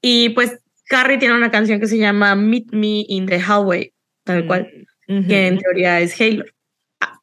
[0.02, 3.92] Y pues Carrie tiene una canción que se llama Meet Me in the Hallway,
[4.24, 4.72] tal cual,
[5.10, 5.28] Ujú.
[5.28, 6.46] que en teoría es Halo.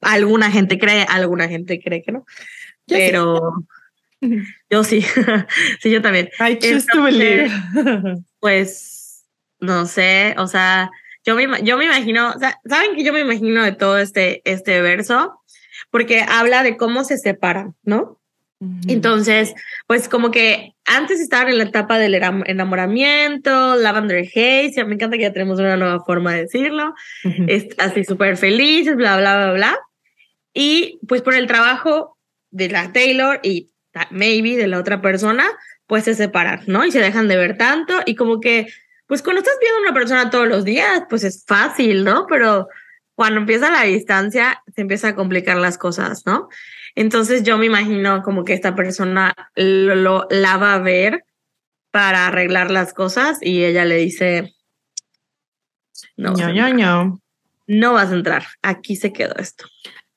[0.01, 2.25] Alguna gente cree, alguna gente cree que no.
[2.87, 3.03] Yo sí.
[3.07, 3.65] pero
[4.71, 5.03] yo sí,
[5.81, 6.31] sí, yo también.
[6.39, 7.51] I choose to believe.
[8.41, 9.25] Pues,
[9.61, 10.91] no sé, o sea,
[11.25, 12.35] yo me, yo me imagino,
[12.65, 15.41] ¿saben que yo me imagino de todo este, este verso?
[15.91, 18.19] Porque habla de cómo se separan, ¿no?
[18.87, 19.55] Entonces,
[19.87, 25.17] pues como que antes estaban en la etapa del enamoramiento, Lavender Haze, ya me encanta
[25.17, 26.95] que ya tenemos una nueva forma de decirlo,
[27.47, 29.79] es así súper felices, bla, bla, bla, bla.
[30.55, 32.19] Y pues por el trabajo
[32.51, 33.71] de la Taylor y
[34.11, 35.47] maybe de la otra persona,
[35.87, 36.85] pues se separan, ¿no?
[36.85, 38.67] Y se dejan de ver tanto y como que,
[39.07, 42.27] pues cuando estás viendo a una persona todos los días, pues es fácil, ¿no?
[42.29, 42.69] Pero
[43.15, 46.49] cuando empieza la distancia, se empieza a complicar las cosas, ¿no?
[46.95, 51.25] Entonces yo me imagino como que esta persona lo, lo- la va a ver
[51.91, 54.55] para arreglar las cosas y ella le dice,
[56.17, 57.21] no, ño, ño, ño.
[57.67, 59.67] no vas a entrar, aquí se quedó esto.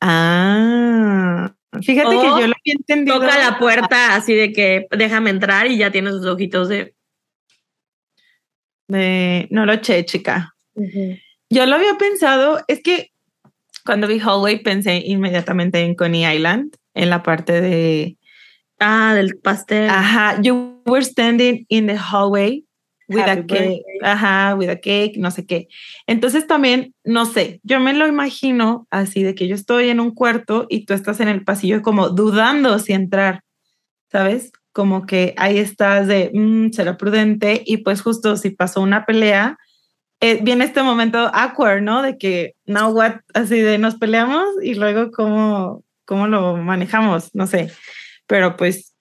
[0.02, 3.20] Ah, fíjate que yo lo había entendido.
[3.20, 6.94] Toca la puerta así de que déjame entrar y ya tiene sus ojitos de...
[8.88, 10.56] de- no lo eché, chica.
[11.50, 13.12] Yo lo había pensado, es que
[13.86, 18.18] cuando vi Hallway pensé inmediatamente en Coney Island, en la parte de,
[18.80, 19.90] Ah, del pastel.
[19.90, 22.64] ajá, you were standing in the hallway
[23.08, 23.82] with Happy a cake, birthday.
[24.02, 25.68] ajá, with a cake, no sé qué.
[26.08, 30.12] Entonces también, no sé, yo me lo imagino así de que yo estoy en un
[30.12, 33.42] cuarto y tú estás en el pasillo como dudando si entrar,
[34.12, 34.52] ¿sabes?
[34.74, 39.58] Como que ahí estás de, "Mm, será prudente y pues justo si pasó una pelea,
[40.32, 42.02] eh, viene este momento awkward, ¿no?
[42.02, 47.48] De que, now what, así de nos peleamos y luego cómo, cómo lo manejamos, no
[47.48, 47.72] sé,
[48.28, 48.94] pero pues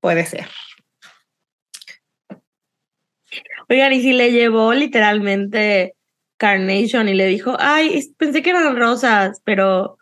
[0.00, 0.46] puede ser.
[3.68, 5.94] Oigan, y si le llevó literalmente
[6.36, 9.98] Carnation y le dijo, ay, pensé que eran rosas, pero...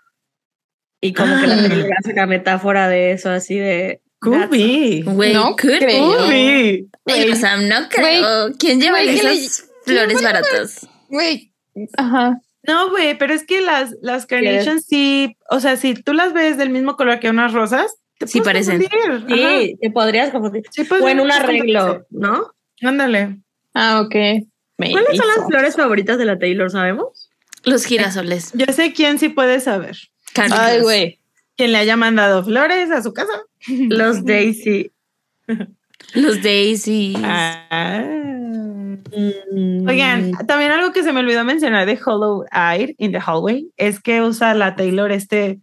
[1.02, 1.68] Y como que la Ah.
[1.68, 4.00] Taylor hace una metáfora de eso, así de...
[4.20, 5.02] Could be.
[5.04, 5.78] Güey, No could be.
[5.78, 6.04] creo.
[6.16, 6.84] Could be.
[7.06, 8.50] Güey, O sea, no creo.
[8.58, 10.88] ¿Quién lleva güey, que le- esas flores baratas?
[11.08, 11.52] Güey.
[11.96, 12.40] Ajá.
[12.66, 16.58] No, güey, pero es que las, las carnations sí, o sea, si tú las ves
[16.58, 18.86] del mismo color que unas rosas, te Sí puedes parecen.
[18.90, 19.38] confundir.
[19.38, 20.64] Sí, te podrías confundir.
[20.70, 22.06] Sí, pues, O en un arreglo.
[22.10, 22.52] ¿no?
[22.82, 23.38] Ándale.
[23.72, 24.14] Ah, ok.
[24.76, 27.30] ¿Cuáles son las flores favoritas de la Taylor, sabemos?
[27.64, 28.50] Los girasoles.
[28.54, 29.96] Yo sé quién sí puede saber.
[30.50, 31.20] Ay, güey.
[31.56, 33.32] ¿Quién le haya mandado flores a su casa?
[33.68, 34.92] Los Daisy.
[36.14, 37.18] Los daisies.
[37.22, 38.04] Ah.
[39.52, 39.88] Mm.
[39.88, 44.00] Oigan, también algo que se me olvidó mencionar de Hollow Eyed in the Hallway es
[44.00, 45.60] que usa la Taylor este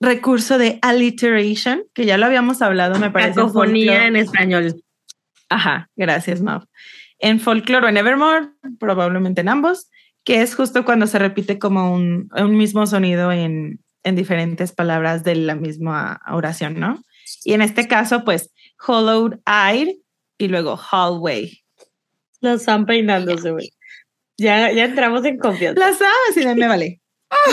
[0.00, 3.34] recurso de alliteration, que ya lo habíamos hablado, me parece.
[3.34, 4.82] Cacofonía en español.
[5.48, 6.66] Ajá, gracias, Mav.
[7.18, 8.48] En folklore o en Evermore,
[8.80, 9.90] probablemente en ambos,
[10.24, 15.22] que es justo cuando se repite como un, un mismo sonido en, en diferentes palabras
[15.22, 17.00] de la misma oración, ¿no?
[17.44, 18.50] Y en este caso, pues,
[18.86, 19.96] hollowed eyed
[20.38, 21.60] y luego hallway.
[22.40, 23.72] Los están peinándose, güey.
[24.38, 25.78] Ya, ya entramos en confianza.
[25.78, 27.00] La sabes y me vale.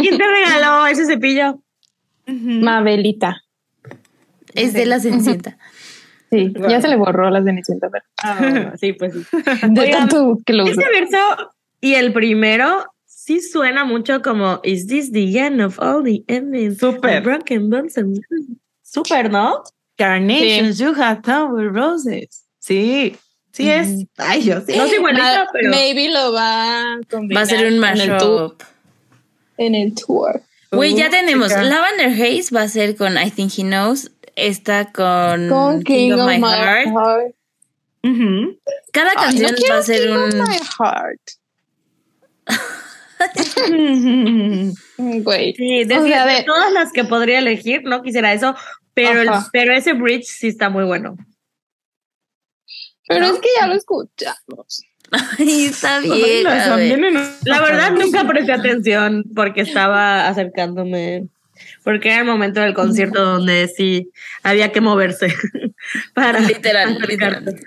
[0.00, 1.62] ¿Quién te regaló ese cepillo?
[2.26, 3.42] Mabelita.
[4.54, 5.58] Es de la Cenicienta.
[6.30, 7.88] Sí, ya se le borró la cenicienta.
[7.90, 9.20] pero- Ah, sí, pues sí.
[9.68, 10.64] De Oigan, tanto que lo.
[10.64, 11.18] Ese verso
[11.80, 16.78] y el primero sí suena mucho como Is this the end of all the endings?
[16.78, 17.22] Súper.
[17.22, 18.20] Broken bones and...
[18.92, 19.62] Súper, ¿no?
[19.96, 22.44] Carnations, you have tower roses.
[22.58, 23.16] Sí,
[23.52, 24.06] sí es.
[24.16, 24.76] Ay, yo sí.
[24.76, 25.70] No sé igualito, Ma- pero...
[25.70, 28.42] Maybe lo va a Va combinar a ser un en el tour.
[28.56, 28.62] mashup.
[29.58, 30.42] En el tour.
[30.72, 31.48] Güey, ya tenemos.
[31.48, 31.62] chica.
[31.62, 34.10] Lavender Haze va a ser con I Think He Knows.
[34.36, 36.88] Está con, Con King, of, My Heart.
[38.92, 40.38] Cada Ay, no canción va a ser King of un.
[40.40, 41.20] My Heart.
[44.96, 45.54] Güey.
[45.54, 48.54] Sí, de, O sea, de de- todas las que podría elegir, no quisiera eso,
[48.94, 51.16] pero, el- pero ese bridge sí está muy bueno.
[53.08, 53.34] Pero ¿No?
[53.34, 54.82] es que ya lo escuchamos.
[55.38, 56.44] Ay, está Ay, bien.
[56.44, 57.00] las a ver.
[57.44, 61.26] La verdad nunca presté atención porque estaba acercándome,
[61.82, 64.10] porque era el momento del concierto donde sí
[64.44, 65.34] había que moverse
[66.14, 67.60] para Literal, literal.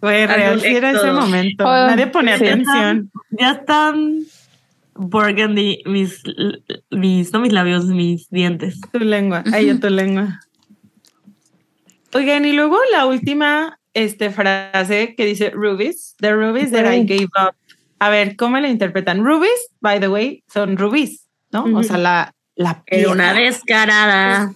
[0.00, 1.62] Güey, real, era ese momento.
[1.64, 2.44] Nadie pone sí.
[2.44, 3.12] atención.
[3.30, 4.24] Ya están
[4.98, 6.22] burgundy mis,
[6.90, 8.80] mis, no mis labios, mis dientes.
[8.92, 9.44] Tu lengua.
[9.44, 10.40] Yo tu lengua.
[12.12, 17.28] Oigan, y luego la última este, frase que dice Rubies, the rubies that I gave
[17.38, 17.54] up
[17.98, 19.24] a ver, ¿cómo lo interpretan?
[19.24, 21.64] Rubies, by the way, son rubis, ¿no?
[21.76, 23.50] O sea, la, la Era una piedra.
[23.50, 24.54] descarada.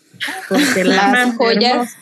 [0.48, 1.96] Porque la Las joyas.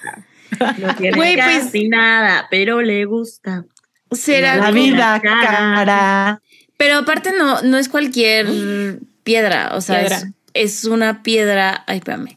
[0.79, 3.65] No tiene Güey, pues- casi nada, pero le gusta.
[4.11, 5.75] Será La vida cara.
[5.75, 6.43] cara.
[6.79, 10.17] Pero aparte no, no es cualquier piedra, o sea, Piedra.
[10.55, 12.37] Es, es una piedra, ay, espérame,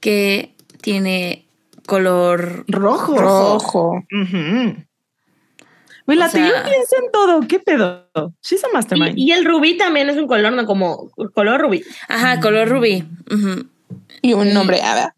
[0.00, 1.44] que tiene
[1.86, 3.18] color Rojo.
[3.18, 4.04] Rojo.
[6.06, 7.40] Güey, la O sea- Taylor piensa en todo.
[7.48, 8.08] ¿Qué pedo?
[8.42, 9.16] She's a mastermind.
[9.18, 10.66] Y, y el rubí también es un color, ¿no?
[10.66, 11.84] Como color rubí.
[12.08, 13.04] Ajá, color rubí.
[14.20, 15.08] Y un nombre, a ver.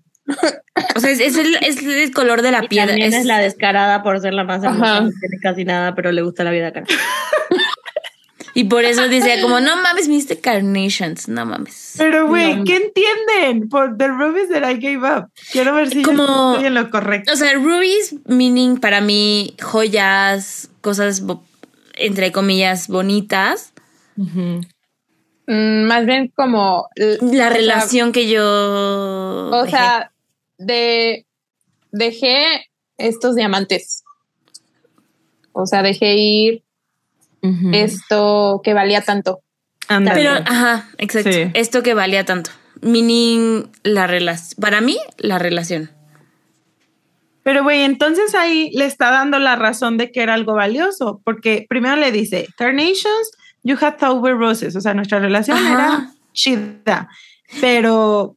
[0.97, 2.89] O sea, es, es el, es el color de la Y piedra.
[2.89, 5.01] también es, es- la descarada por ser la más hermosa.
[5.03, 6.87] No tiene casi nada, pero le gusta la vida cara.
[8.57, 11.95] Y por eso decía como, no mames, me diste carnations, no mames.
[11.99, 12.65] Pero, güey, No.
[12.65, 15.29] ¿qué entienden por the rubies that I gave up?
[15.53, 17.33] Quiero ver si yo Como- estoy en lo correcto.
[17.33, 21.23] O sea, rubies meaning para mí joyas, cosas
[21.97, 23.73] entre comillas bonitas.
[24.17, 28.43] Mm, más bien como La sea, relación que yo
[29.53, 29.71] O dejé.
[29.77, 30.13] sea,
[30.59, 31.27] de
[31.93, 32.67] dejé
[32.99, 34.05] estos diamantes.
[35.53, 36.64] O sea, dejé ir
[37.73, 39.41] Esto que valía tanto.
[39.87, 41.33] Pero, ajá, exacto.
[41.33, 41.51] Sí.
[41.55, 42.51] Esto que valía tanto.
[42.81, 44.61] Meaning la relación.
[44.61, 45.91] Para mí, la relación.
[47.43, 51.67] Pero, güey, entonces ahí le está dando la razón de que era algo valioso, porque
[51.69, 55.73] primero le dice, Carnations, you had thought were roses, o sea, nuestra relación Ajá.
[55.73, 57.09] era chida,
[57.61, 58.37] pero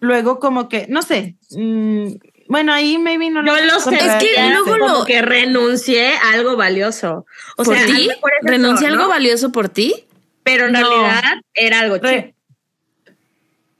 [0.00, 2.08] luego como que, no sé, mm,
[2.48, 3.96] bueno, ahí maybe no Yo lo sé.
[3.96, 7.26] Es que luego como lo- que renuncié a algo valioso.
[7.56, 8.08] O ¿Por sea, ti?
[8.42, 8.96] ¿Renuncié a ¿no?
[8.96, 10.06] algo valioso por ti?
[10.42, 10.80] Pero en No.
[10.80, 11.22] realidad
[11.54, 12.34] era algo Re- chido.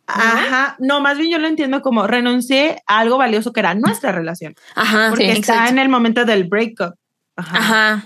[0.06, 4.12] Ajá, no, más bien yo lo entiendo como renuncié a algo valioso que era nuestra
[4.12, 5.70] relación, Ajá, porque sí, está exacto.
[5.72, 6.94] en el momento del breakup.
[7.36, 7.56] Ajá.
[7.58, 8.04] Ajá.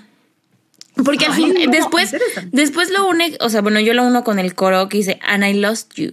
[1.04, 2.14] Porque al fin, no, después,
[2.52, 5.44] después lo une, o sea, bueno, yo lo uno con el coro que dice, and
[5.44, 6.12] I lost you.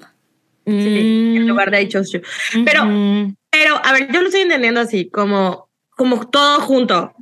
[0.65, 2.21] Sí, en Mm, lugar de I chose you.
[2.65, 2.83] Pero,
[3.51, 7.13] pero, a ver, yo lo estoy entendiendo así, como, como todo junto.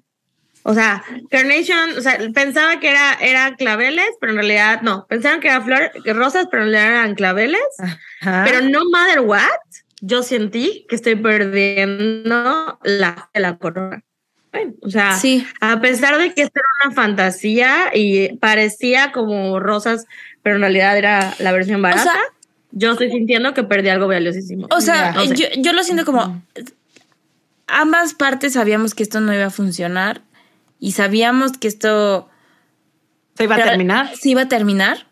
[0.65, 5.05] O sea, Carnation, o sea, pensaba que era, era claveles, pero en realidad no.
[5.07, 7.61] Pensaban que eran flores, que rosas, pero en realidad eran claveles.
[8.21, 8.45] Ajá.
[8.47, 9.49] Pero no matter what,
[9.99, 14.03] yo sentí que estoy perdiendo la, la corona.
[14.51, 15.45] Bueno, o sea, Sí.
[15.61, 20.05] a pesar de que esto era una fantasía y parecía como rosas,
[20.43, 22.21] pero en realidad era la versión barata, sea-
[22.75, 24.67] yo estoy sintiendo que perdí algo valiosísimo.
[24.71, 25.35] O sea, No sé.
[25.35, 26.43] yo, yo lo siento como,
[27.67, 30.21] ambas partes sabíamos que esto no iba a funcionar
[30.79, 32.29] y sabíamos que esto
[33.37, 34.15] se iba a pero- terminar.
[34.15, 35.07] se iba a terminar,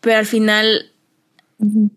[0.00, 0.92] pero al final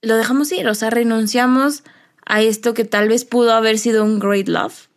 [0.02, 1.84] lo dejamos ir, o sea, renunciamos
[2.26, 4.88] a esto que tal vez pudo haber sido un great love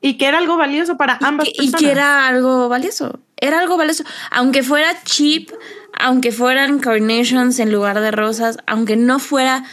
[0.00, 1.80] Y que era algo valioso para y ambas que, y personas.
[1.80, 5.50] que era algo valioso, era algo valioso, aunque fuera cheap,
[5.98, 9.64] aunque fueran carnations en lugar de rosas, aunque no fuera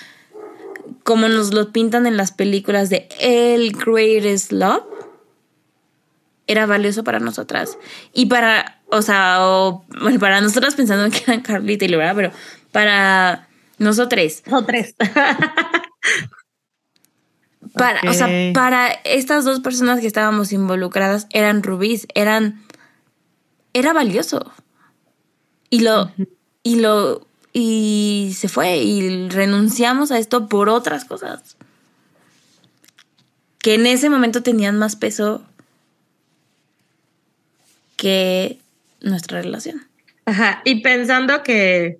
[1.03, 4.83] como nos lo pintan en las películas de el greatest love,
[6.47, 7.77] era valioso para nosotras.
[8.13, 12.15] Y para, o sea, o, bueno, para nosotras pensando que eran Carly y ¿verdad?
[12.15, 12.31] Pero
[12.71, 13.47] para
[13.77, 14.95] nosotros, O tres.
[17.73, 22.63] para, o sea, para estas dos personas que estábamos involucradas eran rubíes, eran,
[23.73, 24.51] era valioso.
[25.69, 26.11] Y lo,
[26.63, 31.57] y lo, y se fue y renunciamos a esto por otras cosas.
[33.59, 35.43] Que en ese momento tenían más peso
[37.97, 38.59] que
[39.01, 39.87] nuestra relación.
[40.25, 41.99] Ajá, y pensando que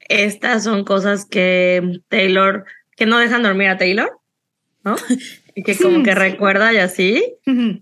[0.00, 2.64] estas son cosas que Taylor,
[2.96, 4.20] que no dejan dormir a Taylor,
[4.84, 4.96] ¿no?
[5.54, 7.36] Y que como que recuerda y así,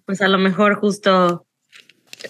[0.07, 1.47] pues a lo mejor justo,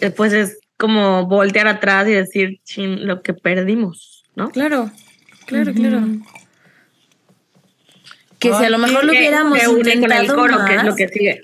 [0.01, 4.51] eh, pues es como voltear atrás y decir, chin, lo que perdimos, ¿no?
[4.51, 4.91] Claro,
[5.47, 6.01] claro, claro.
[8.41, 10.83] Que si a lo mejor lo Que hubiéramos se une con el coro, que es
[10.83, 11.43] lo que sigue.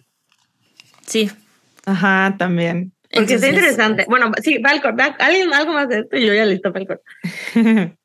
[1.07, 1.31] Sí.
[1.87, 2.93] Ajá, también.
[3.13, 4.07] Porque está Entonces, interesante.
[4.09, 4.97] Bueno, sí, va al coro.
[5.21, 6.17] ¿Alguien algo más de esto?
[6.17, 7.01] Y yo ya listo para el coro.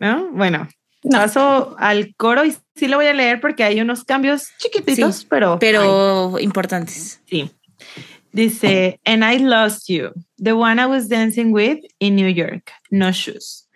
[0.00, 0.30] ¿No?
[0.30, 0.66] Bueno,
[1.10, 5.26] paso al coro y sí lo voy a leer porque hay unos cambios chiquititos, Sí,
[5.28, 5.58] pero.
[5.58, 7.20] Pero importantes.
[7.26, 7.50] Sí.
[8.38, 13.10] Dice, and I lost you, the one I was dancing with in New York, no
[13.10, 13.66] shoes.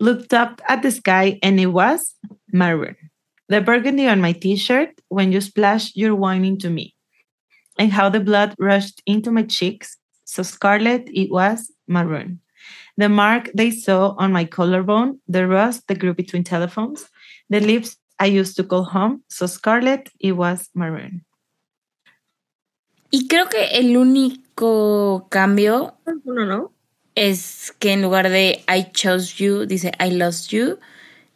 [0.00, 2.16] Looked up at the sky and it was
[2.52, 2.96] maroon.
[3.48, 6.96] The burgundy on my t-shirt when you splashed your wine into me.
[7.78, 12.40] And how the blood rushed into my cheeks, so scarlet it was maroon.
[12.96, 17.08] The mark they saw on my collarbone, the rust that grew between telephones,
[17.50, 21.24] the lips I used to call home, so scarlet it was maroon.
[23.10, 25.94] Y creo que el único cambio
[26.24, 26.72] Uno, ¿no?
[27.14, 30.78] es que en lugar de I chose you, dice I lost you.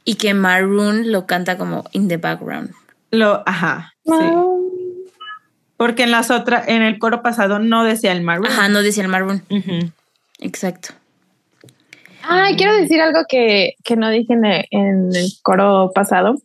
[0.05, 2.73] Y que Maroon lo canta como in the background.
[3.11, 3.95] Lo, ajá.
[4.05, 4.13] Sí.
[5.77, 8.47] Porque en las otras, en el coro pasado no decía el Maroon.
[8.47, 9.43] Ajá, no decía el Maroon.
[10.41, 10.95] Exacto.
[12.23, 16.37] Ay, quiero decir algo que, que no dije en el, en el coro pasado,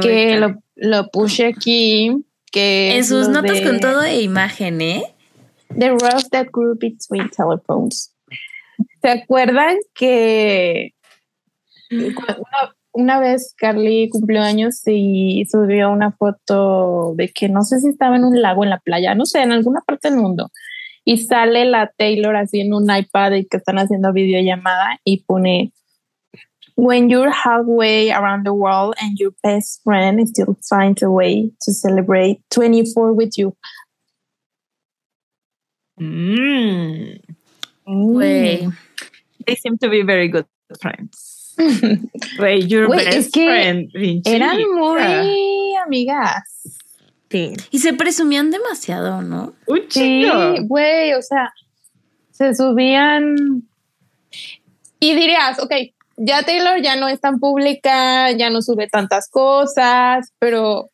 [0.00, 5.02] que lo, lo puse aquí, que En sus notas de- con todo de imagen, ¿eh?
[5.78, 8.14] The roast that grew between telephones.
[9.02, 10.92] ¿Se acuerdan que
[11.90, 17.88] una, una vez Carly cumplió años y subió una foto de que no sé si
[17.88, 20.50] estaba en un lago en la playa, no sé, en alguna parte del mundo.
[21.04, 25.72] Y sale la Taylor así en un iPad y que están haciendo videollamada y pone
[26.76, 31.72] When you're halfway around the world and your best friend still finds a way to
[31.72, 33.56] celebrate 24 with you.
[36.00, 37.20] Mm.
[37.88, 38.72] Güey.
[39.46, 40.46] They seem to be very good
[40.80, 41.54] friends.
[42.38, 44.30] Güey, your Güey, best es que friend, Vinci.
[44.30, 46.78] Eran muy amigas.
[47.30, 47.54] Sí.
[47.70, 49.54] Y se presumían demasiado, ¿no?
[49.66, 50.66] Un Sí, chingo.
[50.68, 51.52] güey, o sea,
[52.32, 53.62] se subían.
[55.00, 55.72] Y dirías, ok,
[56.16, 60.90] ya Taylor ya no es tan pública, ya no sube tantas cosas, pero,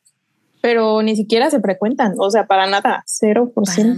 [0.60, 3.52] pero ni siquiera se frecuentan, o sea, para nada, 0%.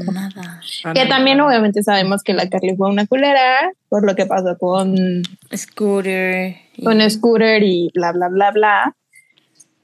[0.06, 0.60] Para nada.
[0.94, 5.22] Que también obviamente sabemos que la Carly fue una culera por lo que pasó con,
[5.54, 6.56] Scooter.
[6.76, 8.96] y- con Scooter y bla, bla, bla, bla.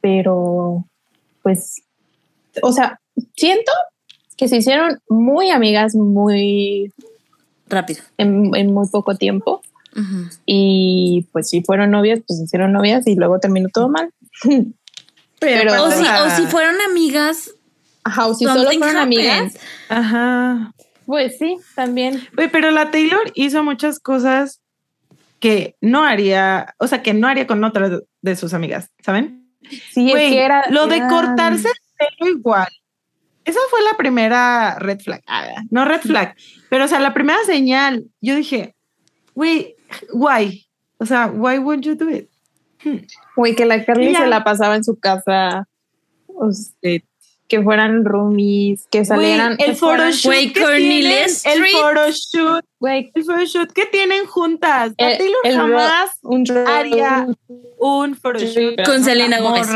[0.01, 0.87] Pero,
[1.43, 1.83] pues,
[2.62, 3.01] o sea,
[3.37, 3.73] siento
[4.37, 6.93] que se hicieron muy amigas muy
[7.69, 8.03] Rápido.
[8.17, 9.61] en, en muy poco tiempo.
[9.97, 10.29] Ujú.
[10.47, 14.11] Y pues si fueron novias, pues hicieron novias y luego terminó todo mal.
[15.41, 17.51] Pero- O aparte si, o si fueron amigas.
[18.05, 19.01] Ajá, o si solo fueron happened.
[19.03, 19.59] amigas,
[19.89, 20.73] Ajá.
[21.07, 22.27] pues sí, también.
[22.35, 24.61] Pero la Taylor hizo muchas cosas
[25.39, 29.47] que no haría, o sea, que no haría con otras de- de sus amigas, ¿saben?
[29.93, 30.65] Sí, es Güey, que era.
[30.71, 32.69] lo de era- cortarse el pelo igual.
[33.45, 35.23] Esa fue la primera red flag.
[35.27, 36.35] Ah, no red flag,
[36.71, 38.05] pero o sea, la primera señal.
[38.21, 38.75] Yo dije,
[39.35, 39.75] güey,
[40.12, 40.67] why?
[40.99, 42.29] O sea, why would you do it?
[43.37, 45.67] Güey, que la Carly se la pasaba en su casa.
[46.29, 47.05] o sea, Sí.
[47.49, 49.57] que fueran roomies, que salieran.
[49.57, 50.53] Güey, el photoshoot Güey,
[51.45, 54.93] el photoshoot, Güey, el photoshoot que tienen juntas.
[54.97, 57.27] La el- el jamás un haría
[57.79, 59.67] un photoshoot Con Selena Gómez.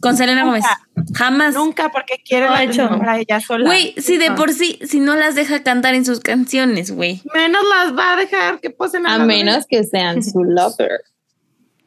[0.00, 0.64] Con Selena Gómez.
[1.14, 1.54] Jamás.
[1.54, 2.88] Nunca porque quiere No la hecho.
[2.98, 3.66] para ella sola.
[3.66, 7.22] Güey, si de por sí, si no las deja cantar en sus canciones, güey.
[7.34, 11.00] menos las va a dejar que posen A la menos que sean su lover.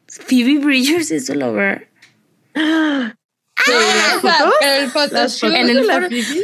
[0.08, 1.88] Phoebe Bridgers es su lover.
[2.52, 3.12] Pero
[4.62, 5.52] el photoshoot.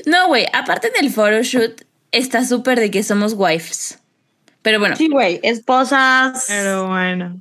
[0.06, 1.82] No, güey, aparte del photoshoot,
[2.12, 3.98] está súper de que somos wives.
[4.62, 6.44] Pero bueno, Sí, güey, esposas.
[6.48, 7.38] Pero bueno,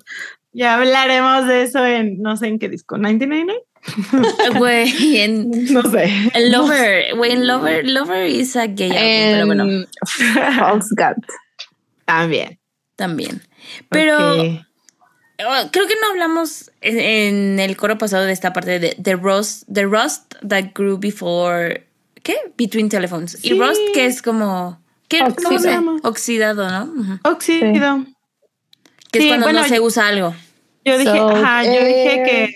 [0.53, 3.64] ya hablaremos de eso en no sé en qué disco, 1999.
[4.57, 6.32] güey, en No sé.
[6.49, 9.88] Lover, güey, en Lover, Lover is a gay album, pero bueno, en
[10.57, 11.24] False God.
[12.06, 12.60] También.
[12.95, 13.41] también.
[13.90, 18.95] Pero oh, creo que no hablamos en, en el coro pasado de esta parte de
[19.02, 21.86] The Rust, The Rust that grew before,
[22.24, 22.36] ¿qué?
[22.57, 23.38] Between telephones.
[23.44, 23.53] Y.
[23.60, 25.20] Rust que es como, ¿qué?
[25.20, 25.76] ¿Cómo se Oxidado.
[25.76, 25.99] llama?
[26.03, 27.20] Oxidado, ¿no?
[27.24, 28.06] Óxido.
[29.12, 30.36] Que Sí, es cuando bueno, no se usa algo.
[30.86, 32.56] Yo dije, So, ajá, yo dije que,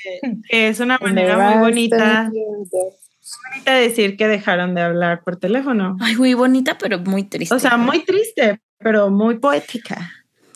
[0.50, 5.98] que es una manera muy bonita, bonita de decir que dejaron de hablar por teléfono.
[6.00, 7.54] Ay, muy bonita, pero muy triste.
[7.56, 10.12] O sea, muy triste, pero muy poética.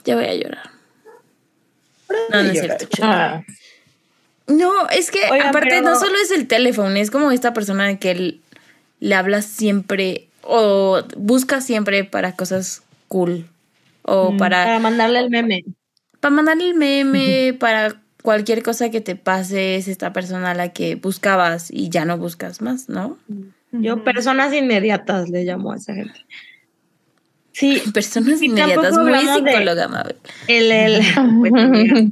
[0.06, 0.70] Ya voy a llorar.
[2.30, 2.86] No, no es cierto.
[3.02, 3.41] Ah,
[4.48, 7.88] No, es que Oigan, aparte pero- no solo es el teléfono, es como esta persona
[7.88, 8.41] de que él
[9.00, 13.48] le habla siempre o busca siempre para cosas cool
[14.04, 15.64] o Mm, para, Para mandarle el meme.
[16.24, 20.72] Para mandarle el meme, para cualquier cosa que te pase, es esta persona a la
[20.72, 23.18] que buscabas y ya no buscas más, ¿no?
[23.74, 26.26] Yo, personas inmediatas le llamo a esa gente.
[27.52, 30.16] Sí, Personas inmediatas, muy psicóloga, Mabel.
[30.48, 31.02] el, el
[31.40, 32.12] pues.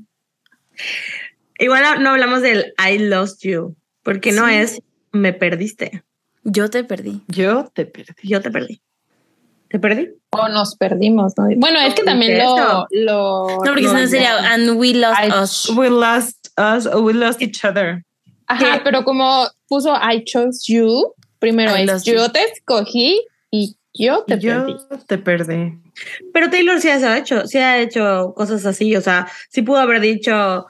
[1.57, 4.81] Igual no hablamos del I lost you, porque no es
[5.13, 6.03] me perdiste.
[6.43, 7.21] Yo te perdí.
[7.29, 8.13] Yo te perdí.
[8.23, 8.81] Yo te perdí.
[9.71, 10.09] ¿Te perdí?
[10.33, 11.45] o nos perdimos, ¿no?
[11.57, 13.47] Bueno, es que también lo, lo.
[13.49, 15.69] No, porque si no sería and we lost I- us.
[15.75, 18.03] We lost us or we lost each other.
[18.47, 18.81] Ajá, ¿Qué?
[18.83, 22.31] pero como puso I chose you, primero I es yo you.
[22.31, 24.75] te escogí y yo te Yo perdí.
[25.07, 25.79] te perdí.
[26.33, 29.99] Pero Taylor sí ha hecho, sí ha hecho cosas así, o sea, sí pudo haber
[30.01, 30.65] dicho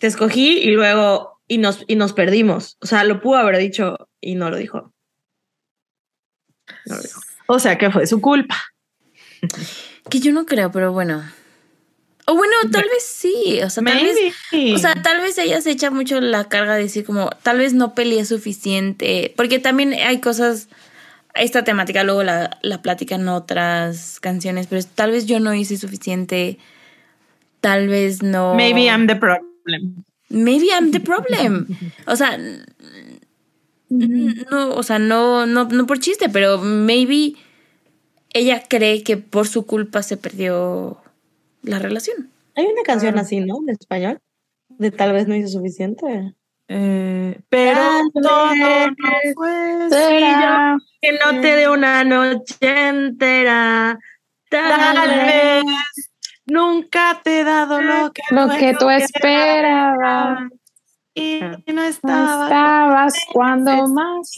[0.00, 2.76] te escogí y luego y nos y nos perdimos.
[2.82, 4.92] O sea, lo pudo haber dicho y no lo dijo.
[7.48, 8.56] O sea que fue su culpa.
[10.10, 11.24] Que yo no creo, pero bueno.
[12.26, 13.60] O bueno, tal vez sí.
[13.64, 14.34] O sea, tal vez.
[14.74, 17.72] O sea, tal vez ella se echa mucho la carga de decir como, tal vez
[17.72, 19.32] no peleé suficiente.
[19.34, 20.68] Porque también hay cosas.
[21.34, 26.58] Esta temática luego la, la platican otras canciones, pero tal vez yo no hice suficiente.
[27.62, 28.54] Tal vez no.
[28.54, 30.04] Maybe I'm the problem.
[30.28, 31.66] Maybe I'm the problem.
[32.06, 32.38] O sea,
[33.90, 37.34] no, o sea, no, no, no por chiste, pero maybe
[38.32, 40.98] ella cree que por su culpa se perdió
[41.62, 42.30] la relación.
[42.54, 43.58] Hay una canción así, ¿no?
[43.62, 44.20] En español.
[44.68, 46.34] De tal vez no hice suficiente.
[46.68, 47.80] Eh, pero
[48.22, 48.94] todo no
[49.34, 50.76] fue Será.
[51.00, 53.98] Que no te dé una noche entera.
[54.50, 55.64] Tal vez
[56.46, 60.50] nunca te he dado lo que, Lo que tú esperabas.
[61.18, 61.58] Y Ah.
[61.66, 62.44] no No estaba.
[62.44, 64.30] estabas cuando más.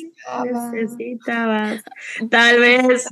[0.72, 1.82] necesitabas.
[2.30, 3.06] Tal vez,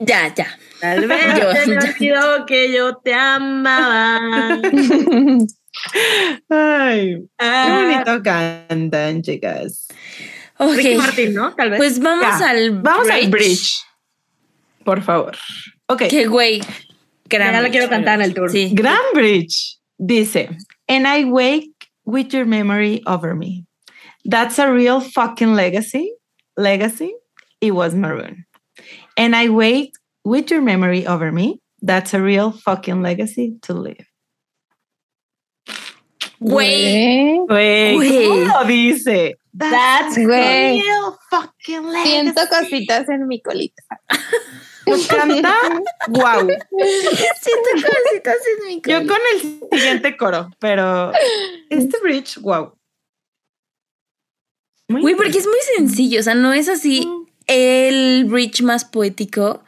[0.00, 0.46] Ya, ya.
[0.80, 4.60] tal vez Yo- te me olvidó que yo te amaba.
[6.48, 9.88] Ay, qué Ah, bonito cantan, chicas.
[10.58, 10.74] Ok.
[10.76, 11.54] Ricky Martin, ¿no?
[11.54, 11.78] Tal vez.
[11.78, 13.80] Pues vamos Ya, al Vamos al bridge.
[14.84, 15.36] Por favor.
[15.86, 16.04] Ok.
[16.08, 16.60] Que güey.
[17.26, 18.50] gran ya la bridge, quiero cantar en el tour.
[18.50, 18.70] Sí.
[18.72, 20.48] Gran Bridge dice,
[20.88, 21.77] and I wake
[22.08, 23.66] with your memory over me.
[24.24, 26.14] That's a real fucking legacy.
[26.56, 27.12] Legacy.
[27.60, 28.46] It was maroon.
[29.16, 29.92] And I wait
[30.24, 31.60] with your memory over me.
[31.82, 34.06] That's a real fucking legacy to live.
[36.40, 37.46] Güey.
[37.46, 38.28] Güey, Güey.
[38.28, 39.34] ¿cómo lo dice?
[39.52, 40.80] That's a Güey.
[40.80, 42.08] real fucking legacy.
[42.10, 43.82] Siento cositas en mi colita.
[44.88, 45.54] Nos canta,
[46.08, 46.46] wow.
[46.48, 49.06] Siento cositas en mi Yo cola.
[49.06, 51.12] con el siguiente coro, pero
[51.70, 52.72] este bridge, wow.
[54.88, 56.20] Muy Güey, porque es muy sencillo.
[56.20, 57.06] O sea, no es así
[57.46, 59.62] el bridge más poético.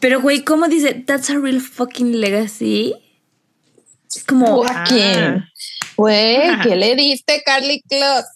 [0.00, 0.94] Pero, güey, ¿cómo dice?
[0.94, 2.94] That's a real fucking legacy.
[4.14, 4.84] Es como, Ah.
[4.88, 5.44] ¿Quién?
[5.96, 8.26] Güey, ¿qué le diste, Carly Close?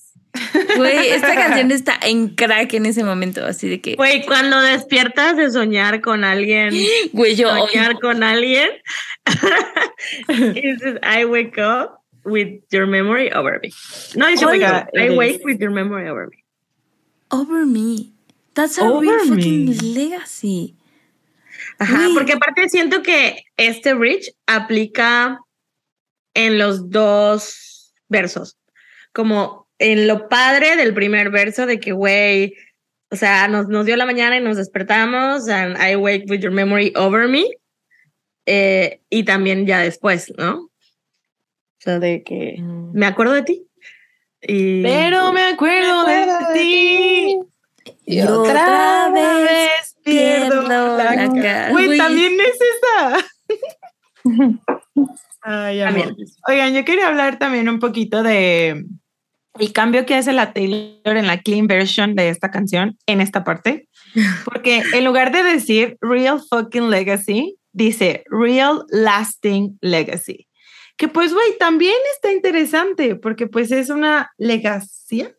[0.76, 3.44] Güey, esta canción está en crack en ese momento.
[3.44, 6.74] Así de que, Güey, cuando despiertas de soñar con alguien,
[7.12, 8.68] güey, yo soñar con alguien,
[10.28, 13.70] dices, I wake up with your memory over me.
[14.14, 16.44] No dice Oh wake up, I wake with your memory over me.
[17.30, 18.12] over me.
[18.54, 19.74] That's a Over real fucking me.
[19.94, 20.74] legacy.
[21.78, 25.38] Ajá, porque aparte siento que este bridge aplica
[26.34, 28.56] en los dos versos.
[29.12, 32.54] Como en lo padre del primer verso de que, güey,
[33.10, 36.52] o sea, nos, nos dio la mañana y nos despertamos, and I wake with your
[36.52, 37.44] memory over me.
[38.46, 40.56] eh, y también ya después, ¿no?
[40.64, 40.70] O
[41.80, 42.56] sea, de que
[42.92, 43.64] me acuerdo de ti.
[44.42, 47.38] Y Pero me acuerdo de ti.
[48.04, 49.96] Y otra vez.
[50.04, 53.26] pierdo pierdo la la ca- ca- Güey, también es esa.
[55.42, 56.14] Ay, amor.
[56.48, 58.84] Oigan, yo quería hablar también un poquito de
[59.58, 63.44] el cambio que hace la Taylor en la clean version de esta canción en esta
[63.44, 63.88] parte.
[64.44, 70.48] Porque en lugar de decir real fucking legacy, dice real lasting legacy.
[70.96, 75.32] Que pues, güey, también está interesante porque pues es una legacia.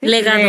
[0.00, 0.48] Legado.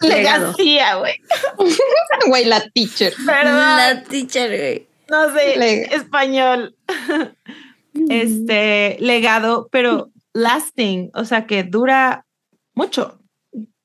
[0.00, 1.14] Legacía, güey.
[2.26, 3.14] Güey, la teacher.
[3.24, 3.56] Perdón.
[3.56, 4.86] La teacher, güey.
[5.08, 6.76] no sé, Leg- español.
[8.10, 12.26] este legado, pero lasting, o sea, que dura
[12.74, 13.20] mucho,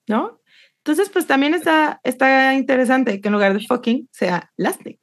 [0.07, 0.41] ¿no?
[0.83, 4.99] Entonces, pues también está, está interesante que en lugar de fucking sea lasting.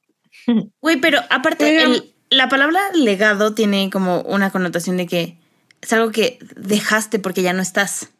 [0.82, 5.38] Güey, pero aparte, el- la palabra legado tiene como una connotación de que
[5.80, 8.10] es algo que dejaste porque ya no estás.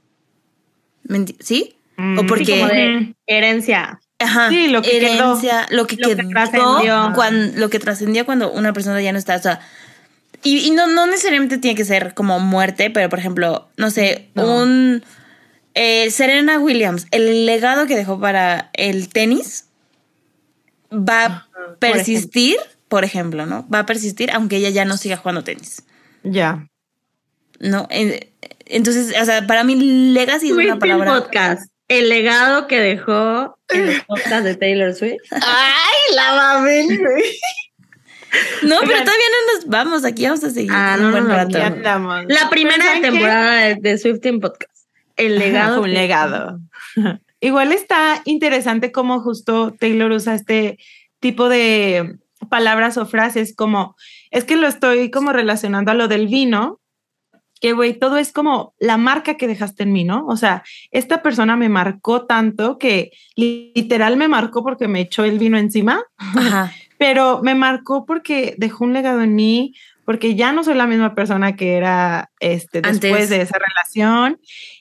[1.03, 1.77] ¿Me enti- ¿Sí?
[1.99, 2.45] O Mm, porque.
[2.45, 4.01] Sí, como de herencia.
[4.19, 4.49] Ajá.
[4.51, 5.33] Sí, lo que quedó.
[5.33, 7.13] herencia, lo que Lo que quedó, trascendió.
[7.15, 9.37] cuando, lo que trascendió cuando una persona ya no está.
[9.37, 9.61] O sea,
[10.43, 14.29] y, y no, no necesariamente tiene que ser como muerte, pero por ejemplo, no sé,
[14.35, 14.63] No.
[14.63, 15.05] un
[15.75, 19.67] eh, Serena Williams, el legado que dejó para el tenis
[20.93, 21.49] va a
[21.79, 22.57] persistir,
[22.89, 23.67] por ejemplo, ¿no?
[23.69, 25.83] Va a persistir aunque ella ya no siga jugando tenis.
[26.23, 26.67] Ya.
[27.59, 27.87] ¿No?
[27.91, 28.27] En-
[28.67, 29.75] Entonces, o sea, para mí
[30.13, 31.21] legacy es una palabra.
[31.21, 31.71] Podcast.
[31.89, 35.23] El legado que dejó en el podcast de Taylor Swift.
[35.31, 36.89] Ay, la güey.
[38.67, 41.59] No, pero todavía no nos vamos, aquí vamos a seguir Ah, no, no, no, rato.
[41.59, 42.25] Ya andamos.
[42.29, 44.89] La primera temporada de, de Swifting Podcast.
[45.17, 45.83] El legado.
[45.83, 46.61] un legado.
[47.41, 50.79] Igual está interesante cómo justo Taylor usa este
[51.21, 52.19] tipo de
[52.51, 53.97] palabras o frases como,
[54.31, 56.81] es que lo estoy como relacionando a lo del vino,
[57.61, 60.27] que, güey, todo es como la marca que dejaste en mí, ¿no?
[60.27, 65.39] O sea, esta persona me marcó tanto que literal me marcó porque me echó el
[65.39, 66.73] vino encima, Ajá.
[66.99, 69.75] pero me marcó porque dejó un legado en mí,
[70.05, 73.31] porque ya no soy la misma persona que era este, después Antes.
[73.31, 74.41] de esa relación.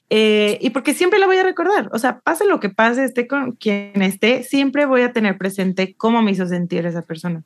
[0.10, 3.28] eh, y porque siempre la voy a recordar, o sea, pase lo que pase, esté
[3.28, 7.44] con quien esté, siempre voy a tener presente cómo me hizo sentir esa persona.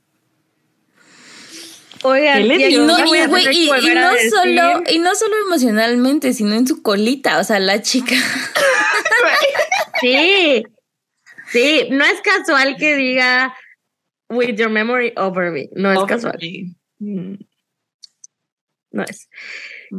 [2.04, 3.20] Oigan, ¿Qué le y no, y,
[3.52, 7.40] y- y solo, y no solo emocionalmente, sino en su colita.
[7.40, 8.16] O sea, la chica.
[10.02, 10.64] Sí,
[11.52, 13.54] sí, no es casual que diga
[14.30, 16.38] with your memory over me, no es casual.
[17.00, 17.36] Mm.
[18.92, 19.30] No es.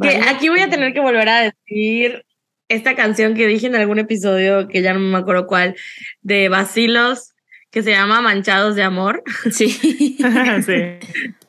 [0.01, 2.25] Que aquí voy a tener que volver a decir
[2.67, 5.75] esta canción que dije en algún episodio, que ya no me acuerdo cuál,
[6.21, 7.33] de Basilos,
[7.69, 9.69] que se llama Manchados de Amor, Sí.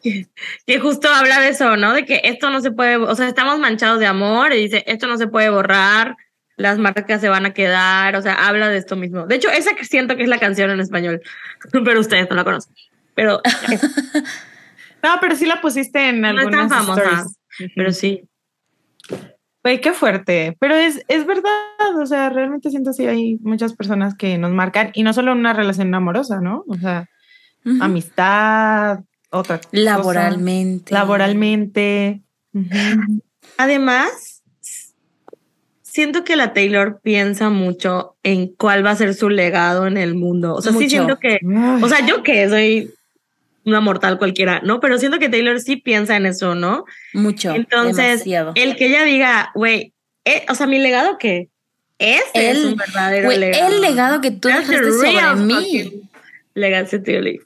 [0.00, 0.26] sí.
[0.66, 1.92] que justo habla de eso, ¿no?
[1.92, 5.06] De que esto no se puede, o sea, estamos manchados de amor y dice, esto
[5.06, 6.16] no se puede borrar,
[6.56, 9.26] las marcas se van a quedar, o sea, habla de esto mismo.
[9.26, 11.20] De hecho, esa que siento que es la canción en español,
[11.84, 12.74] pero ustedes no la conocen.
[13.14, 13.40] Pero,
[15.02, 17.02] No, pero sí la pusiste en No es tan algunas famosa.
[17.02, 17.72] stories.
[17.74, 18.22] pero sí.
[19.64, 20.56] Güey, qué fuerte.
[20.60, 21.50] Pero es, es verdad,
[22.00, 25.38] o sea, realmente siento que hay muchas personas que nos marcan, y no solo en
[25.38, 26.64] una relación amorosa, ¿no?
[26.68, 27.08] O sea,
[27.80, 29.00] amistad,
[29.30, 30.92] otra cosa, Laboralmente.
[30.94, 32.22] laboralmente.
[33.56, 34.31] Además,
[35.92, 40.14] siento que la Taylor piensa mucho en cuál va a ser su legado en el
[40.14, 40.54] mundo.
[40.54, 40.84] O sea, Mucho.
[40.84, 41.38] sí siento que,
[41.82, 42.90] o sea, yo que soy
[43.66, 44.80] una mortal cualquiera, ¿no?
[44.80, 46.84] Pero siento que Taylor sí piensa en eso, ¿no?
[47.12, 47.54] Mucho.
[47.54, 48.52] Entonces, demasiado.
[48.54, 49.92] el que ella diga, güey,
[50.24, 51.48] eh, o sea, mi legado qué?
[51.98, 53.68] Ese es El- un verdadero legado.
[53.74, 56.02] el legado que tú That's the dejaste sobre real mí.
[56.54, 57.40] Legacy leave.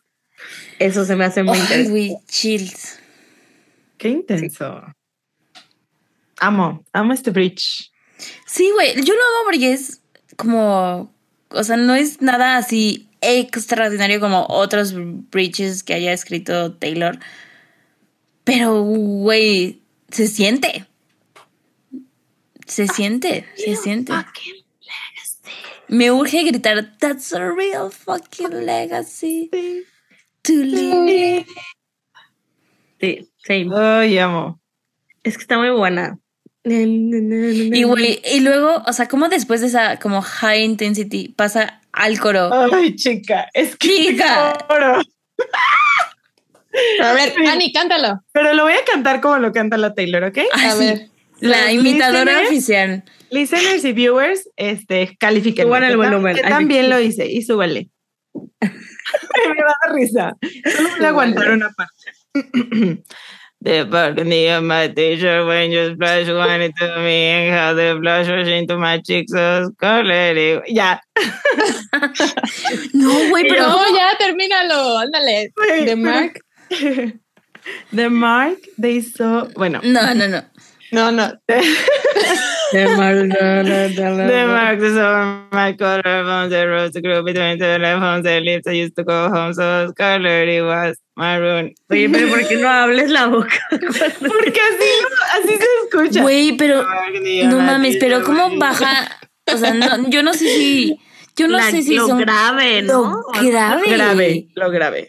[0.78, 1.90] Eso se me hace muy Ay, interesante.
[1.90, 3.00] güey, chills.
[3.98, 4.82] Qué intenso.
[6.38, 7.90] Amo, amo este bridge.
[8.46, 10.00] Sí, güey, yo lo amo porque es
[10.36, 11.12] como,
[11.50, 17.18] o sea, no es nada así extraordinario como otros bridges que haya escrito Taylor.
[18.44, 20.86] Pero, güey, se siente.
[22.66, 24.12] Se siente, se siente.
[25.88, 29.50] Me urge gritar, that's a real fucking legacy
[30.42, 31.46] to live.
[33.00, 33.68] Sí, sí.
[33.72, 34.60] Ay, amo.
[35.22, 36.18] Es que está muy buena.
[36.68, 42.18] Y, güey, y luego, o sea, como después de esa como high intensity pasa al
[42.18, 42.50] coro.
[42.72, 44.58] Ay, chica, es que Chica.
[44.68, 45.00] oro.
[47.02, 48.20] A ver, Ani, cántalo.
[48.32, 50.38] Pero lo voy a cantar como lo canta la Taylor, ¿ok?
[50.52, 51.08] Ay, A sí, ver.
[51.38, 53.04] La imitadora listeners- oficial.
[53.30, 55.66] Listeners y viewers, este, califiquen.
[55.66, 56.34] Suban el volumen.
[56.34, 56.90] Que también sí.
[56.90, 57.90] lo hice y súbale.
[58.60, 60.32] Me va a dar risa.
[60.76, 62.12] Solo voy a aguantar una parte.
[63.66, 68.28] The burgundy of my t-shirt when you splash wine into me and how the blush
[68.28, 70.62] rush into my cheeks so scarlet.
[70.70, 70.98] Ya.
[72.94, 73.66] No, güey, pero.
[73.66, 74.98] No, ya, termínalo.
[75.02, 75.50] Ándale.
[75.84, 76.40] De Mark.
[77.92, 79.46] The mark they saw.
[79.56, 79.80] Bueno.
[79.82, 80.42] No, no, no.
[80.92, 81.32] No, no.
[81.48, 82.86] The
[84.48, 88.66] mark is on my collarbones, the rose the grew between the left homes, the lips
[88.66, 91.74] I used to go home, so scarlet it was maroon.
[91.90, 93.56] Oye, pero ¿por qué no hables la boca?
[93.70, 94.90] Porque así,
[95.38, 96.22] así se escucha.
[96.22, 96.82] Güey, pero.
[96.82, 99.16] No my mames, pero ¿cómo baja?
[99.52, 100.98] O sea, no, yo no sé si.
[101.36, 102.18] Yo no La- sé si lo son.
[102.18, 103.22] grave, Lo ¿no?
[103.42, 103.82] grave.
[103.88, 105.08] Grave, lo grave.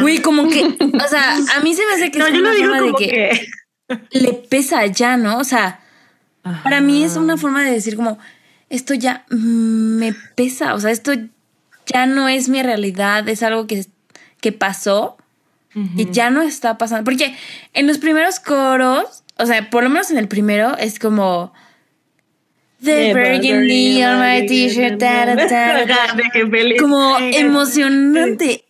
[0.00, 0.64] Güey, como que.
[0.64, 2.86] O sea, a mí se me hace que no, es yo una lo digo forma
[2.86, 3.48] de que,
[4.10, 4.18] que...
[4.18, 5.38] le pesa ya, ¿no?
[5.38, 5.80] O sea,
[6.42, 8.18] para mí es una forma de decir como.
[8.70, 10.74] Esto ya me pesa.
[10.74, 11.12] O sea, esto
[11.86, 13.26] ya no es mi realidad.
[13.28, 13.86] Es algo que,
[14.40, 15.16] que pasó.
[15.96, 17.04] Y ya no está pasando.
[17.04, 17.36] Porque
[17.72, 21.52] en los primeros coros, o sea, por lo menos en el primero, es como.
[22.82, 25.02] The burgundy on my t-shirt.
[26.78, 28.64] Como emocionante.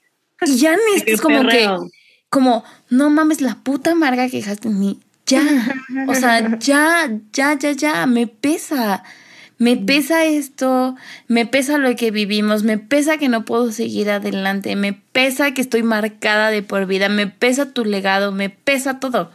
[0.47, 1.69] Y ya que es como que.
[2.31, 5.01] Como, no mames, la puta amarga que dejaste en mí.
[5.27, 5.43] Ya.
[6.07, 8.07] O sea, ya, ya, ya, ya.
[8.07, 9.03] Me pesa.
[9.61, 10.95] Me pesa esto,
[11.27, 15.61] me pesa lo que vivimos, me pesa que no puedo seguir adelante, me pesa que
[15.61, 19.33] estoy marcada de por vida, me pesa tu legado, me pesa todo.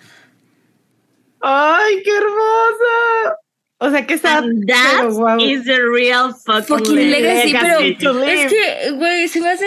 [1.41, 3.42] ¡Ay, qué hermosa!
[3.85, 4.41] O sea, que está.
[4.67, 7.95] That is the real fucking, Fucking legacy, legacy.
[7.99, 9.65] pero es que, güey, se me hace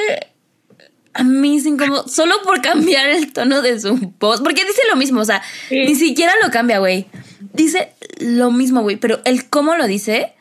[1.15, 5.25] amazing como solo por cambiar el tono de su voz, porque dice lo mismo, o
[5.25, 5.81] sea, Sí.
[5.85, 7.07] ni siquiera lo cambia, güey.
[7.53, 10.35] Dice lo mismo, güey, pero el cómo lo dice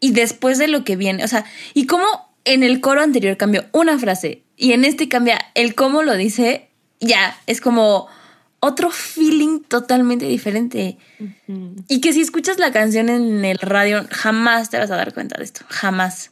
[0.00, 1.44] y después de lo que viene, o sea,
[1.74, 2.04] y cómo
[2.44, 6.68] en el coro anterior cambió una frase y en este cambia el cómo lo dice,
[7.00, 8.08] ya, es como,
[8.64, 10.96] otro feeling totalmente diferente.
[11.88, 15.36] Y que si escuchas la canción en el radio, jamás te vas a dar cuenta
[15.36, 15.64] de esto.
[15.68, 16.30] Jamás.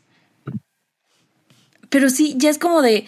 [1.88, 3.04] Pero sí, ya es como de.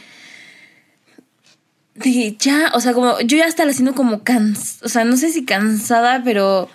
[1.94, 5.30] De ya, o sea, como yo ya estaba haciendo como cansada, o sea, no sé
[5.30, 6.68] si cansada, pero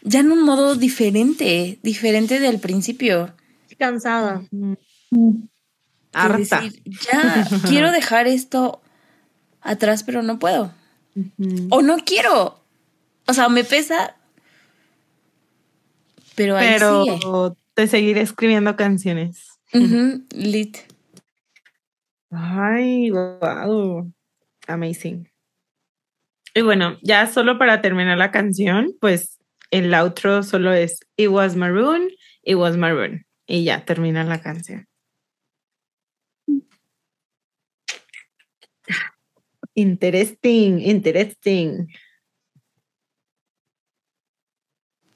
[0.00, 3.34] ya en un modo diferente, diferente del principio.
[3.78, 4.42] Cansada.
[6.14, 6.60] Harta.
[6.62, 6.82] decir,
[7.12, 8.80] ya quiero dejar esto
[9.60, 10.72] atrás, pero no puedo.
[11.70, 12.60] O no quiero.
[13.26, 14.16] O sea, me pesa.
[16.34, 17.20] Pero ahí Pero sigue.
[17.74, 19.48] te seguiré escribiendo canciones.
[19.74, 20.78] Ujú, lit.
[22.30, 24.10] Ay, wow.
[24.66, 25.28] Amazing.
[26.54, 29.38] Y bueno, ya solo para terminar la canción, pues
[29.70, 32.10] el outro solo es It was maroon,
[32.42, 33.24] it was maroon.
[33.46, 34.86] Y ya termina la canción.
[39.74, 41.88] Interesting, interesting.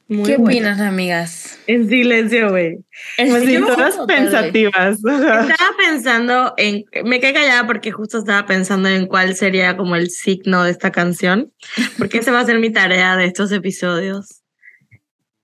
[0.08, 0.44] Muy ¿Qué buena.
[0.44, 1.58] opinas, amigas?
[1.66, 2.76] En silencio, güey.
[3.18, 4.98] Me todas siento pensativas.
[4.98, 6.84] Estaba pensando en.
[7.04, 10.92] Me quedé callada porque justo estaba pensando en cuál sería como el signo de esta
[10.92, 11.52] canción,
[11.98, 14.42] porque esa va a ser mi tarea de estos episodios.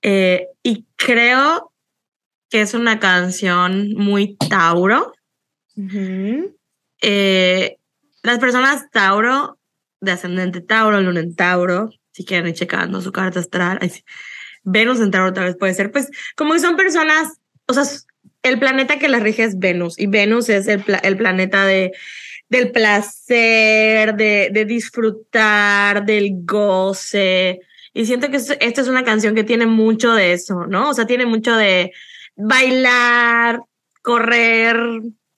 [0.01, 1.73] Eh, y creo
[2.49, 5.13] que es una canción muy Tauro.
[5.77, 6.57] Ujú.
[7.01, 7.79] Eh,
[8.23, 9.59] las personas Tauro,
[10.01, 13.79] de ascendente Tauro, luna en Tauro, si quieren ir checando su carta astral,
[14.65, 17.85] Venus en Tauro tal vez puede ser, pues como que son personas, o sea,
[18.43, 21.93] el planeta que las rige es Venus y Venus es el, pla- el planeta de,
[22.49, 27.61] del placer, de, de disfrutar, del goce.
[27.95, 30.91] Y siento que es- esta es una canción que tiene mucho de eso, ¿no?
[30.91, 31.93] O sea, tiene mucho de
[32.37, 33.61] bailar,
[34.03, 34.77] correr,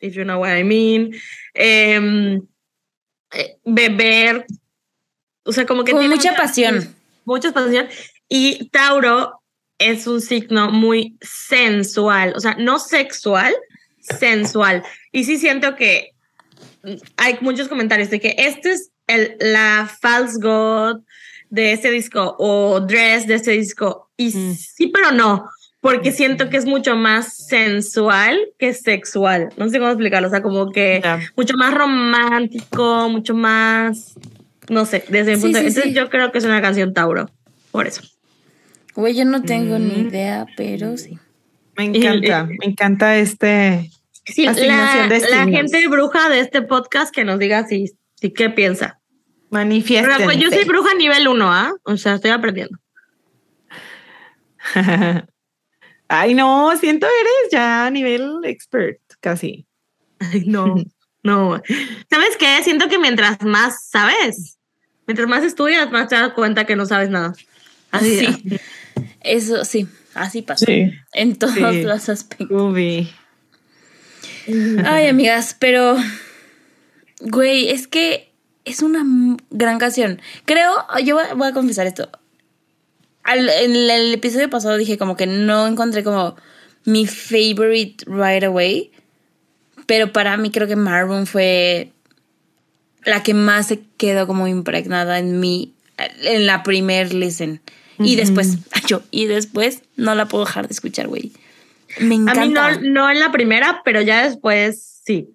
[0.00, 1.12] if you know what I mean,
[1.54, 2.40] eh,
[3.64, 4.46] beber,
[5.44, 6.94] o sea, como que Con tiene mucha pasión.
[7.24, 7.88] mucha pasión.
[8.28, 9.40] Y Tauro
[9.78, 13.54] es un signo muy sensual, o sea, no sexual,
[14.00, 14.82] sensual.
[15.12, 16.10] Y sí siento que
[17.16, 21.00] hay muchos comentarios de que este es el, la false god
[21.50, 24.10] de este disco o dress de este disco.
[24.16, 24.54] Y Mm.
[24.54, 25.48] sí, pero no,
[25.84, 29.50] porque siento que es mucho más sensual que sexual.
[29.58, 31.02] No sé cómo explicarlo, o sea, como que
[31.36, 34.14] mucho más romántico, mucho más,
[34.70, 35.92] no sé, desde mi Sí, punto de sí, vista, sí.
[35.92, 37.28] yo creo que es una canción Tauro,
[37.70, 38.00] por eso.
[38.94, 40.08] Güey, yo no tengo ni Mm.
[40.08, 41.18] idea, pero sí.
[41.76, 43.90] Me encanta, me encanta este.
[44.24, 44.54] Sí, la,
[45.06, 49.00] de la gente bruja de este podcast que nos diga si, si qué piensa.
[49.50, 50.24] Pero, Manifiesten.
[50.24, 51.72] pues, yo soy bruja nivel 1, ¿ah?
[51.82, 52.78] O sea, estoy aprendiendo.
[56.08, 59.66] Ay, no, siento eres ya a nivel expert, casi.
[60.18, 60.74] Ay, no,
[61.22, 61.62] no.
[62.10, 62.62] ¿Sabes qué?
[62.62, 64.58] Siento que mientras más sabes,
[65.06, 67.32] mientras más estudias, más te das cuenta que no sabes nada.
[67.90, 68.58] Así Sí.
[69.20, 70.66] Eso sí, así pasa.
[70.66, 70.92] Sí.
[71.14, 71.82] En todos Sí.
[71.82, 72.50] los aspectos.
[72.60, 73.10] Ubi.
[74.84, 75.96] Ay, amigas, pero.
[77.20, 78.32] Güey, es que
[78.64, 79.02] es una
[79.50, 80.20] gran canción.
[80.44, 82.10] Creo, yo voy a confesar esto.
[83.24, 86.36] Al- en el episodio pasado dije como que no encontré como
[86.84, 88.90] mi favorite right away.
[89.86, 91.90] Pero para mí creo que Marvin fue
[93.04, 95.74] la que más se quedó como impregnada en mí
[96.22, 97.60] en la primer listen.
[97.98, 101.32] Y después, yo, y después no la puedo dejar de escuchar, güey.
[102.00, 102.40] Me A encanta.
[102.46, 105.28] mí no, no en la primera, pero ya después sí.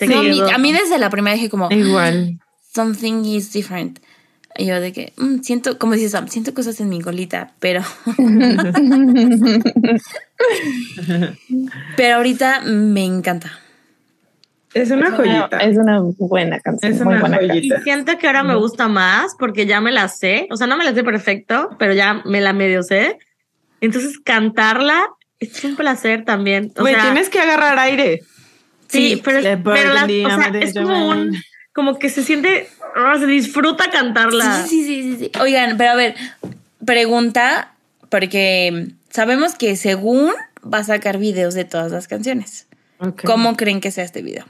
[0.00, 2.38] No, a, mí, a mí desde la primera dije como, Igual.
[2.74, 4.00] something is different.
[4.58, 7.82] Y yo de que, mm, siento, como dices Sam, siento cosas en mi colita, pero,
[11.96, 13.50] pero ahorita me encanta.
[14.74, 15.58] Es una joyita.
[15.58, 16.92] Es una buena canción.
[16.92, 17.82] Es muy una buena Y joyita.
[17.82, 20.46] siento que ahora me gusta más porque ya me la sé.
[20.50, 23.18] O sea, no me la sé perfecto, pero ya me la medio sé.
[23.82, 25.04] Entonces, cantarla
[25.40, 26.72] es un placer también.
[26.78, 28.20] O sea, tienes que agarrar aire.
[28.88, 31.36] sí, sí, pero, The pero la- Burgundy, o sea, Amadeus es como un.
[31.72, 34.64] Como que se siente, oh, se disfruta cantarla.
[34.66, 35.40] Sí, sí, sí, sí, sí.
[35.40, 36.14] Oigan, pero a ver,
[36.84, 37.74] pregunta,
[38.08, 40.32] porque sabemos que según
[40.62, 42.66] va a sacar videos de todas las canciones.
[43.24, 44.44] ¿Cómo creen que sea este video?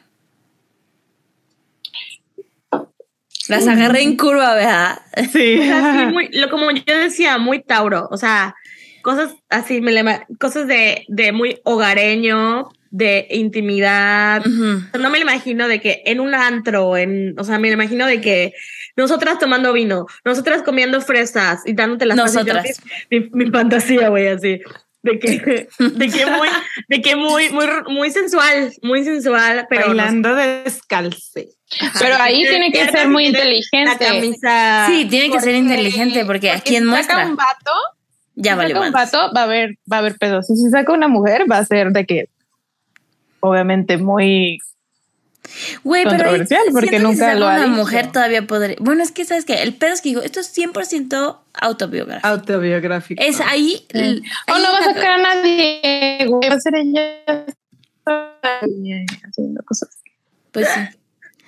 [3.48, 5.00] Las agarré en curva, ¿verdad?
[5.32, 5.58] Sí.
[5.60, 8.08] O sea, sí, muy- lo, como yo decía, muy Tauro.
[8.10, 8.54] O sea,
[9.02, 14.44] cosas así, me le cosas de, de muy hogareño, de intimidad.
[14.44, 18.06] No me lo imagino de que en un antro, en, o sea, me lo imagino
[18.06, 18.52] de que
[18.96, 22.34] nosotras tomando vino, nosotras comiendo fresas y dándote las fresas.
[22.44, 22.80] Nosotras.
[23.10, 24.60] Yo, Mi, mi fantasía, güey, así.
[25.02, 26.48] de que, de que muy,
[26.88, 31.48] de que muy, muy, muy sensual, muy sensual, pero no Bailando descalce.
[31.98, 34.04] Pero ahí tiene que ser muy La inteligente.
[34.04, 34.86] camisa.
[34.90, 37.72] Sí, tiene que ser inteligente porque a porque quien si muestra Saca un vato,
[38.34, 40.50] ya si vale saca un vato, va a haber, va a haber pedos.
[40.50, 42.28] Y si saca una mujer, va a ser de que,
[43.42, 44.58] obviamente, muy
[45.82, 47.76] Güey, pero Controversial, porque siento que si nunca lo ha una dicho.
[47.76, 48.76] mujer todavía podría.
[48.78, 52.26] Bueno, es que sabes que el pedo es que digo, esto es 100% autobiográfico.
[52.28, 53.22] Autobiográfico.
[53.22, 53.84] Es ahí.
[53.92, 54.22] O ahí
[54.62, 56.48] no va a sacar a nadie, güey.
[56.48, 57.44] Va a ser ella
[59.28, 59.88] haciendo cosas.
[60.52, 60.80] Pues sí.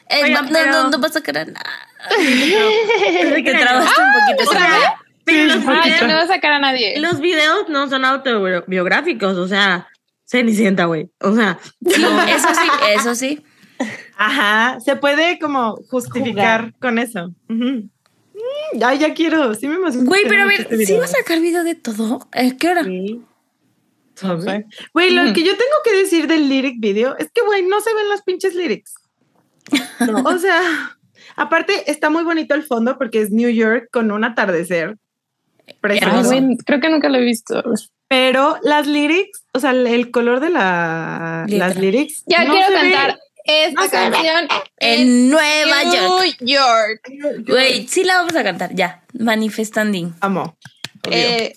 [0.08, 1.70] Eh, Oigan, no, no, pero- no, no va a sacar a nada.
[2.08, 4.50] Te Te trabaste un poquito.
[4.50, 5.00] O sea, Sandra.
[5.24, 7.00] pero los, Ay, videos, no va a sacar a nadie.
[7.00, 9.88] los videos no son autobiográficos, o sea,
[10.26, 11.10] Cenicienta, güey.
[11.20, 12.22] O sea, no.
[12.22, 13.44] Eso sí, eso sí.
[14.16, 17.34] Ajá, se puede como justificar con eso.
[17.48, 17.88] Mm,
[18.82, 20.06] Ay, ya quiero, sí me emociona.
[20.06, 20.98] Güey, pero a ver, este ¿sí video.
[20.98, 22.28] va a sacar video de todo?
[22.32, 22.84] ¿A qué hora?
[22.84, 23.22] Sí.
[24.92, 27.92] Güey, lo que yo tengo que decir del lyric video es que, güey, no se
[27.94, 28.94] ven las pinches lyrics.
[30.00, 30.22] No.
[30.22, 30.60] O sea,
[31.36, 34.96] aparte está muy bonito el fondo porque es New York con un atardecer.
[35.66, 36.32] Ay, Precioso.
[36.64, 37.62] creo que nunca lo he visto.
[38.14, 42.22] Pero las lyrics, o sea, el color de la, las lyrics.
[42.26, 42.74] Ya no quiero ve.
[42.92, 46.36] cantar esta no canción En Nueva York.
[46.40, 47.44] New York.
[47.44, 49.02] Güey, sí la vamos a cantar, ya.
[49.14, 50.14] Manifestanding.
[50.20, 50.56] Amo.
[51.10, 51.56] Eh,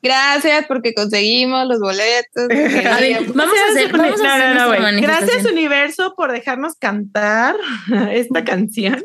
[0.00, 2.48] gracias porque conseguimos los boletos.
[2.48, 5.02] Ver, vamos a hacer, vamos a hacer no.
[5.02, 7.56] Gracias, universo, por dejarnos cantar
[8.10, 9.02] esta canción.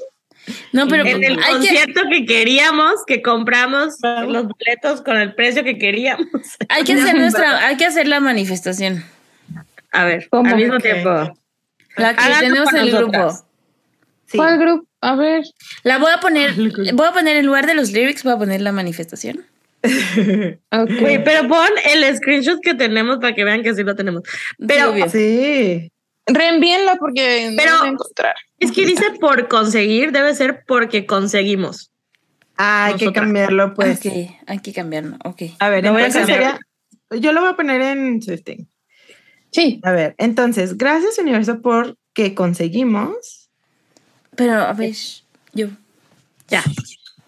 [0.71, 2.25] No, pero en el hay concierto que...
[2.25, 3.95] queríamos, que compramos
[4.27, 6.27] los boletos con el precio que queríamos.
[6.69, 9.03] hay que hacer nuestra, hay que hacer la manifestación.
[9.91, 10.49] A ver, ¿Cómo?
[10.49, 11.09] al mismo tiempo.
[11.97, 13.11] La que tenemos el nosotras.
[13.11, 13.47] grupo.
[14.25, 14.37] Sí.
[14.37, 14.87] ¿Cuál grupo?
[15.01, 15.43] A ver.
[15.83, 18.61] La voy a poner, voy a poner en lugar de los lyrics, voy a poner
[18.61, 19.45] la manifestación.
[20.71, 20.89] Ok.
[20.99, 24.23] Güey, pero pon el screenshot que tenemos para que vean que sí lo tenemos.
[24.65, 24.93] Pero.
[25.09, 25.91] Sí.
[26.25, 28.35] Reenvíenla porque no Pero- lo voy a encontrar.
[28.59, 31.91] es que dice por conseguir, debe ser porque conseguimos.
[32.57, 33.97] Ah, hay que cambiarlo, pues.
[34.05, 34.13] Ok,
[34.45, 35.17] hay que cambiarlo.
[35.25, 35.41] Ok.
[35.59, 36.59] A ver, Lo voy a sería.
[37.09, 38.69] Yo lo voy a poner en Swifting.
[39.51, 39.79] Sí.
[39.83, 43.49] A ver, entonces, gracias, universo, por que conseguimos.
[44.35, 44.95] Pero, a ver,
[45.53, 45.67] yo.
[46.47, 46.63] Ya.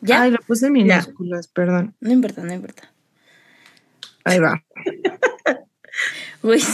[0.01, 0.21] ¿Ya?
[0.21, 1.95] Ay, lo puse en minúsculas, perdón.
[1.99, 2.91] No importa, no importa.
[4.23, 4.63] Ahí va.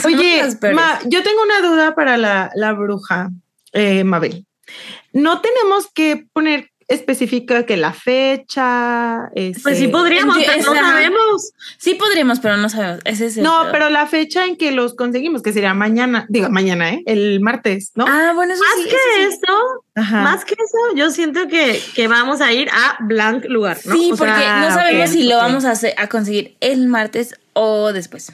[0.05, 0.43] Oye.
[0.73, 3.29] Ma, yo tengo una duda para la, la bruja,
[3.73, 4.45] eh, Mabel.
[5.13, 9.29] No tenemos que poner específica que la fecha.
[9.33, 11.51] Pues este- sí podríamos, Enti- pero no sabemos.
[11.77, 12.99] Sí podríamos, pero no sabemos.
[13.05, 16.89] Ese es No, pero la fecha en que los conseguimos, que sería mañana, digo mañana,
[16.93, 17.01] ¿eh?
[17.05, 18.05] El martes, ¿no?
[18.09, 18.89] Ah, bueno, eso Más sí.
[18.89, 19.47] que eso sí.
[19.95, 20.21] Ajá.
[20.23, 23.93] más que eso, yo siento que, que vamos a ir a blank lugar, ¿no?
[23.95, 27.35] Sí, O sea, porque no sabemos si lo vamos a, hacer, a conseguir el martes
[27.53, 28.33] o después.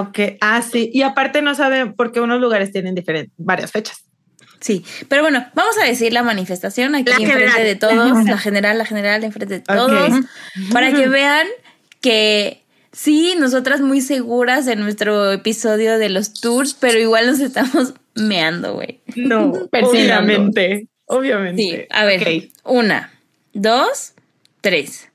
[0.00, 0.90] Ok, ah, sí.
[0.92, 4.04] Y aparte no saben, porque unos lugares tienen diferentes, varias fechas.
[4.60, 7.64] Sí, pero bueno, vamos a decir la manifestación aquí La enfrente general.
[7.64, 10.10] de todos, la general, la general enfrente de todos,
[10.72, 11.46] para que vean
[12.00, 17.92] que sí, nosotras muy seguras en nuestro episodio de los tours, pero igual nos estamos
[18.14, 19.00] meando, güey.
[19.16, 19.52] No,
[19.82, 20.88] obviamente.
[21.06, 21.62] Obviamente.
[21.62, 23.12] Sí, a ver, una,
[23.52, 24.14] dos,
[24.62, 25.10] tres.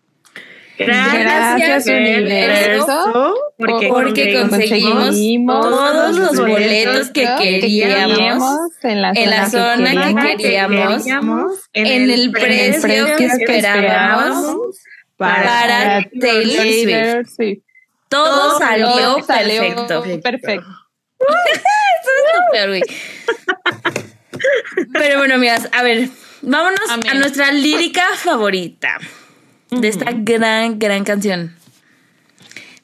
[0.80, 3.36] Gracias, Gracias, universo.
[3.58, 10.38] Porque, Porque conseguimos conseguimos todos los boletos que queríamos en la en la zona que
[10.38, 11.06] queríamos,
[11.74, 14.78] en el precio que esperábamos
[15.18, 17.36] para, para Taylor Swift.
[17.36, 17.60] Swift.
[18.08, 20.22] Todo Todo salió salió perfecto.
[20.24, 20.68] perfecto.
[22.48, 22.82] Súper.
[24.94, 26.08] Pero bueno, amigas, a ver,
[26.42, 27.10] vámonos Amén.
[27.10, 28.98] a nuestra lírica favorita
[29.72, 31.56] de esta gran, gran canción.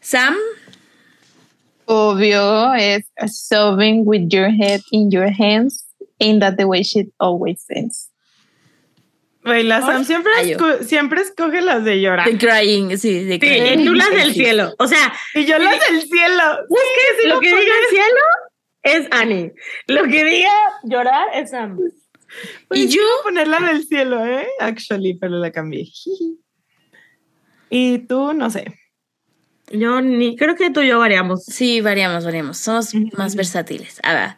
[0.02, 0.36] Sam,
[1.88, 5.86] Obvio es sobbing with your head in your hands.
[6.20, 8.10] Ain't that the way she always sings?
[9.44, 12.28] Güey, la Sam siempre, esco- siempre escoge las de llorar.
[12.28, 13.80] The Crying, sí, The Sí, Crying.
[13.82, 14.74] y tú las del cielo.
[14.80, 16.44] O sea, Y yo las del cielo.
[16.68, 16.76] Sí,
[17.22, 18.22] sí lo lo que diga el cielo
[18.82, 19.52] es Annie.
[19.88, 20.50] Lo que diga
[20.86, 21.78] llorar es Sam.
[22.68, 24.48] Pues Y sí yo- iba a poner la del cielo, ¿eh?
[24.60, 25.86] Actually, pero la cambié.
[27.78, 28.80] Y tú, no sé.
[29.70, 31.44] Yo ni creo que tú y yo variamos.
[31.44, 32.58] Sí, variamos, variamos.
[32.58, 34.00] Somos más versátiles.
[34.02, 34.30] A ver,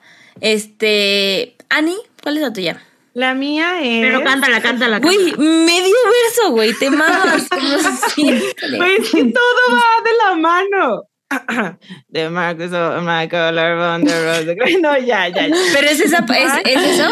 [0.41, 2.81] este, Ani, ¿cuál es la tuya?
[3.14, 4.01] La mía es.
[4.01, 4.97] Pero cántala, cántala.
[4.97, 5.95] Güey, medio
[6.26, 7.47] verso, güey, te mamas.
[8.18, 11.03] Güey, es que todo va de la mano.
[12.07, 14.80] De Marcus o Michael Von der Rose.
[14.81, 15.55] No, ya, ya, ya.
[15.73, 17.09] Pero es esa, es, ¿es eso?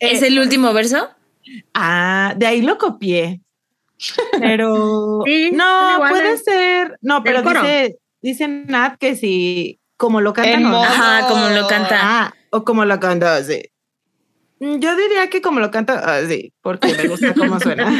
[0.00, 1.08] ¿Es el último verso?
[1.72, 3.42] Ah, de ahí lo copié.
[4.38, 5.22] Pero.
[5.26, 6.98] Sí, no, puede es ser.
[7.02, 7.98] No, pero dice.
[8.22, 10.82] dice Nat que si como lo canta no.
[10.82, 11.98] Ajá, como lo canta.
[12.00, 13.62] Ah, o como lo canta así.
[14.60, 17.90] Mm, Yo diría que como lo canta así, porque me gusta cómo suena.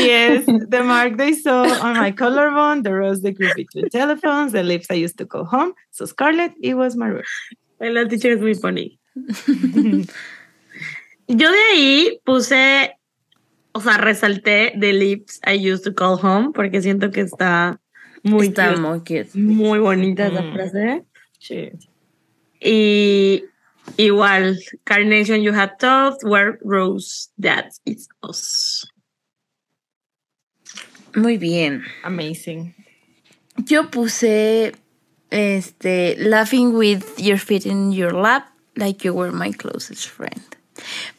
[0.00, 4.62] yes, the mark they saw on my collarbone, the rose they grew between telephones, the
[4.62, 5.72] lips I used to call home.
[5.90, 7.24] So Scarlett, it was my rose.
[7.80, 8.98] La teacher es muy funny.
[11.28, 12.95] Yo de ahí puse,
[13.76, 17.78] o sea, resalté the lips I used to call home porque siento que está
[18.22, 19.28] muy Está cute, muy cute.
[19.34, 20.52] muy bonita esa Mm.
[20.54, 21.04] frase.
[21.38, 21.70] Sí.
[22.60, 23.44] Y
[23.98, 28.86] igual, Carnation you had thought were rose that is us.
[31.14, 31.82] Muy bien.
[32.02, 32.74] Amazing.
[33.66, 34.72] Yo puse
[35.30, 40.42] este laughing with your feet in your lap like you were my closest friend.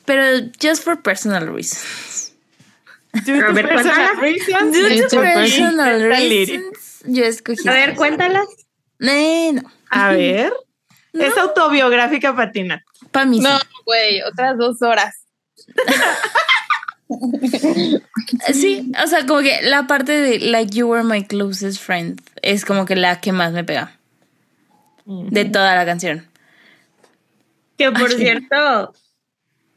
[0.06, 2.17] Pero just for personal reasons.
[3.26, 4.22] Due A to ver, personal cuéntala.
[4.22, 6.50] reasons, Due Due to to personal Esta lyric.
[6.50, 7.68] reasons, yo escogí.
[7.68, 8.48] A ver, cuéntalas.
[9.00, 10.54] Eh, no, A ver.
[11.14, 12.84] Es autobiográfica patina.
[13.12, 13.40] para mí.
[13.40, 15.16] No, güey, otras dos horas.
[18.54, 22.66] Sí, o sea, como que la parte de like you were my closest friend es
[22.66, 23.98] como que la que más me pega
[25.06, 26.28] de toda la canción.
[27.78, 28.18] Que por Ay.
[28.18, 28.94] cierto,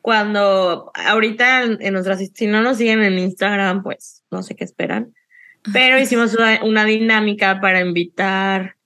[0.03, 5.15] cuando ahorita en, nuestras, si no nos siguen en Instagram, pues no sé qué esperan.
[5.73, 8.77] Pero hicimos una, una dinámica para invitar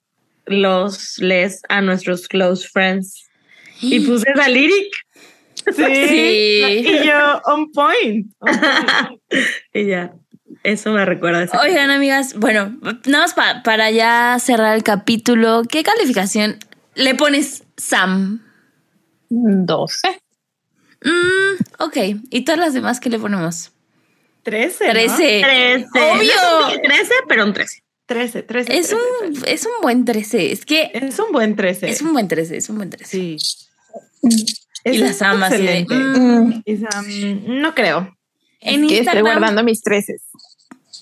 [0.47, 3.28] los les a nuestros close friends.
[3.81, 4.93] Y puse esa lyric.
[5.73, 5.73] Sí.
[5.74, 6.85] Sí.
[6.86, 8.27] Y yo, on point.
[8.41, 9.20] On point.
[9.73, 10.12] Y ya,
[10.62, 12.77] eso me recuerda a Oigan, amigas, bueno,
[13.07, 16.59] nada más pa- para ya cerrar el capítulo, ¿qué calificación
[16.97, 18.43] le pones Sam?
[19.31, 20.23] 12.
[21.05, 21.97] Mm, ok,
[22.31, 23.70] ¿y todas las demás qué le ponemos?
[24.43, 24.86] Trece.
[24.86, 24.93] ¿no?
[24.93, 25.40] 13.
[25.43, 25.86] 13.
[25.94, 26.81] Obvio.
[26.82, 27.82] 13, pero un 13.
[28.06, 28.76] Trece, trece.
[28.76, 30.52] Es trece, un, es un buen 13.
[30.52, 30.90] Es que.
[30.93, 31.89] Es un buen trece.
[31.89, 33.10] es un buen 13, es un buen 13.
[33.10, 33.36] Sí.
[34.22, 34.44] Y
[34.85, 38.14] Es las amas de, mm, Mm, Y no creo.
[38.60, 39.24] en es que estoy Instagram.
[39.24, 40.22] guardando mis treces.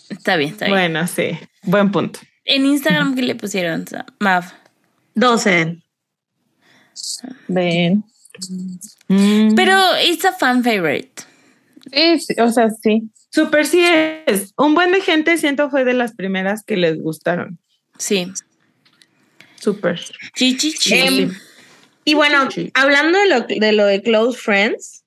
[0.09, 0.77] Está bien, está bien.
[0.77, 1.31] Bueno, sí.
[1.63, 2.21] Buen punto.
[2.45, 3.85] En Instagram, ¿qué le pusieron?
[4.21, 4.53] Mav.
[5.15, 5.83] 12.
[7.49, 8.05] Ven.
[9.09, 9.55] Mm.
[9.55, 9.77] Pero
[10.07, 11.23] it's a fan favorite.
[11.93, 13.03] Sí, sí, o sea, sí.
[13.31, 13.83] Super sí
[14.27, 14.53] es.
[14.57, 17.59] Un buen de gente siento fue de las primeras que les gustaron.
[17.99, 18.31] Sí.
[19.57, 20.01] Super.
[20.35, 20.73] Chi, chi.
[20.95, 21.33] Em,
[22.05, 22.71] Y bueno, Sí.
[22.75, 25.05] hablando de lo, de lo de Close Friends,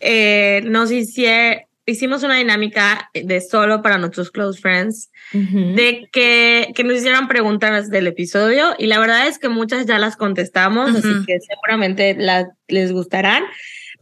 [0.00, 6.84] eh, nos hicie- hicimos una dinámica de solo para nuestros Close Friends, de que, que
[6.84, 11.08] nos hicieran preguntas del episodio y la verdad es que muchas ya las contestamos, así
[11.26, 13.44] que seguramente las, les gustarán.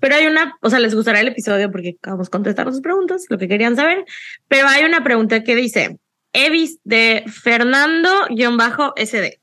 [0.00, 3.26] Pero hay una, o sea, les gustará el episodio porque vamos a contestar sus preguntas,
[3.28, 4.04] lo que querían saber.
[4.48, 5.98] Pero hay una pregunta que dice,
[6.32, 9.40] he visto de Fernando-SD.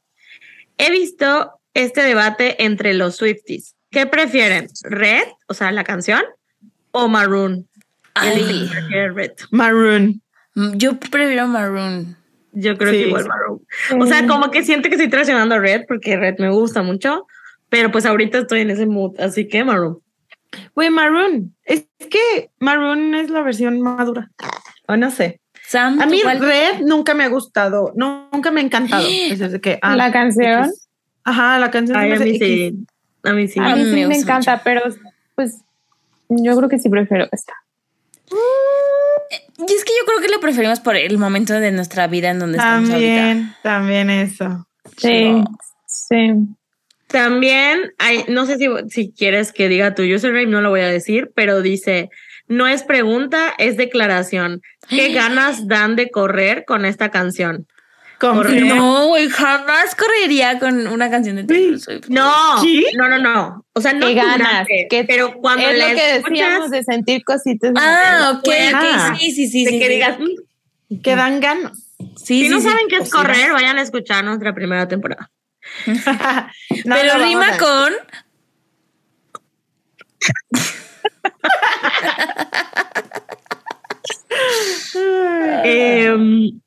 [0.77, 3.75] He visto este debate entre los Swifties.
[3.89, 4.67] ¿Qué prefieren?
[4.83, 6.23] ¿Red, o sea, la canción,
[6.91, 7.68] o Maroon?
[8.15, 9.31] Red.
[9.51, 10.21] Maroon.
[10.55, 12.15] Mm, Yo prefiero Maroon.
[12.51, 12.97] Yo creo Sí.
[13.03, 13.61] que igual Maroon.
[14.01, 17.27] O sea, como que siento que estoy traicionando a Red porque Red me gusta mucho,
[17.69, 19.99] pero pues ahorita estoy en ese mood, así que Maroon.
[20.75, 21.55] Güey, Maroon.
[21.63, 24.31] Es que Maroon es la versión madura.
[24.87, 25.39] O no sé.
[25.67, 26.39] Sam, A ¿tú mí cuál?
[26.39, 27.93] Red nunca me ha gustado.
[27.95, 29.05] No, nunca me ha encantado.
[29.29, 30.65] Es desde que, ah, la canción.
[30.65, 30.89] X.
[31.23, 31.97] Ajá, la canción.
[31.99, 32.73] Ay, a mí sí.
[33.23, 33.59] A mí sí.
[33.59, 34.81] A A mí sí me encanta, pero
[35.35, 35.61] pues
[36.29, 37.53] yo creo que sí prefiero esta.
[39.67, 42.39] Y es que yo creo que lo preferimos por el momento de nuestra vida en
[42.39, 43.15] donde estamos ahorita.
[43.15, 44.67] También, también eso.
[44.97, 45.43] Sí,
[45.85, 46.33] sí.
[47.07, 50.87] También hay, no sé si, si quieres que diga tu username, no lo voy a
[50.87, 52.09] decir, pero dice,
[52.47, 54.61] no es pregunta, es declaración.
[54.87, 57.67] ¿Qué ganas dan de correr con esta canción?
[58.21, 62.09] No, güey, jamás correría con una canción de Taylor Swift.
[62.09, 62.85] No, ¿Sí?
[62.97, 63.65] no, no, no.
[63.73, 64.67] O sea, no ¿Qué ganas?
[64.89, 67.71] ¿Qué- pero cuando es la lo que escuchas, decíamos de sentir cositas.
[67.77, 69.09] Ah, ok, Ah.
[69.13, 69.63] ok, sí, sí, sí.
[69.65, 69.93] de sí, que sí.
[69.93, 71.01] digas, "Mm".
[71.01, 71.77] Que dan ganas.
[72.17, 72.67] Sí, si sí, no sí.
[72.67, 75.31] saben qué es correr, vayan a escuchar nuestra primera temporada.
[76.85, 77.93] No, Pero no, rima con.
[85.63, 86.59] Em,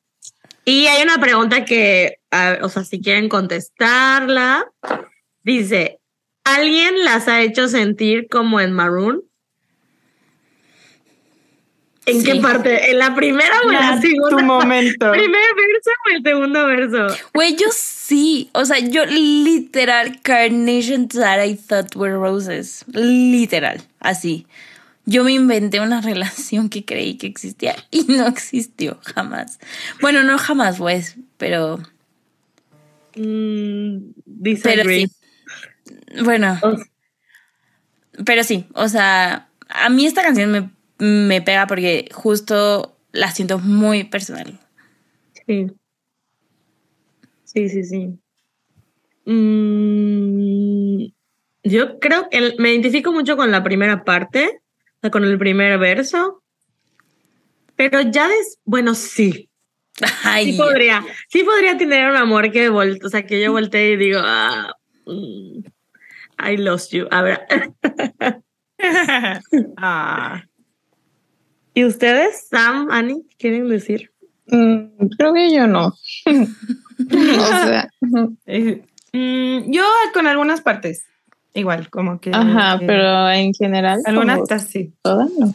[0.64, 4.66] y hay una pregunta que, a- o sea, si quieren contestarla,
[5.42, 5.98] dice,
[6.44, 9.22] ¿alguien las ha hecho sentir como en Maroon?
[12.04, 12.26] ¿En Sí.
[12.32, 12.90] qué parte?
[12.90, 14.42] ¿En la primera o en la Tu segunda?
[14.42, 15.10] momento.
[15.12, 17.06] ¿Primer verso o el segundo verso?
[17.32, 18.50] Güey, yo sí.
[18.54, 22.84] O sea, yo literal, carnations that I thought were roses.
[22.88, 24.46] Literal, así.
[25.04, 29.58] Yo me inventé una relación que creí que existía y no existió jamás.
[30.00, 31.78] Bueno, no jamás, pues, pero.
[33.16, 34.12] Mm,
[34.62, 35.06] Pero sí.
[36.24, 36.58] Bueno,
[38.24, 43.58] pero sí, o sea, a mí esta canción me, me pega porque justo la siento
[43.58, 44.58] muy personal.
[45.46, 45.66] Sí.
[47.44, 48.18] Sí, sí, sí.
[49.26, 51.12] Mm,
[51.64, 54.61] yo creo que me identifico mucho con la primera parte,
[55.02, 56.42] sea, con el primer verso.
[57.76, 59.50] Pero ya des, bueno, sí.
[60.24, 63.92] Ay, Sí podría, sí podría tener un amor que vol- o sea, que yo volteé
[63.92, 64.72] y digo, ah,
[65.06, 65.58] mm,
[66.50, 67.06] I lost you.
[67.10, 67.40] A ver,
[69.76, 70.42] Ah,
[71.74, 74.10] ¿y ustedes, Sam, Annie, quieren decir?
[74.46, 75.94] Mm, creo que yo no.
[76.26, 77.88] o sea,
[78.46, 79.84] eh, mm, yo
[80.14, 81.04] con algunas partes,
[81.54, 82.30] igual, como que.
[82.32, 84.00] Ajá, pero en general.
[84.04, 84.92] Algunas tasas sí.
[85.02, 85.54] Todas no.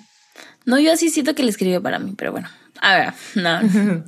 [0.65, 2.49] No, yo así siento que le escribió para mí, pero bueno.
[2.81, 3.61] A ver, no.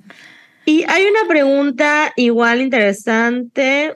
[0.65, 3.95] y hay una pregunta igual interesante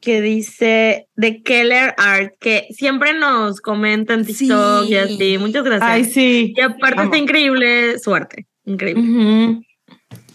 [0.00, 4.92] que dice de Keller Art, que siempre nos comenta en TikTok sí.
[4.92, 5.38] y así.
[5.38, 5.90] Muchas gracias.
[5.90, 6.54] Ay, sí.
[6.56, 8.46] Y aparte está increíble suerte.
[8.64, 9.66] Increíble.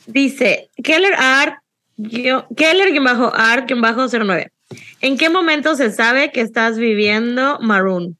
[0.07, 1.59] Dice Keller Art,
[1.95, 4.51] Keller quien bajo Art quien bajo cero nueve
[5.01, 8.17] ¿En qué momento se sabe que estás viviendo Maroon?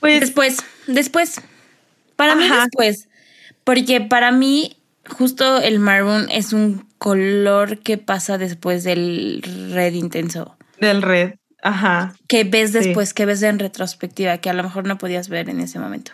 [0.00, 1.40] Pues Después, después.
[2.16, 3.08] Para mí después.
[3.64, 4.76] Porque para mí,
[5.08, 9.42] justo el maroon es un color que pasa después del
[9.72, 10.56] red intenso.
[10.80, 11.34] del red.
[11.62, 12.14] Ajá.
[12.28, 12.78] Que ves Sí.
[12.78, 16.12] después, que ves en retrospectiva, que a lo mejor no podías ver en ese momento.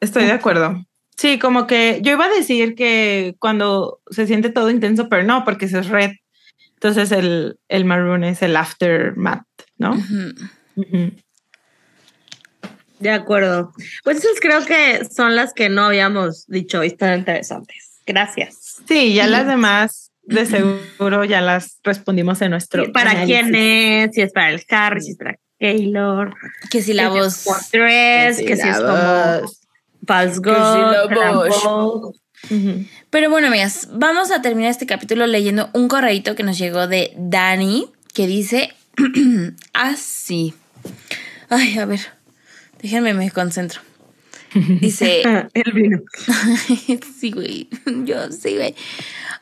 [0.00, 0.84] Estoy de acuerdo.
[1.16, 5.44] Sí, como que yo iba a decir que cuando se siente todo intenso, pero no,
[5.44, 6.12] porque es red.
[6.74, 9.46] Entonces el, el maroon es el aftermath,
[9.78, 9.96] ¿no?
[12.98, 13.72] De acuerdo.
[14.02, 18.00] Pues esas creo que son las que no habíamos dicho y están interesantes.
[18.06, 18.82] Gracias.
[18.86, 22.92] Sí, ya las demás de seguro ya las respondimos en nuestro.
[22.92, 23.42] ¿Para análisis.
[23.42, 24.14] quién es?
[24.14, 26.34] Si es para el Harry, si es para Taylor.
[26.70, 27.34] Que si la voz.
[27.34, 29.42] si es Fortress, que si es como
[30.06, 32.14] la God.
[33.10, 37.12] Pero bueno, amigas, vamos a terminar este capítulo leyendo un correíto que nos llegó de
[37.16, 38.74] Dani, que dice
[39.72, 40.54] así.
[41.48, 42.00] Ay, a ver,
[42.82, 43.80] déjenme, me concentro.
[44.80, 45.22] Dice,
[45.52, 46.02] El vino.
[47.18, 47.68] sí, güey,
[48.04, 48.74] yo sí, güey.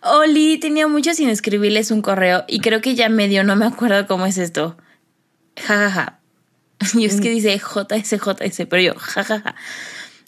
[0.02, 4.06] Oli, tenía mucho sin escribirles un correo y creo que ya medio no me acuerdo
[4.06, 4.76] cómo es esto.
[5.56, 6.18] Ja, ja, ja.
[6.94, 9.55] Y es que dice JS, JS, pero yo, ja, ja, ja.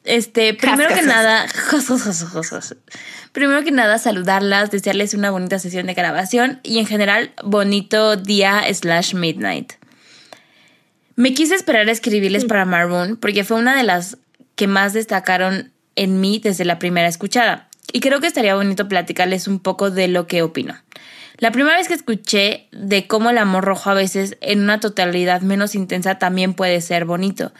[0.04, 1.46] Este, primero que nada,
[3.32, 8.62] primero que nada, saludarlas, desearles una bonita sesión de grabación y en general, bonito día
[8.72, 9.72] slash midnight.
[11.16, 14.18] Me quise esperar a escribirles para Maroon porque fue una de las
[14.56, 17.68] que más destacaron en mí desde la primera escuchada.
[17.92, 20.74] Y creo que estaría bonito platicarles un poco de lo que opino.
[21.38, 25.40] La primera vez que escuché de cómo el amor rojo a veces en una totalidad
[25.40, 27.52] menos intensa también puede ser bonito.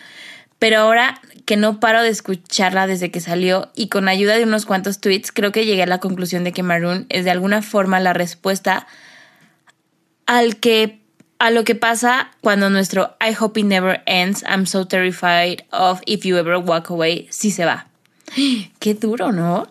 [0.65, 4.65] Pero ahora que no paro de escucharla desde que salió y con ayuda de unos
[4.65, 8.01] cuantos tweets, creo que llegué a la conclusión de que Maroon es de alguna forma
[8.01, 8.87] la respuesta
[10.25, 11.03] al que
[11.39, 16.01] a lo que pasa cuando nuestro I hope it never ends, I'm so terrified of
[16.07, 17.89] if you ever walk away, sí se va.
[18.79, 19.71] Qué duro, ¿no?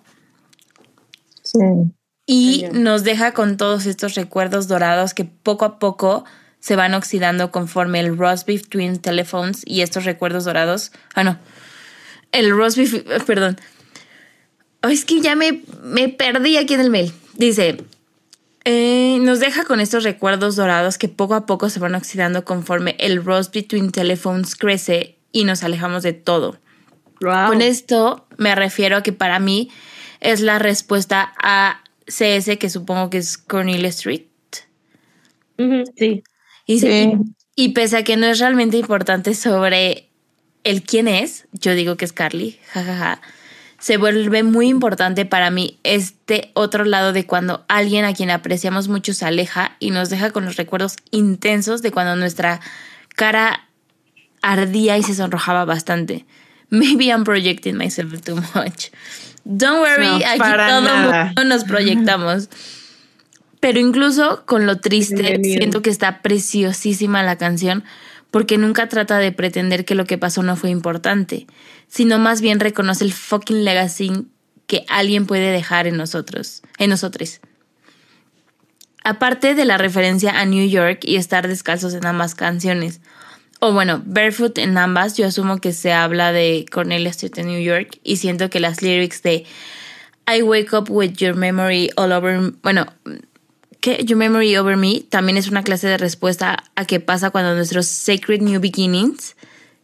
[1.41, 1.57] Sí.
[2.27, 6.23] Y nos deja con todos estos recuerdos dorados que poco a poco
[6.63, 10.93] se van oxidando conforme el Rosbeef Twin Telephones y estos recuerdos dorados.
[11.13, 11.37] Ah, no.
[12.31, 13.59] El Rosbeef, eh, perdón.
[14.81, 17.11] Es que ya me, me perdí aquí en el mail.
[17.33, 17.83] Dice,
[18.63, 22.95] eh, nos deja con estos recuerdos dorados que poco a poco se van oxidando conforme
[22.97, 26.59] el Rosbeef Twin Telephones crece y nos alejamos de todo.
[27.19, 27.49] Wow.
[27.49, 29.69] Con esto me refiero a que para mí
[30.21, 34.27] es la respuesta a CS, que supongo que es Cornelia Street.
[35.97, 36.23] Sí.
[36.65, 37.13] Y, Sí.
[37.55, 40.09] y pese a que no es realmente importante sobre
[40.63, 43.21] el quién es, yo digo que es Carly, jajaja,
[43.79, 48.87] se vuelve muy importante para mí este otro lado de cuando alguien a quien apreciamos
[48.87, 52.61] mucho se aleja y nos deja con los recuerdos intensos de cuando nuestra
[53.15, 53.67] cara
[54.41, 56.25] ardía y se sonrojaba bastante.
[56.69, 58.87] Maybe I'm projecting myself too much.
[59.43, 62.47] Don't worry, No, aquí todo mundo nos proyectamos.
[63.63, 65.57] Pero incluso con lo triste, Bienvenido.
[65.57, 67.85] siento que está preciosísima la canción
[68.29, 71.47] porque nunca trata de pretender que lo que pasó no fue importante,
[71.87, 74.27] sino más bien reconoce el fucking legacy
[74.67, 77.39] que alguien puede dejar en nosotros, en nosotros.
[79.05, 82.99] Aparte de la referencia a New York y estar descalzos en ambas canciones,
[83.61, 87.61] o bueno, Barefoot en ambas, yo asumo que se habla de Cornelia Street en New
[87.61, 89.45] York y siento que las lyrics de
[90.27, 92.87] I wake up with your memory all over, bueno,
[93.83, 97.53] que Your Memory Over Me también es una clase de respuesta a qué pasa cuando
[97.53, 99.35] nuestros Sacred New Beginnings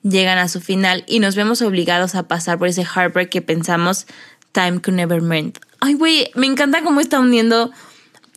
[0.04, 4.08] llegan a su final y nos vemos obligados a pasar por ese heartbreak que pensamos
[4.54, 5.60] Time Could Never Mend.
[5.82, 7.72] Ay, güey, me encanta cómo está uniendo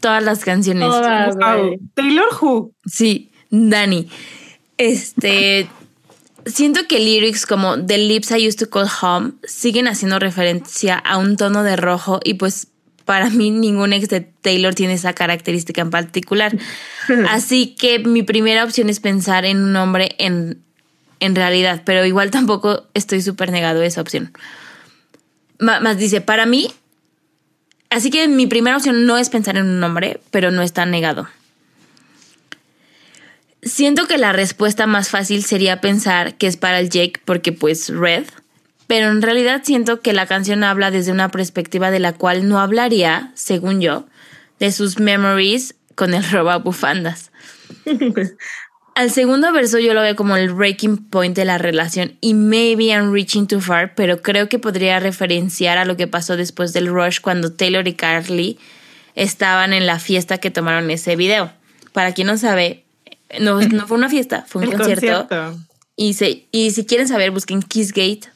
[0.01, 0.89] todas las canciones.
[0.89, 1.37] Todas.
[1.95, 2.73] Taylor Who.
[2.85, 4.09] Sí, Dani.
[4.79, 5.71] Este.
[6.45, 11.19] Siento que lyrics como The Lips I Used to Call Home siguen haciendo referencia a
[11.19, 12.72] un tono de rojo y pues
[13.05, 16.57] para mí ningún ex de Taylor tiene esa característica en particular.
[17.29, 20.63] Así que mi primera opción es pensar en un hombre en,
[21.21, 24.33] en realidad, pero igual tampoco estoy súper negado a esa opción.
[25.59, 26.73] Más dice, para mí,
[27.89, 31.29] así que mi primera opción no es pensar en un hombre, pero no está negado.
[33.63, 37.91] Siento que la respuesta más fácil sería pensar que es para el Jake porque pues
[37.91, 38.25] Red,
[38.93, 42.61] pero en realidad siento que la canción habla desde una perspectiva de la cual no
[42.61, 44.05] hablaría, según yo,
[44.61, 47.33] de sus memories con el roba bufandas.
[48.95, 52.89] Al segundo verso yo lo veo como el breaking point de la relación y maybe
[52.89, 56.89] I'm reaching too far, pero creo que podría referenciar a lo que pasó después del
[56.89, 58.59] rush cuando Taylor y Carly
[59.15, 61.51] estaban en la fiesta que tomaron ese video.
[61.95, 62.85] Para quien no sabe,
[63.41, 65.27] no, no fue una fiesta, fue un concierto.
[65.29, 65.59] concierto.
[65.97, 68.32] Y, se, y si quieren saber, busquen Kissgate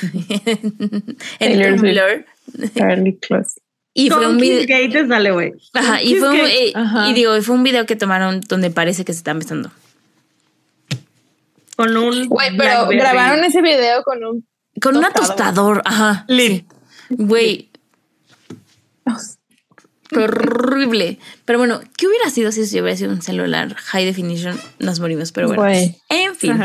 [1.38, 1.96] Taylor Swift.
[1.96, 2.72] Tumblr.
[2.74, 3.60] Carly Close.
[3.94, 5.06] Y fue un video.
[5.06, 5.52] Dale, güey.
[5.74, 7.10] Ajá, y, fue un, eh, Ajá.
[7.10, 9.70] y digo, fue un video que tomaron donde parece que se están besando.
[11.76, 12.26] Con un.
[12.28, 12.98] Güey, pero Blackberry.
[12.98, 14.46] grabaron ese video con un.
[14.80, 15.82] Con una Tostador.
[15.84, 16.24] ajá.
[16.28, 16.64] Lit.
[17.10, 17.70] Güey,
[20.16, 21.18] horrible.
[21.44, 24.58] Pero bueno, ¿qué hubiera sido si hubiera sido un celular high definition?
[24.78, 25.64] Nos morimos, pero bueno.
[26.08, 26.58] En fin.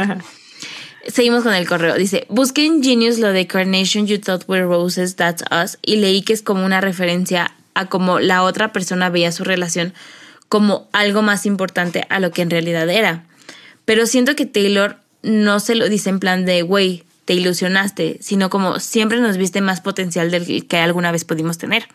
[1.07, 1.95] Seguimos con el correo.
[1.95, 6.21] Dice, busqué en Genius lo de Carnation You Thought Were Roses, That's Us, y leí
[6.21, 9.93] que es como una referencia a cómo la otra persona veía su relación
[10.49, 13.25] como algo más importante a lo que en realidad era.
[13.85, 18.49] Pero siento que Taylor no se lo dice en plan de, güey, te ilusionaste, sino
[18.49, 21.87] como siempre nos viste más potencial del que alguna vez pudimos tener.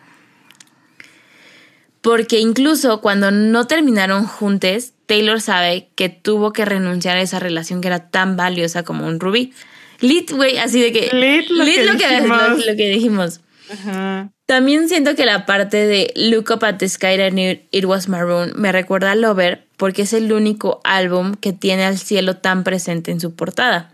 [2.01, 7.81] Porque incluso cuando no terminaron juntos, Taylor sabe que tuvo que renunciar a esa relación
[7.81, 9.53] que era tan valiosa como un rubí.
[9.99, 11.09] Lit, güey, así de que...
[11.15, 12.41] Lit lo que lo, que, dijimos.
[12.49, 13.41] lo- lo que dijimos.
[13.71, 14.29] Ajá.
[14.45, 18.09] También siento que la parte de Look Up at the Sky and It It Was
[18.09, 22.63] Maroon me recuerda a Lover porque es el único álbum que tiene al cielo tan
[22.65, 23.91] presente en su portada.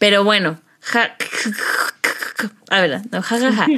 [0.00, 1.16] Pero bueno, ja-
[2.70, 3.66] a ver, no, ja, ja, ja.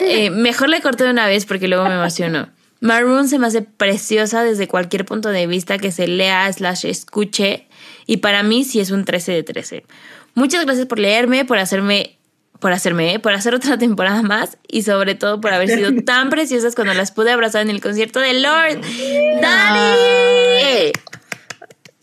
[0.00, 2.48] Eh, mejor le corto de una vez porque luego me emociono.
[2.80, 7.66] Maroon se me hace preciosa desde cualquier punto de vista que se lea, slash escuche.
[8.06, 9.84] Y para mí sí es un 13 de 13.
[10.34, 12.18] Muchas gracias por leerme, por hacerme,
[12.60, 13.18] por hacerme, ¿eh?
[13.18, 17.10] por hacer otra temporada más y sobre todo por haber sido tan preciosas cuando las
[17.10, 18.80] pude abrazar en el concierto de Lord.
[19.40, 20.92] ¡Dani!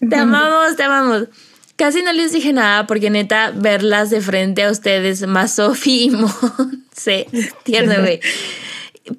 [0.10, 1.30] Te amamos, te amamos.
[1.78, 6.10] Casi no les dije nada porque neta verlas de frente a ustedes, más Sofi y
[6.10, 7.28] Monse,
[7.64, 8.20] tierno, güey.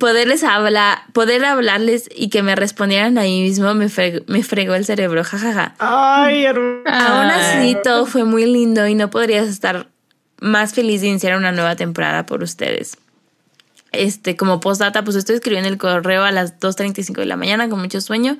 [0.00, 4.84] Poderles hablar, poder hablarles y que me respondieran ahí mismo me, fre- me fregó el
[4.84, 5.74] cerebro, jajaja.
[5.78, 6.82] Ay, hermano.
[6.86, 9.86] Aún así, todo fue muy lindo y no podrías estar
[10.40, 12.98] más feliz de iniciar una nueva temporada por ustedes.
[13.92, 17.80] Este, como postdata, pues estoy escribiendo el correo a las 2.35 de la mañana con
[17.80, 18.36] mucho sueño.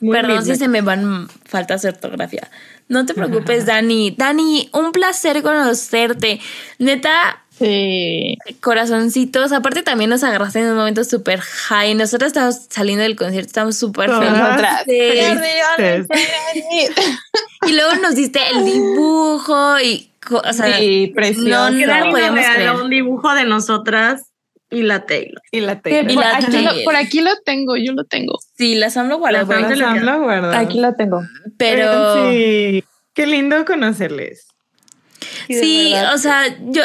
[0.00, 2.50] Muy Perdón si se me van faltas de ortografía.
[2.88, 4.14] No te preocupes, Dani.
[4.16, 6.40] Dani, un placer conocerte.
[6.78, 8.36] Neta, Sí.
[8.60, 9.52] corazoncitos.
[9.52, 11.94] Aparte también nos agarraste en un momento súper high.
[11.94, 16.06] Nosotros estábamos saliendo del concierto, estamos súper felices.
[17.66, 21.48] Y luego nos diste el dibujo y, o sea, Sí, precioso.
[21.48, 22.70] no, no lo podíamos creer.
[22.72, 24.22] un dibujo de nosotras
[24.70, 25.40] y la Taylor.
[25.50, 26.10] Y la Taylor.
[26.10, 26.76] Y por, la aquí Taylor.
[26.76, 28.38] lo, por aquí lo tengo, yo lo tengo.
[28.56, 30.56] Sí, las AMLO guardadas, Las pero- AMLO Las AMLO guardadas.
[30.64, 31.22] Aquí lo tengo.
[31.56, 32.84] pero Sí.
[33.14, 34.46] Qué lindo conocerles.
[35.48, 36.82] sí, o sea, yo,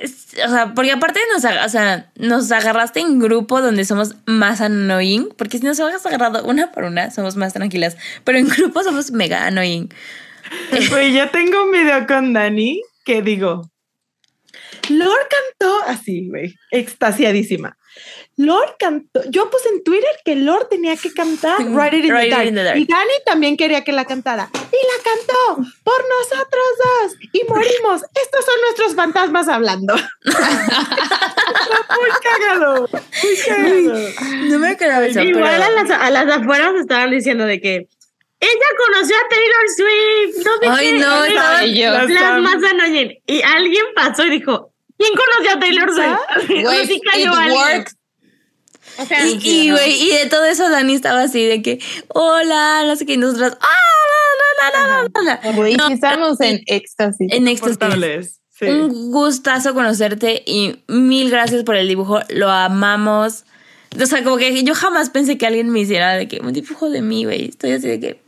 [0.00, 5.28] o sea, porque aparte nos, o sea, nos agarraste en grupo donde somos más annoying,
[5.36, 9.10] porque si nos habías agarrado una por una, somos más tranquilas, pero en grupo somos
[9.10, 9.88] mega annoying.
[10.90, 13.70] Pues ya tengo un video con Dani que digo,
[14.90, 17.78] Lord cantó así, güey, extasiadísima.
[18.36, 22.20] Lord cantó, yo puse en Twitter que Lord tenía que cantar Write It in, It
[22.22, 22.46] the, dark.
[22.46, 22.78] in the Dark.
[22.78, 24.50] Y Dani también quería que la cantara.
[24.54, 24.56] Y
[24.86, 27.12] la cantó por nosotros dos.
[27.32, 28.02] Y morimos.
[28.14, 29.94] Estos son nuestros fantasmas hablando.
[30.24, 32.88] muy cagado.
[33.22, 34.08] Muy cagado.
[34.48, 37.74] No me acuerdo eso, Igual pero- a las, a las afueras estaban diciendo de que
[38.40, 40.44] ella conoció a Taylor Swift.
[40.46, 40.98] No sé Ay, qué.
[40.98, 41.92] no, estaba- yo.
[41.92, 43.12] las más annoying.
[43.26, 46.86] Y alguien pasó y dijo, ¿quién conoció a Taylor Swift?
[46.88, 47.84] Sí cayó it alguien.
[48.98, 51.78] O sea, Y, y, güey, y de todo eso Dani estaba así de que,
[52.08, 53.66] hola, no sé qué, y nosotras, ah,
[54.62, 55.52] la, la, la, la, la, la".
[55.56, 57.28] Güey, No, estamos en éxtasis.
[57.32, 57.78] En éxtasis.
[57.78, 58.40] Portables.
[58.50, 58.66] Sí.
[58.66, 62.20] Un gustazo conocerte y mil gracias por el dibujo.
[62.28, 63.44] Lo amamos.
[64.00, 66.88] O sea, como que yo jamás pensé que alguien me hiciera de que un dibujo
[66.90, 67.48] de mí, güey.
[67.48, 68.22] Estoy así de que.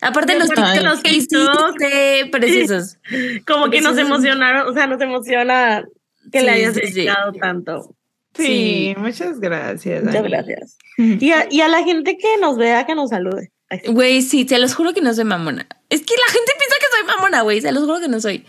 [0.00, 2.98] Aparte Y los aparte TikToks los que hiciste, preciosos.
[3.46, 5.84] como que nos emocionaron, o sea, nos emociona
[6.30, 6.92] que Sí, le hayas sí, sí.
[6.92, 7.94] dedicado tanto.
[8.34, 8.94] Sí, Sí.
[8.98, 10.02] muchas gracias.
[10.04, 10.28] Muchas Dani.
[10.30, 10.76] gracias.
[10.96, 13.50] Y a, y a la gente que nos vea, que nos salude.
[13.88, 15.66] Güey, sí, te los juro que no soy mamona.
[15.90, 17.60] Es que la gente piensa que soy mamona, güey.
[17.60, 18.44] Se los juro que no soy.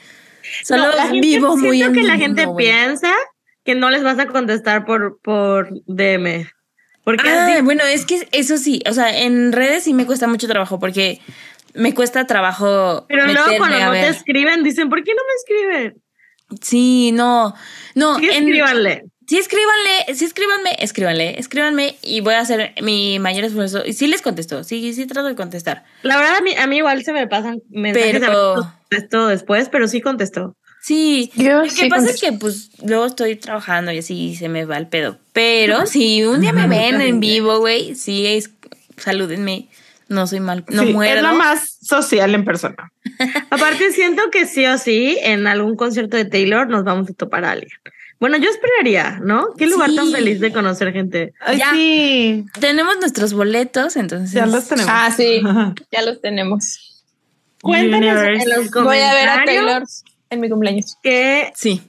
[0.64, 2.66] Solo No, la gente- vivo muy siento en que la mundo, gente güey.
[2.66, 3.14] piensa
[3.66, 6.48] que no les vas a contestar por, por DM.
[7.04, 10.28] Porque Ah, así- bueno, es que eso sí, o sea, en redes sí me cuesta
[10.28, 11.20] mucho trabajo porque
[11.74, 13.06] me cuesta trabajo.
[13.10, 16.02] pero luego cuando no te escriben, dicen, ¿por qué no me escriben?
[16.62, 17.54] Sí, no,
[17.96, 18.18] no.
[18.20, 19.04] Sí, en- escríbanle.
[19.30, 23.86] Sí, escríbanle, sí, escríbanme, escríbanle, escríbanme y voy a hacer mi mayor esfuerzo.
[23.86, 25.84] Y sí les contesto, sí, sí trato de contestar.
[26.02, 28.56] La verdad, a mí, a mí igual se me pasan mensajes Pero-
[28.90, 30.56] contesto después, pero sí contestó.
[30.82, 32.26] Sí, Yo lo que sí pasa contesto.
[32.26, 35.20] es que pues luego estoy trabajando y así se me va el pedo.
[35.34, 38.50] Pero si un día me ven en vivo, güey, sí, es,
[38.98, 39.68] salúdenme,
[40.08, 41.18] no soy mal, no Sí, muero.
[41.18, 42.92] Es lo más social en persona.
[43.52, 47.46] Aparte, siento que sí o sí, en algún concierto de Taylor nos vamos a topar
[47.46, 47.70] a alguien.
[48.20, 49.54] Bueno, yo esperaría, ¿no?
[49.58, 51.34] Qué lugar tan feliz de conocer gente.
[51.40, 51.72] Ay, Ya.
[51.72, 54.32] sí, Tenemos nuestros boletos, entonces.
[54.32, 54.92] ya los tenemos.
[54.94, 55.42] Ah, sí,
[55.92, 57.04] ya los tenemos.
[57.62, 58.44] Cuéntanos Universe.
[58.44, 59.84] en los Voy a ver a comentarios Taylor
[60.32, 60.98] en mi cumpleaños.
[61.02, 61.82] que Sí.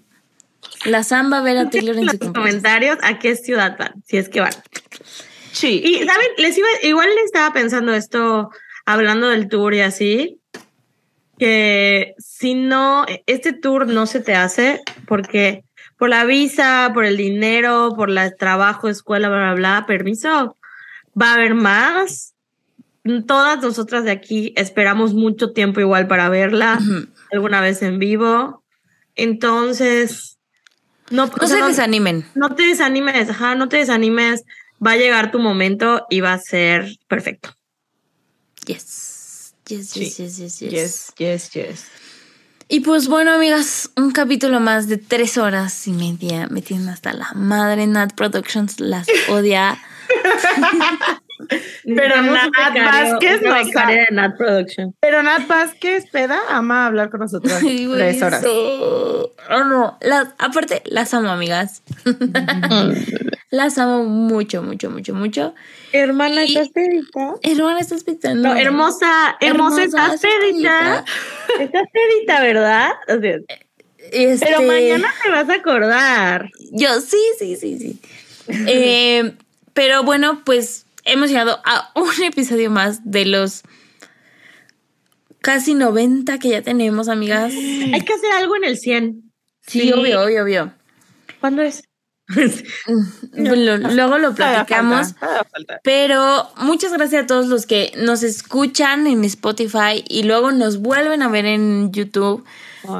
[0.84, 2.32] La Sam va a ver a Taylor en en su los cumpleaños.
[2.62, 4.52] comentarios a qué ciudad van, si es que van.
[5.52, 5.82] Sí.
[5.84, 6.26] Y, ¿saben?
[6.38, 8.50] Les iba, igual le estaba pensando esto,
[8.86, 10.38] hablando del tour y así,
[11.38, 15.64] que si no, este tour no se te hace porque
[16.00, 20.56] por la visa, por el dinero, por el trabajo, escuela, bla, bla, bla, permiso,
[21.20, 22.34] va a haber más.
[23.26, 27.06] Todas nosotras de aquí esperamos mucho tiempo igual para verla, Ujú.
[27.32, 28.64] alguna vez en vivo.
[29.14, 30.38] Entonces,
[31.10, 32.24] no, o No sea, se no- desanimen.
[32.34, 34.44] no te desanimes, ajá, no te desanimes.
[34.84, 37.50] Va a llegar tu momento y va a ser perfecto.
[38.64, 39.54] Yes.
[39.66, 40.00] Yes, Sí.
[40.00, 40.72] yes, yes, yes, yes.
[40.72, 41.84] Yes, yes, yes.
[42.72, 46.46] Y pues bueno, amigas, un capítulo más de tres horas y media.
[46.50, 47.88] Me tienen hasta la madre.
[47.88, 49.76] Nat Productions las odia.
[51.84, 54.94] Pero Nat Vázquez una nos de Nat Production.
[55.00, 58.40] Pero Nat Vázquez, peda, ama hablar con nosotros Ay, güey, tres horas.
[58.42, 58.48] sí.
[58.48, 59.98] Oh, no.
[60.00, 61.82] Las, aparte, las amo, amigas.
[63.50, 65.54] Las amo mucho, mucho, mucho, mucho.
[65.92, 67.34] Hermana, Y- ¿estás pedita?
[67.42, 68.48] Hermana, estás pensando.
[68.48, 71.04] No, hermosa, hermosa, ¿estás pedita?
[71.58, 72.90] Estás pedita, ¿verdad?
[73.08, 73.36] O sea,
[74.12, 76.50] Este, Pero mañana te vas a acordar.
[76.72, 78.00] Yo, sí, sí, sí, sí.
[78.66, 79.34] Eh,
[79.74, 83.62] pero bueno, pues hemos llegado a un episodio más de los
[85.40, 87.52] casi 90 que ya tenemos, amigas.
[87.52, 89.32] Hay que hacer algo en el 100.
[89.66, 90.74] Sí, obvio, obvio, obvio.
[91.40, 91.82] ¿Cuándo es?
[93.32, 95.08] Lo- luego lo platicamos.
[95.08, 95.80] falta, todavía falta.
[95.82, 101.22] Pero muchas gracias a todos los que nos escuchan en Spotify y luego nos vuelven
[101.22, 102.44] a ver en YouTube.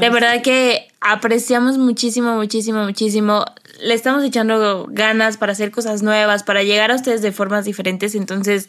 [0.01, 3.44] De verdad que apreciamos muchísimo, muchísimo, muchísimo.
[3.82, 8.15] Le estamos echando ganas para hacer cosas nuevas, para llegar a ustedes de formas diferentes.
[8.15, 8.69] Entonces,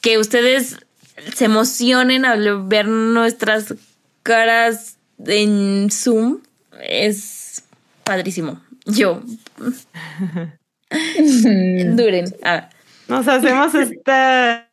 [0.00, 0.78] que ustedes
[1.34, 3.74] se emocionen al ver nuestras
[4.22, 4.96] caras
[5.26, 6.38] en Zoom
[6.82, 7.62] es
[8.04, 8.60] padrísimo.
[8.84, 9.22] Yo.
[10.90, 12.26] Duren.
[12.42, 12.64] A ver.
[13.08, 14.12] Nos hacemos este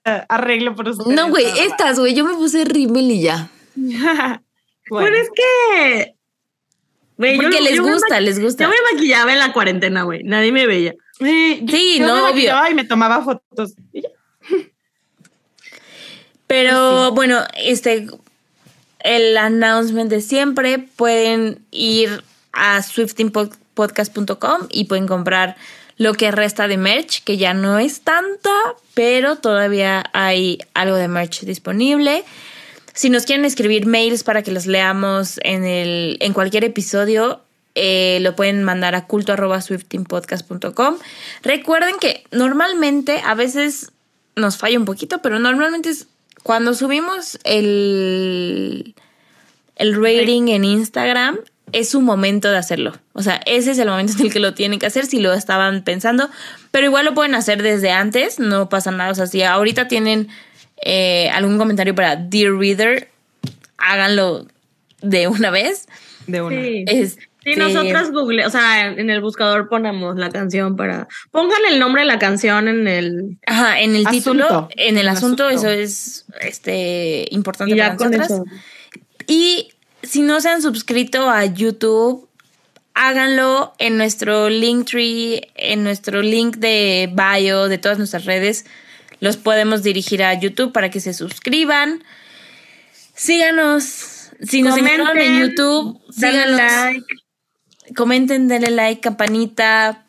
[0.03, 1.13] arreglo por ustedes.
[1.15, 3.49] No, güey, estas, güey, yo me puse rímel y ya.
[4.89, 6.15] Bueno, Pero es que.
[7.15, 8.65] Porque les yo gusta, les gusta.
[8.65, 10.23] Yo me maquillaba en la cuarentena, güey.
[10.23, 10.95] Nadie me veía.
[11.17, 12.53] sí, Sí, yo no, me obvio.
[12.69, 13.73] Y me tomaba fotos.
[16.47, 18.07] Pero bueno, este,
[18.99, 22.21] el announcement de siempre, pueden ir
[22.51, 22.81] a
[23.75, 25.55] swiftingpodcast.com y pueden comprar
[25.97, 28.49] lo que resta de merch, que ya no es tanta,
[28.93, 32.23] pero todavía hay algo de merch disponible.
[32.93, 37.41] Si nos quieren escribir mails para que los leamos en, el, en cualquier episodio,
[37.75, 40.97] eh, lo pueden mandar a culto.swiftingpodcast.com.
[41.43, 43.91] Recuerden que normalmente, a veces
[44.35, 46.07] nos falla un poquito, pero normalmente es
[46.43, 48.95] cuando subimos el,
[49.75, 51.37] el rating en Instagram,
[51.73, 52.93] es su momento de hacerlo.
[53.13, 55.33] O sea, ese es el momento en el que lo tienen que hacer si lo
[55.33, 56.29] estaban pensando.
[56.71, 59.11] Pero igual lo pueden hacer desde antes, no pasa nada.
[59.11, 60.29] O sea, si ahorita tienen
[60.83, 63.09] eh, algún comentario para Dear Reader,
[63.77, 64.47] háganlo
[65.01, 65.87] de una vez.
[66.27, 66.61] De una.
[66.61, 66.85] Sí.
[66.87, 71.07] Este, Sí, nosotras google, o sea, en el buscador ponemos la canción para.
[71.31, 73.39] Pongan el nombre de la canción en el.
[73.47, 75.67] Ajá, en el título, en el El asunto, asunto.
[75.67, 78.41] eso es este importante Y para nosotras.
[79.25, 79.70] Y
[80.03, 82.27] si no se han suscrito a YouTube,
[82.93, 88.65] háganlo en nuestro Linktree, en nuestro link de bio de todas nuestras redes.
[89.19, 92.03] Los podemos dirigir a YouTube para que se suscriban.
[93.13, 94.31] Síganos.
[94.41, 96.57] Si nos encuentran en YouTube, síganos.
[96.57, 97.05] like.
[97.95, 100.05] Comenten, denle like, campanita.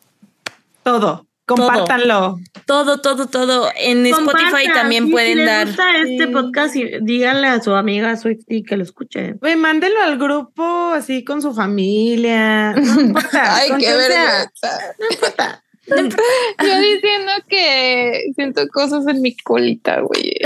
[0.82, 1.26] Todo.
[1.46, 2.36] Compártanlo.
[2.66, 3.68] Todo, todo, todo.
[3.76, 5.66] En Spotify también sí, pueden si les dar.
[5.66, 6.32] gusta este Sí.
[6.32, 9.34] podcast y díganle a su amiga Swifty que lo escuche.
[9.34, 12.72] Güey, mándenlo al grupo así con su familia.
[12.72, 13.56] No importa.
[13.56, 14.78] Ay, qué vergüenza.
[14.98, 15.62] No importa.
[15.88, 20.36] Yo diciendo que siento cosas en mi colita, güey.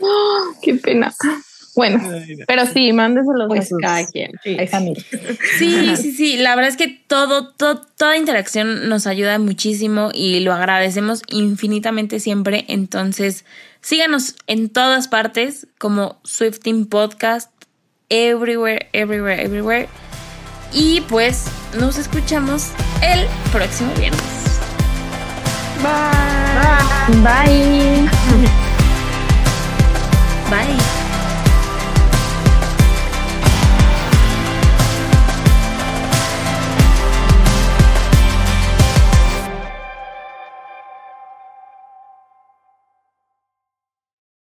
[0.00, 1.12] Oh, qué pena.
[1.78, 2.02] Bueno,
[2.48, 4.32] pero sí, mándeselos a Pues sus cada quien.
[4.42, 4.56] Sí.
[5.58, 6.36] Sí, sí, sí.
[6.36, 12.18] La verdad es que todo, todo, toda interacción nos ayuda muchísimo y lo agradecemos infinitamente
[12.18, 12.64] siempre.
[12.66, 13.44] Entonces,
[13.80, 17.52] síganos en todas partes como Swifting Podcast,
[18.08, 19.88] everywhere, everywhere, everywhere.
[20.72, 21.44] Y pues
[21.78, 22.72] nos escuchamos
[23.02, 24.20] el próximo viernes.
[27.22, 28.08] Bye.
[30.50, 30.97] Bye.